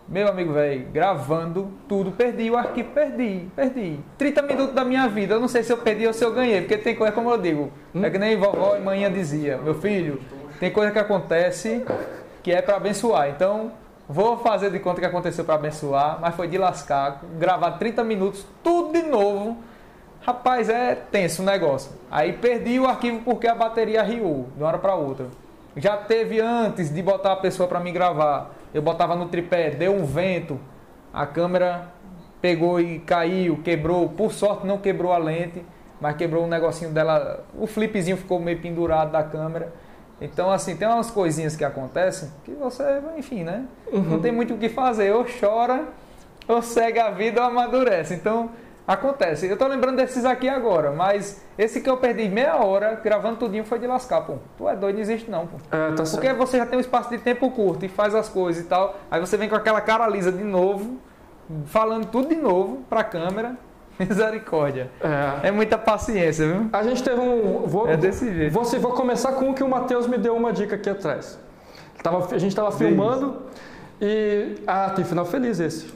Meu 0.09 0.29
amigo, 0.29 0.53
velho, 0.53 0.87
gravando 0.93 1.73
tudo, 1.89 2.13
perdi 2.13 2.51
o 2.51 2.57
arquivo, 2.57 2.91
perdi, 2.91 3.49
perdi. 3.57 3.99
30 4.17 4.43
minutos 4.43 4.75
da 4.75 4.85
minha 4.85 5.09
vida, 5.09 5.35
eu 5.35 5.41
não 5.41 5.49
sei 5.49 5.65
se 5.65 5.73
eu 5.73 5.79
perdi 5.79 6.07
ou 6.07 6.13
se 6.13 6.25
eu 6.25 6.33
ganhei, 6.33 6.61
porque 6.61 6.79
tem 6.79 6.95
coisa, 6.95 7.13
como 7.13 7.29
eu 7.31 7.39
digo, 7.39 7.73
hum? 7.93 8.05
é 8.05 8.11
que 8.11 8.19
nem 8.19 8.37
vovó 8.37 8.77
e 8.77 8.81
manhã 8.81 9.11
dizia, 9.11 9.59
meu 9.59 9.75
filho, 9.75 10.21
tem 10.61 10.71
coisa 10.71 10.93
que 10.93 10.99
acontece 10.99 11.85
que 12.43 12.53
é 12.53 12.63
para 12.63 12.77
abençoar. 12.77 13.29
Então, 13.31 13.73
Vou 14.09 14.39
fazer 14.39 14.71
de 14.71 14.79
conta 14.79 15.01
que 15.01 15.07
aconteceu 15.07 15.45
para 15.45 15.57
abençoar, 15.57 16.19
mas 16.21 16.35
foi 16.35 16.47
de 16.47 16.57
lascar, 16.57 17.23
gravar 17.39 17.73
30 17.73 18.05
minutos, 18.05 18.47
tudo 18.63 18.93
de 18.93 19.03
novo. 19.03 19.57
Rapaz, 20.23 20.69
é 20.69 20.95
tenso 20.95 21.43
o 21.43 21.45
negócio. 21.45 21.91
Aí 22.11 22.33
perdi 22.33 22.79
o 22.79 22.87
arquivo 22.87 23.21
porque 23.25 23.49
a 23.49 23.55
bateria 23.55 24.03
riu 24.03 24.47
de 24.55 24.63
uma 24.63 24.69
hora 24.69 24.79
para 24.79 24.95
outra. 24.95 25.27
Já 25.77 25.97
teve 25.97 26.41
antes 26.41 26.93
de 26.93 27.03
botar 27.03 27.33
a 27.33 27.37
pessoa 27.37 27.69
para 27.69 27.81
me 27.81 27.91
gravar. 27.91 28.51
Eu 28.73 28.81
botava 28.81 29.17
no 29.17 29.27
tripé, 29.29 29.71
deu 29.71 29.93
um 29.93 30.05
vento, 30.05 30.59
a 31.13 31.27
câmera 31.27 31.89
pegou 32.41 32.81
e 32.81 33.01
caiu, 33.01 33.61
quebrou. 33.63 34.09
Por 34.09 34.33
sorte 34.33 34.67
não 34.67 34.79
quebrou 34.79 35.13
a 35.13 35.19
lente, 35.19 35.65
mas 36.01 36.17
quebrou 36.17 36.45
um 36.45 36.49
negocinho 36.49 36.93
dela. 36.93 37.45
O 37.59 37.67
flipzinho 37.67 38.17
ficou 38.17 38.39
meio 38.39 38.61
pendurado 38.61 39.11
da 39.11 39.23
câmera. 39.23 39.73
Então, 40.21 40.51
assim, 40.51 40.77
tem 40.77 40.89
umas 40.89 41.11
coisinhas 41.11 41.55
que 41.57 41.65
acontecem 41.65 42.31
que 42.45 42.53
você, 42.53 42.83
enfim, 43.17 43.45
né? 43.45 43.67
Uhum. 43.93 44.03
Não 44.03 44.21
tem 44.21 44.33
muito 44.33 44.55
o 44.55 44.59
que 44.59 44.69
fazer. 44.69 45.13
Ou 45.13 45.27
chora, 45.41 45.85
ou 46.49 46.63
segue 46.63 46.99
a 46.99 47.11
vida 47.11 47.41
ou 47.41 47.47
amadurece. 47.47 48.15
Então, 48.15 48.51
acontece. 48.87 49.47
Eu 49.47 49.57
tô 49.57 49.67
lembrando 49.67 49.97
desses 49.97 50.25
aqui 50.25 50.49
agora, 50.49 50.91
mas 50.93 51.43
esse 51.59 51.81
que 51.81 51.91
eu 51.91 51.97
perdi 51.97 52.29
meia 52.29 52.57
hora 52.57 52.99
gravando 53.03 53.37
tudinho 53.37 53.65
foi 53.65 53.79
de 53.79 53.87
lascar, 53.87 54.23
pô. 54.23 54.37
Tu 54.57 54.69
é 54.69 54.77
doido, 54.77 54.95
não 54.97 55.03
existe 55.03 55.31
não, 55.31 55.47
pô. 55.47 55.57
É, 55.71 55.89
tá 55.93 56.05
Porque 56.05 56.07
certo. 56.07 56.37
você 56.39 56.57
já 56.59 56.67
tem 56.67 56.79
um 56.79 56.81
espaço 56.81 57.11
de 57.11 57.19
tempo 57.19 57.51
curto 57.51 57.85
e 57.85 57.89
faz 57.89 58.15
as 58.15 58.29
coisas 58.29 58.65
e 58.65 58.67
tal. 58.67 58.97
Aí 59.11 59.21
você 59.21 59.37
vem 59.37 59.49
com 59.49 59.57
aquela 59.57 59.81
cara 59.81 60.07
lisa 60.09 60.33
de 60.33 60.45
novo, 60.45 60.99
falando 61.67 62.07
tudo 62.07 62.29
de 62.29 62.37
novo 62.37 62.85
pra 62.89 63.05
câmera. 63.05 63.57
Misericórdia. 64.09 64.91
É. 65.01 65.49
é. 65.49 65.51
muita 65.51 65.79
paciência, 65.79 66.47
viu? 66.47 66.69
A 66.73 66.83
gente 66.83 67.03
teve 67.03 67.21
um. 67.21 67.67
Vou, 67.67 67.89
é 67.89 67.97
desse 67.97 68.33
jeito. 68.33 68.53
Vou, 68.53 68.65
vou 68.65 68.93
começar 68.93 69.33
com 69.33 69.51
o 69.51 69.55
que 69.55 69.63
o 69.63 69.69
Matheus 69.69 70.07
me 70.07 70.19
deu 70.19 70.37
uma 70.37 70.53
dica 70.53 70.77
aqui 70.77 70.91
atrás. 70.91 71.39
Tava, 72.03 72.35
a 72.35 72.39
gente 72.39 72.51
estava 72.51 72.71
filmando 72.71 73.43
e. 74.01 74.57
Ah, 74.67 74.91
tem 74.91 75.05
final 75.05 75.25
feliz 75.25 75.61
esse. 75.61 75.96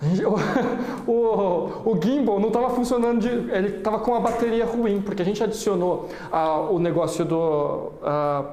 O, 1.06 1.90
o, 1.90 1.98
gimbal 2.00 2.38
não 2.38 2.48
estava 2.48 2.70
funcionando, 2.70 3.20
de, 3.20 3.28
ele 3.28 3.78
estava 3.78 3.98
com 3.98 4.14
a 4.14 4.20
bateria 4.20 4.64
ruim, 4.64 5.00
porque 5.00 5.22
a 5.22 5.24
gente 5.24 5.42
adicionou 5.42 6.08
ah, 6.30 6.60
o 6.70 6.78
negócio 6.78 7.24
do, 7.24 7.92
ah, 8.02 8.44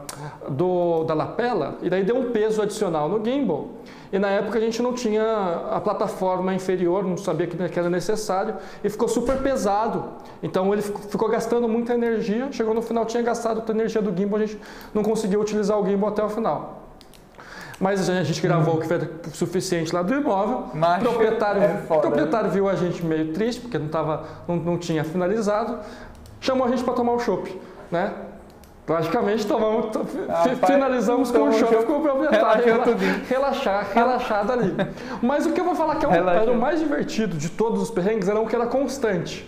do, 0.50 1.04
da 1.04 1.14
lapela 1.14 1.78
e 1.82 1.89
daí 1.89 2.04
deu 2.04 2.18
um 2.18 2.32
peso 2.32 2.62
adicional 2.62 3.08
no 3.08 3.24
gimbal. 3.24 3.68
E 4.12 4.18
na 4.18 4.30
época 4.30 4.58
a 4.58 4.62
gente 4.62 4.82
não 4.82 4.93
tinha 4.93 5.24
a 5.70 5.80
plataforma 5.82 6.54
inferior, 6.54 7.04
não 7.04 7.18
sabia 7.18 7.45
que 7.45 7.80
era 7.80 7.89
necessário 7.89 8.56
e 8.84 8.89
ficou 8.89 9.08
super 9.08 9.38
pesado. 9.41 10.06
Então 10.41 10.74
ele 10.74 10.82
ficou 10.82 11.30
gastando 11.30 11.68
muita 11.68 11.93
energia, 11.93 12.52
chegou 12.52 12.74
no 12.74 12.82
final 12.82 13.06
tinha 13.06 13.22
gastado 13.22 13.62
toda 13.62 13.74
a 13.74 13.76
energia 13.76 14.02
do 14.02 14.18
gimbal, 14.18 14.39
a 14.39 14.45
gente 14.45 14.60
não 14.93 15.04
conseguiu 15.04 15.41
utilizar 15.41 15.80
o 15.80 15.86
gimbal 15.86 16.10
até 16.10 16.24
o 16.24 16.30
final. 16.30 16.86
Mas 17.80 18.09
a 18.09 18.23
gente 18.23 18.41
gravou 18.41 18.75
o 18.75 18.80
que 18.80 18.88
foi 18.88 18.99
suficiente 19.34 19.93
lá 19.93 20.01
do 20.01 20.13
imóvel. 20.13 20.65
Mas 20.73 21.01
o 21.01 21.05
proprietário, 21.05 21.61
é 21.61 21.78
foda, 21.88 22.01
proprietário 22.01 22.49
viu 22.49 22.67
a 22.67 22.75
gente 22.75 23.05
meio 23.05 23.32
triste, 23.34 23.61
porque 23.61 23.78
não, 23.78 23.88
tava, 23.88 24.25
não, 24.47 24.55
não 24.55 24.78
tinha 24.78 25.03
finalizado. 25.03 25.80
Chamou 26.39 26.65
a 26.65 26.69
gente 26.69 26.84
para 26.84 26.93
tomar 26.93 27.13
o 27.13 27.19
chopp, 27.19 27.55
né? 27.91 28.13
Praticamente 28.88 29.45
tomamos, 29.45 29.93
Rapaz, 30.28 30.59
finalizamos 30.65 31.30
com 31.30 31.49
o 31.49 31.51
show 31.51 31.67
com 31.84 31.97
o 31.97 32.01
proprietário. 32.01 32.63
Relaxar, 33.28 33.88
relaxado 33.93 34.53
ali. 34.53 34.73
Mas 35.21 35.45
o 35.45 35.51
que 35.51 35.59
eu 35.59 35.65
vou 35.65 35.75
falar 35.75 35.97
que 35.97 36.05
é 36.05 36.07
um, 36.07 36.13
era 36.13 36.49
o 36.49 36.57
mais 36.57 36.80
divertido 36.80 37.36
de 37.36 37.49
todos 37.49 37.82
os 37.82 37.91
perrengues 37.91 38.30
era 38.30 38.39
um 38.39 38.45
que 38.45 38.55
era 38.55 38.65
constante. 38.65 39.45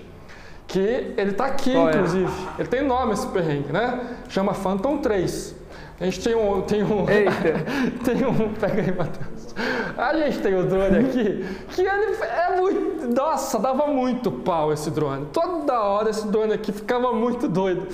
Que 0.68 1.14
ele 1.18 1.32
está 1.32 1.46
aqui, 1.46 1.72
Qual 1.72 1.90
inclusive. 1.90 2.26
É? 2.58 2.62
Ele 2.62 2.68
tem 2.68 2.86
nome 2.86 3.14
esse 3.14 3.26
perrengue, 3.28 3.72
né? 3.72 4.18
Chama 4.28 4.54
Phantom 4.54 4.98
3. 4.98 5.56
A 6.00 6.06
gente 6.06 6.22
tem 6.22 6.36
um. 6.36 6.62
Tem 6.62 6.82
um, 6.82 7.06
tem 8.06 8.26
um. 8.26 8.54
Pega 8.54 8.82
aí, 8.82 8.96
Matheus. 8.96 9.56
A 9.98 10.16
gente 10.16 10.40
tem 10.40 10.54
o 10.54 10.60
um 10.62 10.68
drone 10.68 10.98
aqui 11.00 11.46
que 11.76 11.82
ele 11.82 12.16
é 12.24 12.56
muito. 12.56 13.08
Nossa, 13.14 13.60
dava 13.60 13.88
muito 13.88 14.32
pau 14.32 14.72
esse 14.72 14.90
drone. 14.90 15.28
Toda 15.34 15.82
hora 15.82 16.10
esse 16.10 16.26
drone 16.28 16.54
aqui 16.54 16.72
ficava 16.72 17.12
muito 17.12 17.50
doido. 17.50 17.86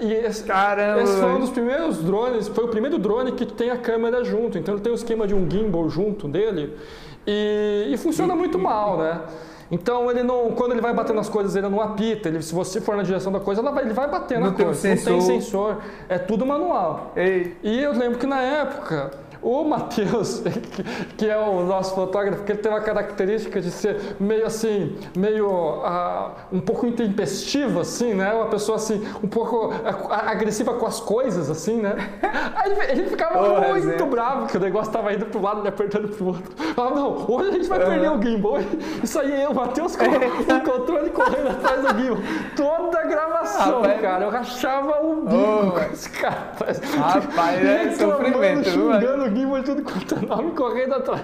E, 0.00 0.12
esse, 0.12 0.42
Caramba! 0.42 1.02
Esse 1.02 1.20
foi 1.20 1.30
um 1.30 1.40
dos 1.40 1.50
primeiros 1.50 1.98
drones, 2.02 2.48
foi 2.48 2.64
o 2.64 2.68
primeiro 2.68 2.98
drone 2.98 3.32
que 3.32 3.46
tem 3.46 3.70
a 3.70 3.76
câmera 3.76 4.24
junto. 4.24 4.58
Então 4.58 4.74
ele 4.74 4.82
tem 4.82 4.92
o 4.92 4.96
esquema 4.96 5.26
de 5.26 5.34
um 5.34 5.48
gimbal 5.48 5.88
junto 5.88 6.26
dele. 6.26 6.76
E, 7.24 7.90
e 7.92 7.96
funciona 7.96 8.34
muito 8.34 8.58
mal, 8.58 8.98
né? 8.98 9.20
Então 9.70 10.10
ele 10.10 10.22
não, 10.22 10.52
quando 10.52 10.72
ele 10.72 10.80
vai 10.80 10.94
bater 10.94 11.14
nas 11.14 11.28
coisas, 11.28 11.56
ele 11.56 11.68
não 11.68 11.80
apita. 11.80 12.28
Ele, 12.28 12.42
se 12.42 12.54
você 12.54 12.80
for 12.80 12.96
na 12.96 13.02
direção 13.02 13.32
da 13.32 13.40
coisa, 13.40 13.62
vai, 13.62 13.84
ele 13.84 13.94
vai 13.94 14.08
bater 14.08 14.38
não 14.38 14.48
na 14.48 14.52
coisa. 14.52 14.74
Sensor. 14.74 15.12
Não 15.12 15.26
tem 15.26 15.40
sensor. 15.40 15.78
É 16.08 16.18
tudo 16.18 16.46
manual. 16.46 17.12
Ei. 17.16 17.56
E 17.62 17.80
eu 17.80 17.92
lembro 17.92 18.18
que 18.18 18.26
na 18.26 18.40
época 18.40 19.10
o 19.46 19.62
Matheus, 19.62 20.42
que 21.16 21.30
é 21.30 21.38
o 21.38 21.62
nosso 21.62 21.94
fotógrafo, 21.94 22.42
que 22.42 22.50
ele 22.50 22.58
tem 22.58 22.72
uma 22.72 22.80
característica 22.80 23.60
de 23.60 23.70
ser 23.70 24.16
meio 24.18 24.44
assim, 24.44 24.98
meio 25.16 25.48
uh, 25.48 26.32
um 26.52 26.60
pouco 26.60 26.84
intempestivo, 26.84 27.78
assim, 27.78 28.12
né? 28.12 28.32
Uma 28.32 28.46
pessoa 28.46 28.74
assim, 28.74 29.06
um 29.22 29.28
pouco 29.28 29.70
agressiva 30.10 30.74
com 30.74 30.84
as 30.84 30.98
coisas, 30.98 31.48
assim, 31.48 31.80
né? 31.80 31.94
Aí 32.56 32.72
ele 32.90 33.04
ficava 33.04 33.70
muito 33.70 34.02
é. 34.02 34.06
bravo 34.06 34.48
que 34.48 34.56
o 34.56 34.60
negócio 34.60 34.88
estava 34.88 35.12
indo 35.14 35.26
para 35.26 35.38
um 35.38 35.42
lado 35.42 35.64
e 35.64 35.68
apertando 35.68 36.08
para 36.08 36.24
o 36.24 36.26
outro. 36.26 36.52
Falava, 36.74 36.96
não, 36.96 37.24
hoje 37.28 37.48
a 37.48 37.52
gente 37.52 37.68
vai 37.68 37.78
perder 37.78 38.10
o 38.10 38.20
gimbal. 38.20 38.58
Isso 39.00 39.20
aí 39.20 39.42
eu, 39.42 39.50
o 39.50 39.54
Matheus, 39.54 39.94
com 39.94 40.04
o 40.04 40.60
controle 40.64 41.10
correndo 41.10 41.50
atrás 41.50 41.82
do 41.82 42.00
gimbal. 42.00 42.18
Toda 42.56 42.98
a 42.98 43.04
gravação, 43.04 43.84
ah, 43.84 43.94
cara. 43.94 44.24
Eu 44.24 44.30
rachava 44.30 45.06
o 45.06 45.20
bico 45.22 45.66
oh, 45.68 45.70
com 45.70 45.92
esse 45.92 46.10
cara. 46.10 46.52
Rapaz, 46.98 47.64
é 47.64 47.92
sofrimento. 47.92 48.70
Xingando 48.70 49.35
Guima 49.36 49.62
tudo 49.62 49.82
quanto 49.82 50.14
é 50.14 50.20
nome 50.20 50.52
correndo 50.52 50.94
atrás. 50.94 51.20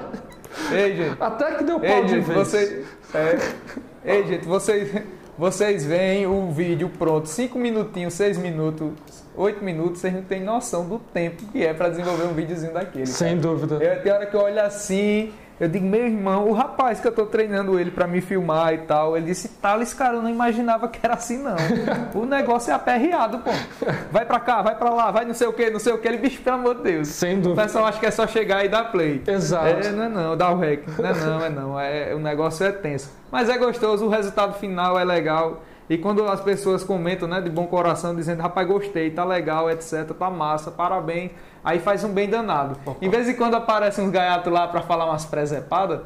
Ei, 0.71 0.95
gente. 0.95 1.17
Até 1.19 1.55
que 1.55 1.65
deu 1.65 1.81
pau 1.81 1.89
Ei, 1.89 2.03
de 2.03 2.09
gente, 2.11 2.25
vez. 2.25 2.39
Você, 2.39 2.85
é, 3.15 3.39
Ei, 4.05 4.27
gente, 4.27 4.47
vocês, 4.47 5.03
vocês 5.39 5.87
veem 5.87 6.27
o 6.27 6.51
vídeo 6.51 6.91
pronto, 6.91 7.27
5 7.27 7.59
minutinhos, 7.59 8.13
6 8.13 8.37
minutos, 8.37 8.93
8 9.35 9.65
minutos, 9.65 10.03
vocês 10.03 10.13
não 10.13 10.21
têm 10.21 10.43
noção 10.43 10.87
do 10.87 10.99
tempo 10.99 11.43
que 11.51 11.65
é 11.65 11.73
para 11.73 11.89
desenvolver 11.89 12.25
um 12.25 12.35
videozinho 12.35 12.75
daquele. 12.75 13.07
Sem 13.07 13.29
cara. 13.29 13.41
dúvida. 13.41 13.83
Eu, 13.83 14.03
tem 14.03 14.13
hora 14.13 14.27
que 14.27 14.37
eu 14.37 14.41
olho 14.41 14.61
assim, 14.61 15.33
eu 15.63 15.69
digo, 15.69 15.87
meu 15.87 16.05
irmão, 16.05 16.49
o 16.49 16.53
rapaz 16.53 16.99
que 16.99 17.07
eu 17.07 17.13
tô 17.13 17.25
treinando 17.25 17.79
ele 17.79 17.93
para 17.93 18.05
me 18.05 18.21
filmar 18.21 18.75
e 18.75 18.79
tal, 18.79 19.17
ele 19.17 19.27
disse, 19.27 19.47
Thales, 19.47 19.95
cara, 19.95 20.17
eu 20.17 20.23
não 20.23 20.29
imaginava 20.29 20.89
que 20.89 20.99
era 21.01 21.15
assim, 21.15 21.41
não. 21.41 21.55
o 22.21 22.27
negócio 22.27 22.73
é 22.73 22.75
aperreado, 22.75 23.39
pô. 23.39 23.53
Vai 24.11 24.27
para 24.27 24.41
cá, 24.41 24.61
vai 24.61 24.75
para 24.75 24.91
lá, 24.91 25.13
vai 25.13 25.25
não 25.25 25.35
sei 25.35 25.47
o 25.47 25.53
que, 25.53 25.71
não 25.71 25.79
sei 25.79 25.93
o 25.93 25.99
que. 25.99 26.09
Ele, 26.09 26.19
bicho, 26.19 26.43
pelo 26.43 26.57
amor 26.57 26.75
de 26.79 26.83
Deus. 26.83 27.07
Sem 27.07 27.37
dúvida. 27.37 27.63
O 27.63 27.65
pessoal 27.65 27.87
acha 27.87 28.01
que 28.01 28.07
é 28.07 28.11
só 28.11 28.27
chegar 28.27 28.65
e 28.65 28.69
dar 28.69 28.91
play. 28.91 29.23
Exato. 29.25 29.69
É, 29.69 29.93
não 29.93 30.03
é 30.03 30.09
não, 30.09 30.37
dá 30.37 30.51
o 30.51 30.59
rec. 30.59 30.83
Não 30.99 31.09
é 31.09 31.15
não, 31.15 31.45
é 31.45 31.49
não. 31.49 31.81
É, 31.81 32.13
o 32.13 32.19
negócio 32.19 32.67
é 32.67 32.73
tenso. 32.73 33.13
Mas 33.31 33.49
é 33.49 33.57
gostoso, 33.57 34.05
o 34.05 34.09
resultado 34.09 34.55
final 34.55 34.99
é 34.99 35.05
legal. 35.05 35.63
E 35.89 35.97
quando 35.97 36.27
as 36.27 36.41
pessoas 36.41 36.83
comentam, 36.83 37.29
né, 37.29 37.41
de 37.41 37.51
bom 37.51 37.69
coração, 37.69 38.17
dizendo, 38.17 38.43
rapaz, 38.43 38.67
gostei, 38.67 39.13
tá 39.13 39.25
legal, 39.25 39.71
etc, 39.71 40.11
tá 40.19 40.29
massa, 40.29 40.73
parabéns 40.73 41.31
Aí 41.65 41.79
faz 41.79 42.03
um 42.05 42.13
bem 42.13 42.29
danado. 42.29 42.77
Em 43.01 43.09
vez 43.09 43.27
de 43.27 43.35
quando 43.35 43.55
aparecem 43.55 44.05
uns 44.05 44.11
gaiatos 44.11 44.53
lá 44.53 44.67
para 44.67 44.83
falar 44.83 45.07
umas 45.07 45.25
presepadas, 45.25 46.01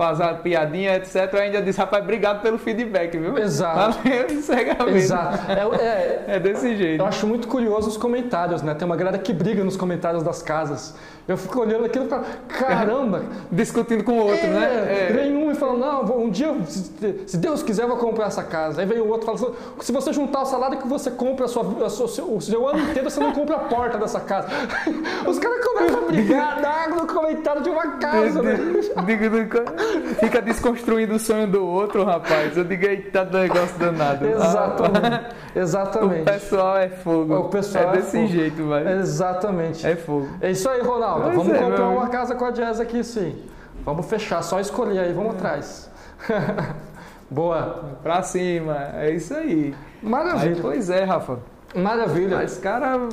fazer 0.00 0.22
uma 0.22 0.34
piadinha, 0.34 0.96
etc. 0.96 1.28
Eu 1.32 1.40
ainda 1.40 1.60
disse, 1.60 1.78
rapaz, 1.78 2.02
obrigado 2.02 2.40
pelo 2.40 2.56
feedback, 2.56 3.18
viu? 3.18 3.36
Exato. 3.36 3.98
Valeu, 4.02 4.26
Exato. 4.96 5.50
É, 5.50 5.84
é, 5.84 6.24
é, 6.36 6.40
desse 6.40 6.74
jeito. 6.74 7.02
Eu 7.02 7.06
acho 7.06 7.26
muito 7.26 7.46
curioso 7.46 7.88
os 7.88 7.98
comentários, 7.98 8.62
né? 8.62 8.72
Tem 8.72 8.86
uma 8.86 8.96
galera 8.96 9.18
que 9.18 9.32
briga 9.32 9.62
nos 9.62 9.76
comentários 9.76 10.22
das 10.22 10.40
casas. 10.40 10.96
Eu 11.28 11.36
fico 11.36 11.60
olhando 11.60 11.84
aquilo 11.84 12.06
e 12.06 12.08
falo, 12.08 12.24
caramba! 12.48 13.22
Discutindo 13.52 14.02
com 14.04 14.12
o 14.12 14.26
outro, 14.26 14.46
é, 14.46 14.50
né? 14.50 15.08
É. 15.08 15.12
Vem 15.12 15.36
um 15.36 15.50
e 15.50 15.54
fala, 15.54 15.78
não, 15.78 16.18
um 16.18 16.30
dia, 16.30 16.54
se 16.66 17.36
Deus 17.36 17.62
quiser, 17.62 17.84
eu 17.84 17.88
vou 17.88 17.96
comprar 17.96 18.26
essa 18.26 18.42
casa. 18.42 18.80
Aí 18.80 18.86
vem 18.86 19.00
o 19.00 19.08
outro 19.08 19.32
e 19.32 19.38
fala, 19.38 19.54
se 19.80 19.92
você 19.92 20.12
juntar 20.12 20.42
o 20.42 20.46
salário 20.46 20.78
que 20.78 20.88
você 20.88 21.10
compra 21.10 21.46
a 21.46 21.48
sua, 21.48 21.86
a 21.86 21.90
sua, 21.90 22.24
o 22.24 22.40
seu 22.40 22.68
ano 22.68 22.80
inteiro, 22.80 23.08
você 23.08 23.20
não 23.20 23.32
compra 23.32 23.56
a 23.56 23.60
porta 23.60 23.98
dessa 23.98 24.20
casa. 24.20 24.48
Os 25.26 25.38
caras 25.38 25.64
começam 25.64 25.98
a 25.98 26.06
brigar, 26.06 26.64
água 26.64 27.02
no 27.02 27.06
comentário 27.06 27.62
de 27.62 27.70
uma 27.70 27.98
casa, 27.98 28.42
né? 28.42 28.56
Fica 30.18 30.40
desconstruindo 30.40 31.14
o 31.14 31.18
sonho 31.18 31.46
do 31.46 31.64
outro, 31.64 32.04
rapaz. 32.04 32.56
Eu 32.56 32.64
digo, 32.64 32.84
eita, 32.84 33.24
negócio 33.24 33.78
danado. 33.78 34.26
Exatamente. 34.26 35.40
Exatamente. 35.54 36.22
O 36.22 36.24
pessoal 36.24 36.76
é 36.76 36.88
fogo. 36.88 37.34
O 37.34 37.48
pessoal 37.48 37.94
é 37.94 37.96
desse 37.98 38.18
é 38.18 38.26
jeito, 38.26 38.66
vai. 38.66 39.00
Exatamente. 39.00 39.86
É 39.86 39.96
fogo. 39.96 40.28
É 40.40 40.50
isso 40.50 40.68
aí, 40.68 40.80
Ronaldo. 40.80 41.09
Pois 41.14 41.36
vamos 41.36 41.52
é, 41.54 41.58
comprar 41.58 41.88
uma 41.88 42.08
casa 42.08 42.34
com 42.34 42.44
a 42.44 42.50
Jazz 42.50 42.80
aqui 42.80 43.02
sim. 43.02 43.44
Vamos 43.84 44.06
fechar, 44.06 44.42
só 44.42 44.60
escolher 44.60 44.98
aí, 44.98 45.12
vamos 45.12 45.34
é. 45.34 45.36
atrás. 45.38 45.90
Boa. 47.30 47.96
Pra 48.02 48.22
cima, 48.22 48.90
é 48.94 49.12
isso 49.12 49.32
aí. 49.34 49.74
Maravilha. 50.02 50.56
Aí, 50.56 50.60
pois 50.60 50.90
é, 50.90 51.04
Rafa. 51.04 51.38
Maravilha. 51.74 52.38
Mas, 52.38 52.58
cara. 52.58 53.08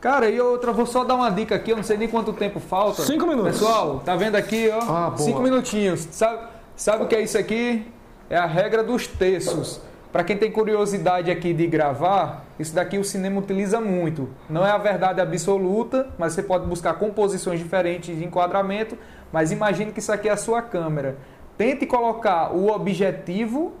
Cara, 0.00 0.30
e 0.30 0.40
outra, 0.40 0.72
vou 0.72 0.86
só 0.86 1.04
dar 1.04 1.14
uma 1.14 1.30
dica 1.30 1.54
aqui, 1.54 1.72
eu 1.72 1.76
não 1.76 1.82
sei 1.82 1.98
nem 1.98 2.08
quanto 2.08 2.32
tempo 2.32 2.58
falta. 2.58 3.02
Cinco 3.02 3.26
minutos. 3.26 3.52
Pessoal, 3.52 4.00
tá 4.02 4.16
vendo 4.16 4.34
aqui, 4.34 4.70
ó? 4.72 4.78
Ah. 4.80 5.14
Cinco 5.18 5.42
minutinhos. 5.42 6.08
Sabe, 6.10 6.38
sabe 6.74 7.04
o 7.04 7.06
que 7.06 7.14
é 7.14 7.20
isso 7.20 7.36
aqui? 7.36 7.86
É 8.30 8.36
a 8.36 8.46
regra 8.46 8.82
dos 8.82 9.06
terços. 9.06 9.80
Para 10.12 10.24
quem 10.24 10.36
tem 10.36 10.50
curiosidade 10.50 11.30
aqui 11.30 11.54
de 11.54 11.68
gravar, 11.68 12.44
isso 12.58 12.74
daqui 12.74 12.98
o 12.98 13.04
cinema 13.04 13.38
utiliza 13.38 13.80
muito. 13.80 14.28
Não 14.48 14.66
é 14.66 14.70
a 14.70 14.78
verdade 14.78 15.20
absoluta, 15.20 16.08
mas 16.18 16.32
você 16.32 16.42
pode 16.42 16.66
buscar 16.66 16.94
composições 16.94 17.60
diferentes 17.60 18.18
de 18.18 18.24
enquadramento. 18.24 18.98
Mas 19.32 19.52
imagine 19.52 19.92
que 19.92 20.00
isso 20.00 20.10
aqui 20.10 20.28
é 20.28 20.32
a 20.32 20.36
sua 20.36 20.62
câmera. 20.62 21.16
Tente 21.56 21.86
colocar 21.86 22.52
o 22.52 22.72
objetivo 22.72 23.72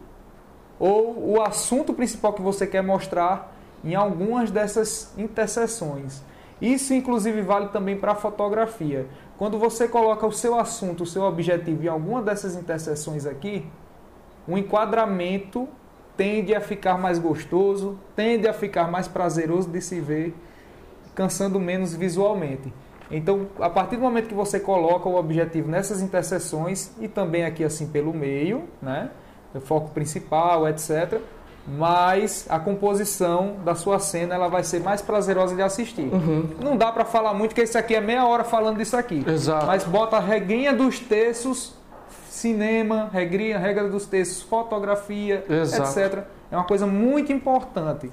ou 0.78 1.32
o 1.32 1.42
assunto 1.42 1.92
principal 1.92 2.32
que 2.32 2.42
você 2.42 2.64
quer 2.64 2.82
mostrar 2.82 3.52
em 3.84 3.96
algumas 3.96 4.52
dessas 4.52 5.12
interseções. 5.18 6.22
Isso, 6.60 6.94
inclusive, 6.94 7.42
vale 7.42 7.68
também 7.68 7.96
para 7.96 8.12
a 8.12 8.14
fotografia. 8.14 9.06
Quando 9.36 9.58
você 9.58 9.88
coloca 9.88 10.26
o 10.26 10.32
seu 10.32 10.58
assunto, 10.60 11.02
o 11.02 11.06
seu 11.06 11.22
objetivo 11.22 11.82
em 11.82 11.88
alguma 11.88 12.22
dessas 12.22 12.54
interseções 12.54 13.26
aqui, 13.26 13.66
o 14.46 14.56
enquadramento 14.56 15.68
tende 16.20 16.54
a 16.54 16.60
ficar 16.60 16.98
mais 16.98 17.18
gostoso, 17.18 17.98
tende 18.14 18.46
a 18.46 18.52
ficar 18.52 18.90
mais 18.90 19.08
prazeroso 19.08 19.70
de 19.70 19.80
se 19.80 19.98
ver, 20.00 20.34
cansando 21.14 21.58
menos 21.58 21.94
visualmente. 21.94 22.70
Então, 23.10 23.46
a 23.58 23.70
partir 23.70 23.96
do 23.96 24.02
momento 24.02 24.28
que 24.28 24.34
você 24.34 24.60
coloca 24.60 25.08
o 25.08 25.16
objetivo 25.16 25.70
nessas 25.70 26.02
interseções 26.02 26.90
e 27.00 27.08
também 27.08 27.46
aqui 27.46 27.64
assim 27.64 27.86
pelo 27.86 28.12
meio, 28.12 28.64
né, 28.82 29.08
o 29.54 29.60
foco 29.60 29.88
principal, 29.94 30.68
etc, 30.68 31.22
mas 31.66 32.44
a 32.50 32.58
composição 32.58 33.56
da 33.64 33.74
sua 33.74 33.98
cena 33.98 34.34
ela 34.34 34.48
vai 34.48 34.62
ser 34.62 34.80
mais 34.80 35.00
prazerosa 35.00 35.56
de 35.56 35.62
assistir. 35.62 36.12
Uhum. 36.12 36.50
Não 36.62 36.76
dá 36.76 36.92
para 36.92 37.06
falar 37.06 37.32
muito 37.32 37.54
que 37.54 37.62
isso 37.62 37.78
aqui 37.78 37.94
é 37.94 38.00
meia 38.00 38.26
hora 38.26 38.44
falando 38.44 38.76
disso 38.76 38.94
aqui. 38.94 39.24
Exato. 39.26 39.64
Mas 39.64 39.84
bota 39.84 40.18
a 40.18 40.20
reguinha 40.20 40.74
dos 40.74 41.00
textos 41.00 41.79
cinema, 42.40 43.08
regrinha, 43.12 43.58
regra 43.58 43.88
dos 43.88 44.06
textos, 44.06 44.42
fotografia, 44.42 45.44
Exato. 45.48 45.98
etc. 45.98 46.24
É 46.50 46.56
uma 46.56 46.64
coisa 46.64 46.86
muito 46.86 47.32
importante. 47.32 48.10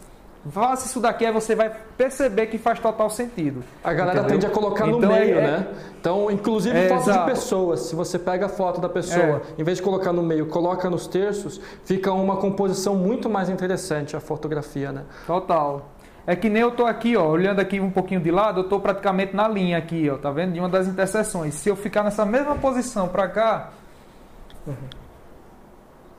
Faça 0.50 0.86
isso 0.86 1.00
daqui, 1.00 1.26
aí 1.26 1.32
você 1.32 1.56
vai 1.56 1.72
perceber 1.98 2.48
que 2.48 2.58
faz 2.58 2.80
total 2.80 3.10
sentido. 3.10 3.64
A 3.84 3.94
galera 3.94 4.20
entendeu? 4.20 4.40
tende 4.40 4.46
a 4.46 4.50
colocar 4.50 4.88
então, 4.88 5.00
no 5.00 5.08
meio, 5.08 5.40
é, 5.40 5.42
né? 5.42 5.68
Então, 6.00 6.32
inclusive 6.32 6.78
é, 6.78 6.88
foto 6.88 7.12
de 7.12 7.26
pessoas. 7.26 7.82
Se 7.82 7.96
você 7.96 8.18
pega 8.18 8.46
a 8.46 8.50
foto 8.50 8.80
da 8.80 8.88
pessoa, 8.88 9.42
é. 9.58 9.62
em 9.62 9.64
vez 9.64 9.78
de 9.78 9.84
colocar 9.84 10.14
no 10.14 10.24
meio, 10.24 10.46
coloca 10.46 10.90
nos 10.90 11.06
terços, 11.08 11.60
fica 11.84 12.14
uma 12.14 12.38
composição 12.38 12.96
muito 12.96 13.30
mais 13.30 13.50
interessante 13.50 14.16
a 14.16 14.20
fotografia, 14.20 14.92
né? 14.92 15.04
Total. 15.26 15.90
É 16.26 16.36
que 16.36 16.50
nem 16.50 16.62
eu 16.62 16.72
tô 16.72 16.86
aqui, 16.86 17.16
ó, 17.16 17.26
olhando 17.26 17.60
aqui 17.60 17.80
um 17.80 17.90
pouquinho 17.90 18.20
de 18.20 18.32
lado, 18.32 18.62
eu 18.62 18.64
tô 18.66 18.80
praticamente 18.80 19.36
na 19.36 19.48
linha 19.48 19.78
aqui, 19.78 20.10
ó, 20.10 20.18
tá 20.18 20.30
vendo? 20.30 20.54
De 20.54 20.60
uma 20.60 20.70
das 20.70 20.88
interseções. 20.88 21.54
Se 21.56 21.70
eu 21.70 21.76
ficar 21.76 22.04
nessa 22.04 22.26
mesma 22.26 22.56
posição 22.56 23.08
para 23.08 23.28
cá, 23.30 23.70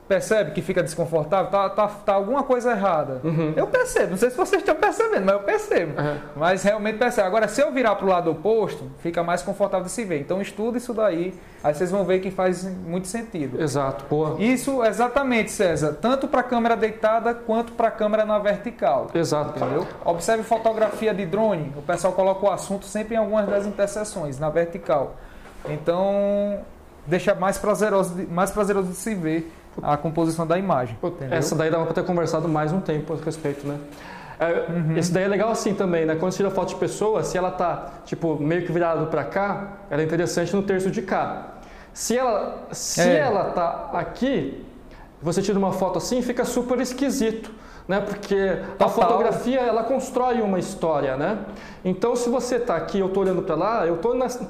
percebe 0.08 0.52
que 0.52 0.62
fica 0.62 0.82
desconfortável, 0.82 1.50
tá, 1.50 1.68
tá, 1.68 1.86
tá 1.86 2.14
alguma 2.14 2.42
coisa 2.42 2.72
errada. 2.72 3.20
Uhum. 3.22 3.52
Eu 3.54 3.66
percebo, 3.66 4.12
não 4.12 4.16
sei 4.16 4.30
se 4.30 4.36
vocês 4.36 4.62
estão 4.62 4.74
percebendo, 4.74 5.26
mas 5.26 5.34
eu 5.34 5.40
percebo. 5.40 6.00
Uhum. 6.00 6.18
Mas 6.34 6.62
realmente 6.62 6.96
percebo. 6.98 7.26
Agora, 7.26 7.46
se 7.46 7.60
eu 7.60 7.70
virar 7.70 7.94
para 7.94 8.06
o 8.06 8.08
lado 8.08 8.30
oposto, 8.30 8.90
fica 9.00 9.22
mais 9.22 9.42
confortável 9.42 9.84
de 9.84 9.92
se 9.92 10.04
ver. 10.04 10.20
Então 10.20 10.40
estuda 10.40 10.78
isso 10.78 10.94
daí, 10.94 11.38
aí 11.62 11.74
vocês 11.74 11.90
vão 11.90 12.04
ver 12.04 12.20
que 12.20 12.30
faz 12.30 12.64
muito 12.64 13.06
sentido. 13.06 13.60
Exato, 13.60 14.06
boa. 14.08 14.40
Isso, 14.40 14.82
exatamente, 14.82 15.50
César, 15.50 15.98
tanto 16.00 16.26
para 16.26 16.40
a 16.40 16.44
câmera 16.44 16.74
deitada 16.74 17.34
quanto 17.34 17.72
para 17.72 17.88
a 17.88 17.92
câmera 17.92 18.24
na 18.24 18.38
vertical. 18.38 19.08
Exato. 19.14 19.58
Entendeu? 19.58 19.86
Observe 20.04 20.42
fotografia 20.42 21.12
de 21.12 21.26
drone, 21.26 21.72
o 21.76 21.82
pessoal 21.82 22.14
coloca 22.14 22.46
o 22.46 22.50
assunto 22.50 22.86
sempre 22.86 23.14
em 23.14 23.18
algumas 23.18 23.46
das 23.46 23.66
interseções, 23.66 24.38
na 24.38 24.48
vertical. 24.48 25.16
Então, 25.68 26.60
deixa 27.08 27.34
mais 27.34 27.58
prazeroso, 27.58 28.14
de- 28.14 28.26
mais 28.26 28.50
prazeroso 28.50 28.88
de 28.88 28.94
se 28.96 29.14
ver 29.14 29.52
a 29.82 29.96
composição 29.96 30.46
da 30.46 30.58
imagem. 30.58 30.96
entendeu? 31.02 31.36
Essa 31.38 31.54
daí 31.54 31.70
dava 31.70 31.84
para 31.84 31.94
ter 31.94 32.04
conversado 32.04 32.48
mais 32.48 32.72
um 32.72 32.80
tempo 32.80 33.12
a 33.14 33.16
respeito, 33.24 33.66
né? 33.66 33.78
É, 34.40 34.66
Uhum. 34.70 34.96
Esse 34.96 35.12
daí 35.12 35.24
é 35.24 35.28
legal 35.28 35.50
assim 35.50 35.74
também, 35.74 36.06
né? 36.06 36.14
Quando 36.14 36.30
você 36.32 36.36
tira 36.38 36.50
foto 36.50 36.68
de 36.68 36.76
pessoa, 36.76 37.24
se 37.24 37.36
ela 37.36 37.50
tá, 37.50 37.90
tipo, 38.04 38.36
meio 38.40 38.64
que 38.64 38.70
virada 38.70 39.04
para 39.06 39.24
cá, 39.24 39.78
ela 39.90 40.00
é 40.00 40.04
interessante 40.04 40.54
no 40.54 40.62
terço 40.62 40.90
de 40.92 41.02
cá. 41.02 41.54
Se 41.92 42.16
ela, 42.16 42.68
se 42.70 43.00
É. 43.00 43.18
ela 43.18 43.46
tá 43.46 43.90
aqui, 43.94 44.64
você 45.20 45.42
tira 45.42 45.58
uma 45.58 45.72
foto 45.72 45.98
assim, 45.98 46.22
fica 46.22 46.44
super 46.44 46.80
esquisito, 46.80 47.50
né? 47.88 48.00
Porque 48.00 48.58
a 48.78 48.88
fotografia, 48.88 49.60
ela 49.60 49.82
constrói 49.82 50.40
uma 50.42 50.58
história, 50.58 51.16
né? 51.16 51.38
Então, 51.84 52.14
se 52.14 52.28
você 52.28 52.58
tá 52.60 52.76
aqui, 52.76 53.00
eu 53.00 53.08
tô 53.08 53.20
olhando 53.20 53.40
para 53.42 53.54
lá, 53.54 53.86
eu 53.86 53.98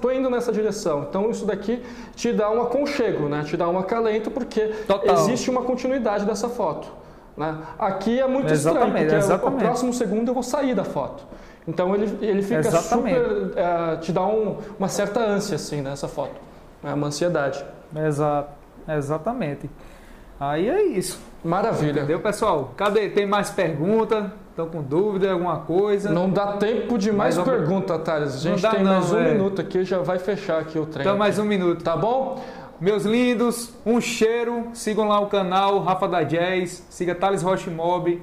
tô 0.01 0.11
indo 0.11 0.29
nessa 0.29 0.51
direção. 0.53 1.07
Então, 1.09 1.31
isso 1.31 1.47
daqui 1.47 1.83
te 2.17 2.33
dá 2.33 2.51
um 2.51 2.61
aconchego, 2.61 3.29
né? 3.29 3.45
Te 3.47 3.57
dá 3.57 3.69
um 3.69 3.79
acalento, 3.79 4.31
porque 4.31 4.67
Total. 4.89 5.15
existe 5.15 5.49
uma 5.49 5.63
continuidade 5.63 6.25
dessa 6.27 6.49
foto. 6.49 6.89
Né? 7.37 7.57
Aqui 7.79 8.19
é 8.19 8.27
muito 8.27 8.53
Exatamente, 8.53 8.87
estranho, 8.87 9.07
porque 9.07 9.15
exatamente. 9.17 9.55
o 9.63 9.65
próximo 9.67 9.95
segundo 9.95 10.27
eu 10.29 10.35
vou 10.35 10.43
sair 10.43 10.75
da 10.75 10.83
foto. 10.83 11.23
Então 11.69 11.95
ele, 11.95 12.19
ele 12.21 12.43
fica 12.43 12.59
Exatamente. 12.59 13.15
super. 13.17 13.53
eh, 13.57 13.97
te 14.01 14.11
dá 14.11 14.27
um- 14.27 14.57
uma 14.77 14.89
certa 14.89 15.21
ânsia 15.21 15.55
assim 15.55 15.81
nessa 15.81 16.09
foto. 16.09 16.35
né? 16.83 16.93
Uma 16.95 17.07
ansiedade. 17.07 17.65
Exato, 17.95 18.49
exatamente. 18.89 19.71
Aí 20.41 20.69
é 20.69 20.83
isso. 20.83 21.19
Maravilha. 21.45 22.01
Entendeu, 22.01 22.21
pessoal? 22.21 22.73
Cadê? 22.77 23.09
Tem 23.09 23.27
mais 23.27 23.51
pergunta? 23.51 24.33
Estão 24.51 24.69
com 24.69 24.83
dúvida, 24.83 25.31
alguma 25.33 25.59
coisa? 25.61 26.11
Não 26.11 26.29
dá 26.29 26.57
tempo 26.57 26.99
de 26.99 27.13
mais 27.13 27.37
Mais 27.37 27.49
uma- 27.49 27.57
pergunta, 27.57 27.99
Thales. 27.99 28.35
A 28.35 28.39
gente 28.39 28.63
dá 28.63 28.71
tem 28.71 28.83
não, 28.83 28.93
mais 28.93 29.13
um 29.13 29.19
é. 29.19 29.33
minuto 29.33 29.61
aqui, 29.61 29.85
já 29.85 29.99
vai 30.01 30.19
fechar 30.19 30.59
aqui 30.61 30.79
o 30.79 30.87
trem. 30.87 31.07
Então, 31.07 31.17
mais 31.17 31.39
um 31.39 31.45
minuto. 31.45 31.83
Tá 31.85 31.97
bom? 31.97 32.43
Meus 32.81 33.05
lindos, 33.05 33.73
um 33.87 34.01
cheiro. 34.01 34.69
Sigam 34.73 35.07
lá 35.09 35.21
o 35.21 35.27
canal 35.27 35.79
Rafa 35.81 36.09
da 36.09 36.23
Jazz. 36.23 36.85
Siga 36.91 37.15
Thales 37.15 37.43
Rocha 37.43 37.71
Mob. 37.71 38.21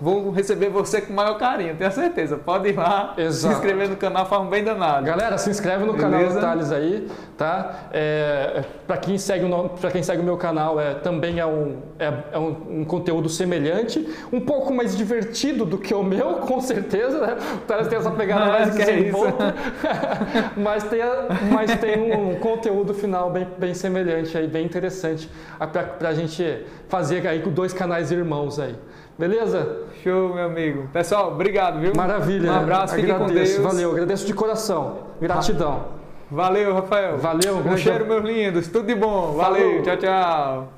Vou 0.00 0.30
receber 0.32 0.68
você 0.70 1.00
com 1.00 1.12
o 1.12 1.16
maior 1.16 1.38
carinho, 1.38 1.76
tenho 1.76 1.90
certeza. 1.92 2.36
Pode 2.36 2.68
ir 2.68 2.76
lá, 2.76 3.14
Exato. 3.16 3.54
se 3.54 3.58
inscrever 3.60 3.88
no 3.88 3.96
canal, 3.96 4.26
faz 4.26 4.42
um 4.42 4.46
bem 4.48 4.64
danado. 4.64 5.06
Galera, 5.06 5.38
se 5.38 5.48
inscreve 5.48 5.84
no 5.84 5.94
canal 5.94 6.18
Beleza? 6.18 6.40
do 6.40 6.40
Thales 6.40 6.72
aí, 6.72 7.08
tá? 7.38 7.84
É, 7.92 8.64
para 8.88 8.96
quem 8.96 9.16
segue 9.16 9.44
o 9.44 9.70
quem 9.92 10.02
segue 10.02 10.20
o 10.20 10.24
meu 10.24 10.36
canal, 10.36 10.80
é, 10.80 10.94
também 10.94 11.38
é, 11.38 11.46
um, 11.46 11.76
é, 11.98 12.12
é 12.32 12.38
um, 12.38 12.80
um 12.80 12.84
conteúdo 12.84 13.28
semelhante, 13.28 14.06
um 14.32 14.40
pouco 14.40 14.74
mais 14.74 14.96
divertido 14.96 15.64
do 15.64 15.78
que 15.78 15.94
o 15.94 16.02
meu, 16.02 16.34
com 16.44 16.60
certeza, 16.60 17.24
né? 17.24 17.36
O 17.54 17.58
Thales 17.60 17.86
tem 17.86 17.96
essa 17.96 18.10
pegada 18.10 18.46
mais 18.46 18.74
que 18.74 18.82
é 18.82 18.86
desenvolta, 18.86 19.54
mas, 20.56 20.82
tem, 20.84 21.02
a- 21.02 21.28
mas 21.52 21.72
tem 21.76 22.12
um 22.12 22.34
conteúdo 22.40 22.92
final 22.94 23.30
bem, 23.30 23.46
bem 23.56 23.72
semelhante 23.74 24.36
aí, 24.36 24.48
bem 24.48 24.66
interessante 24.66 25.30
a- 25.58 25.68
pra, 25.68 25.84
pra 25.84 26.12
gente 26.14 26.66
fazer 26.88 27.26
aí 27.28 27.40
com 27.40 27.50
dois 27.50 27.72
canais 27.72 28.10
irmãos 28.10 28.58
aí. 28.58 28.74
Beleza? 29.18 29.82
Show, 30.02 30.34
meu 30.34 30.44
amigo. 30.46 30.88
Pessoal, 30.92 31.32
obrigado, 31.32 31.78
viu? 31.80 31.92
Maravilha. 31.96 32.50
Um 32.50 32.56
abraço, 32.56 32.94
fiquem 32.96 33.16
com 33.16 33.26
Deus. 33.26 33.56
Valeu, 33.58 33.92
agradeço 33.92 34.26
de 34.26 34.34
coração. 34.34 34.98
Gratidão. 35.20 35.84
Valeu, 36.30 36.74
Rafael. 36.74 37.18
Valeu, 37.18 37.58
Um 37.58 37.62
grande 37.62 37.80
cheiro, 37.82 38.06
meus 38.06 38.24
lindos. 38.24 38.68
Tudo 38.68 38.86
de 38.86 38.94
bom. 38.94 39.32
Valeu, 39.32 39.68
Falou. 39.70 39.82
tchau, 39.82 39.96
tchau. 39.96 40.68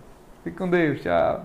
Fique 0.45 0.57
com 0.57 0.69
Deus, 0.69 1.01
tchau. 1.01 1.43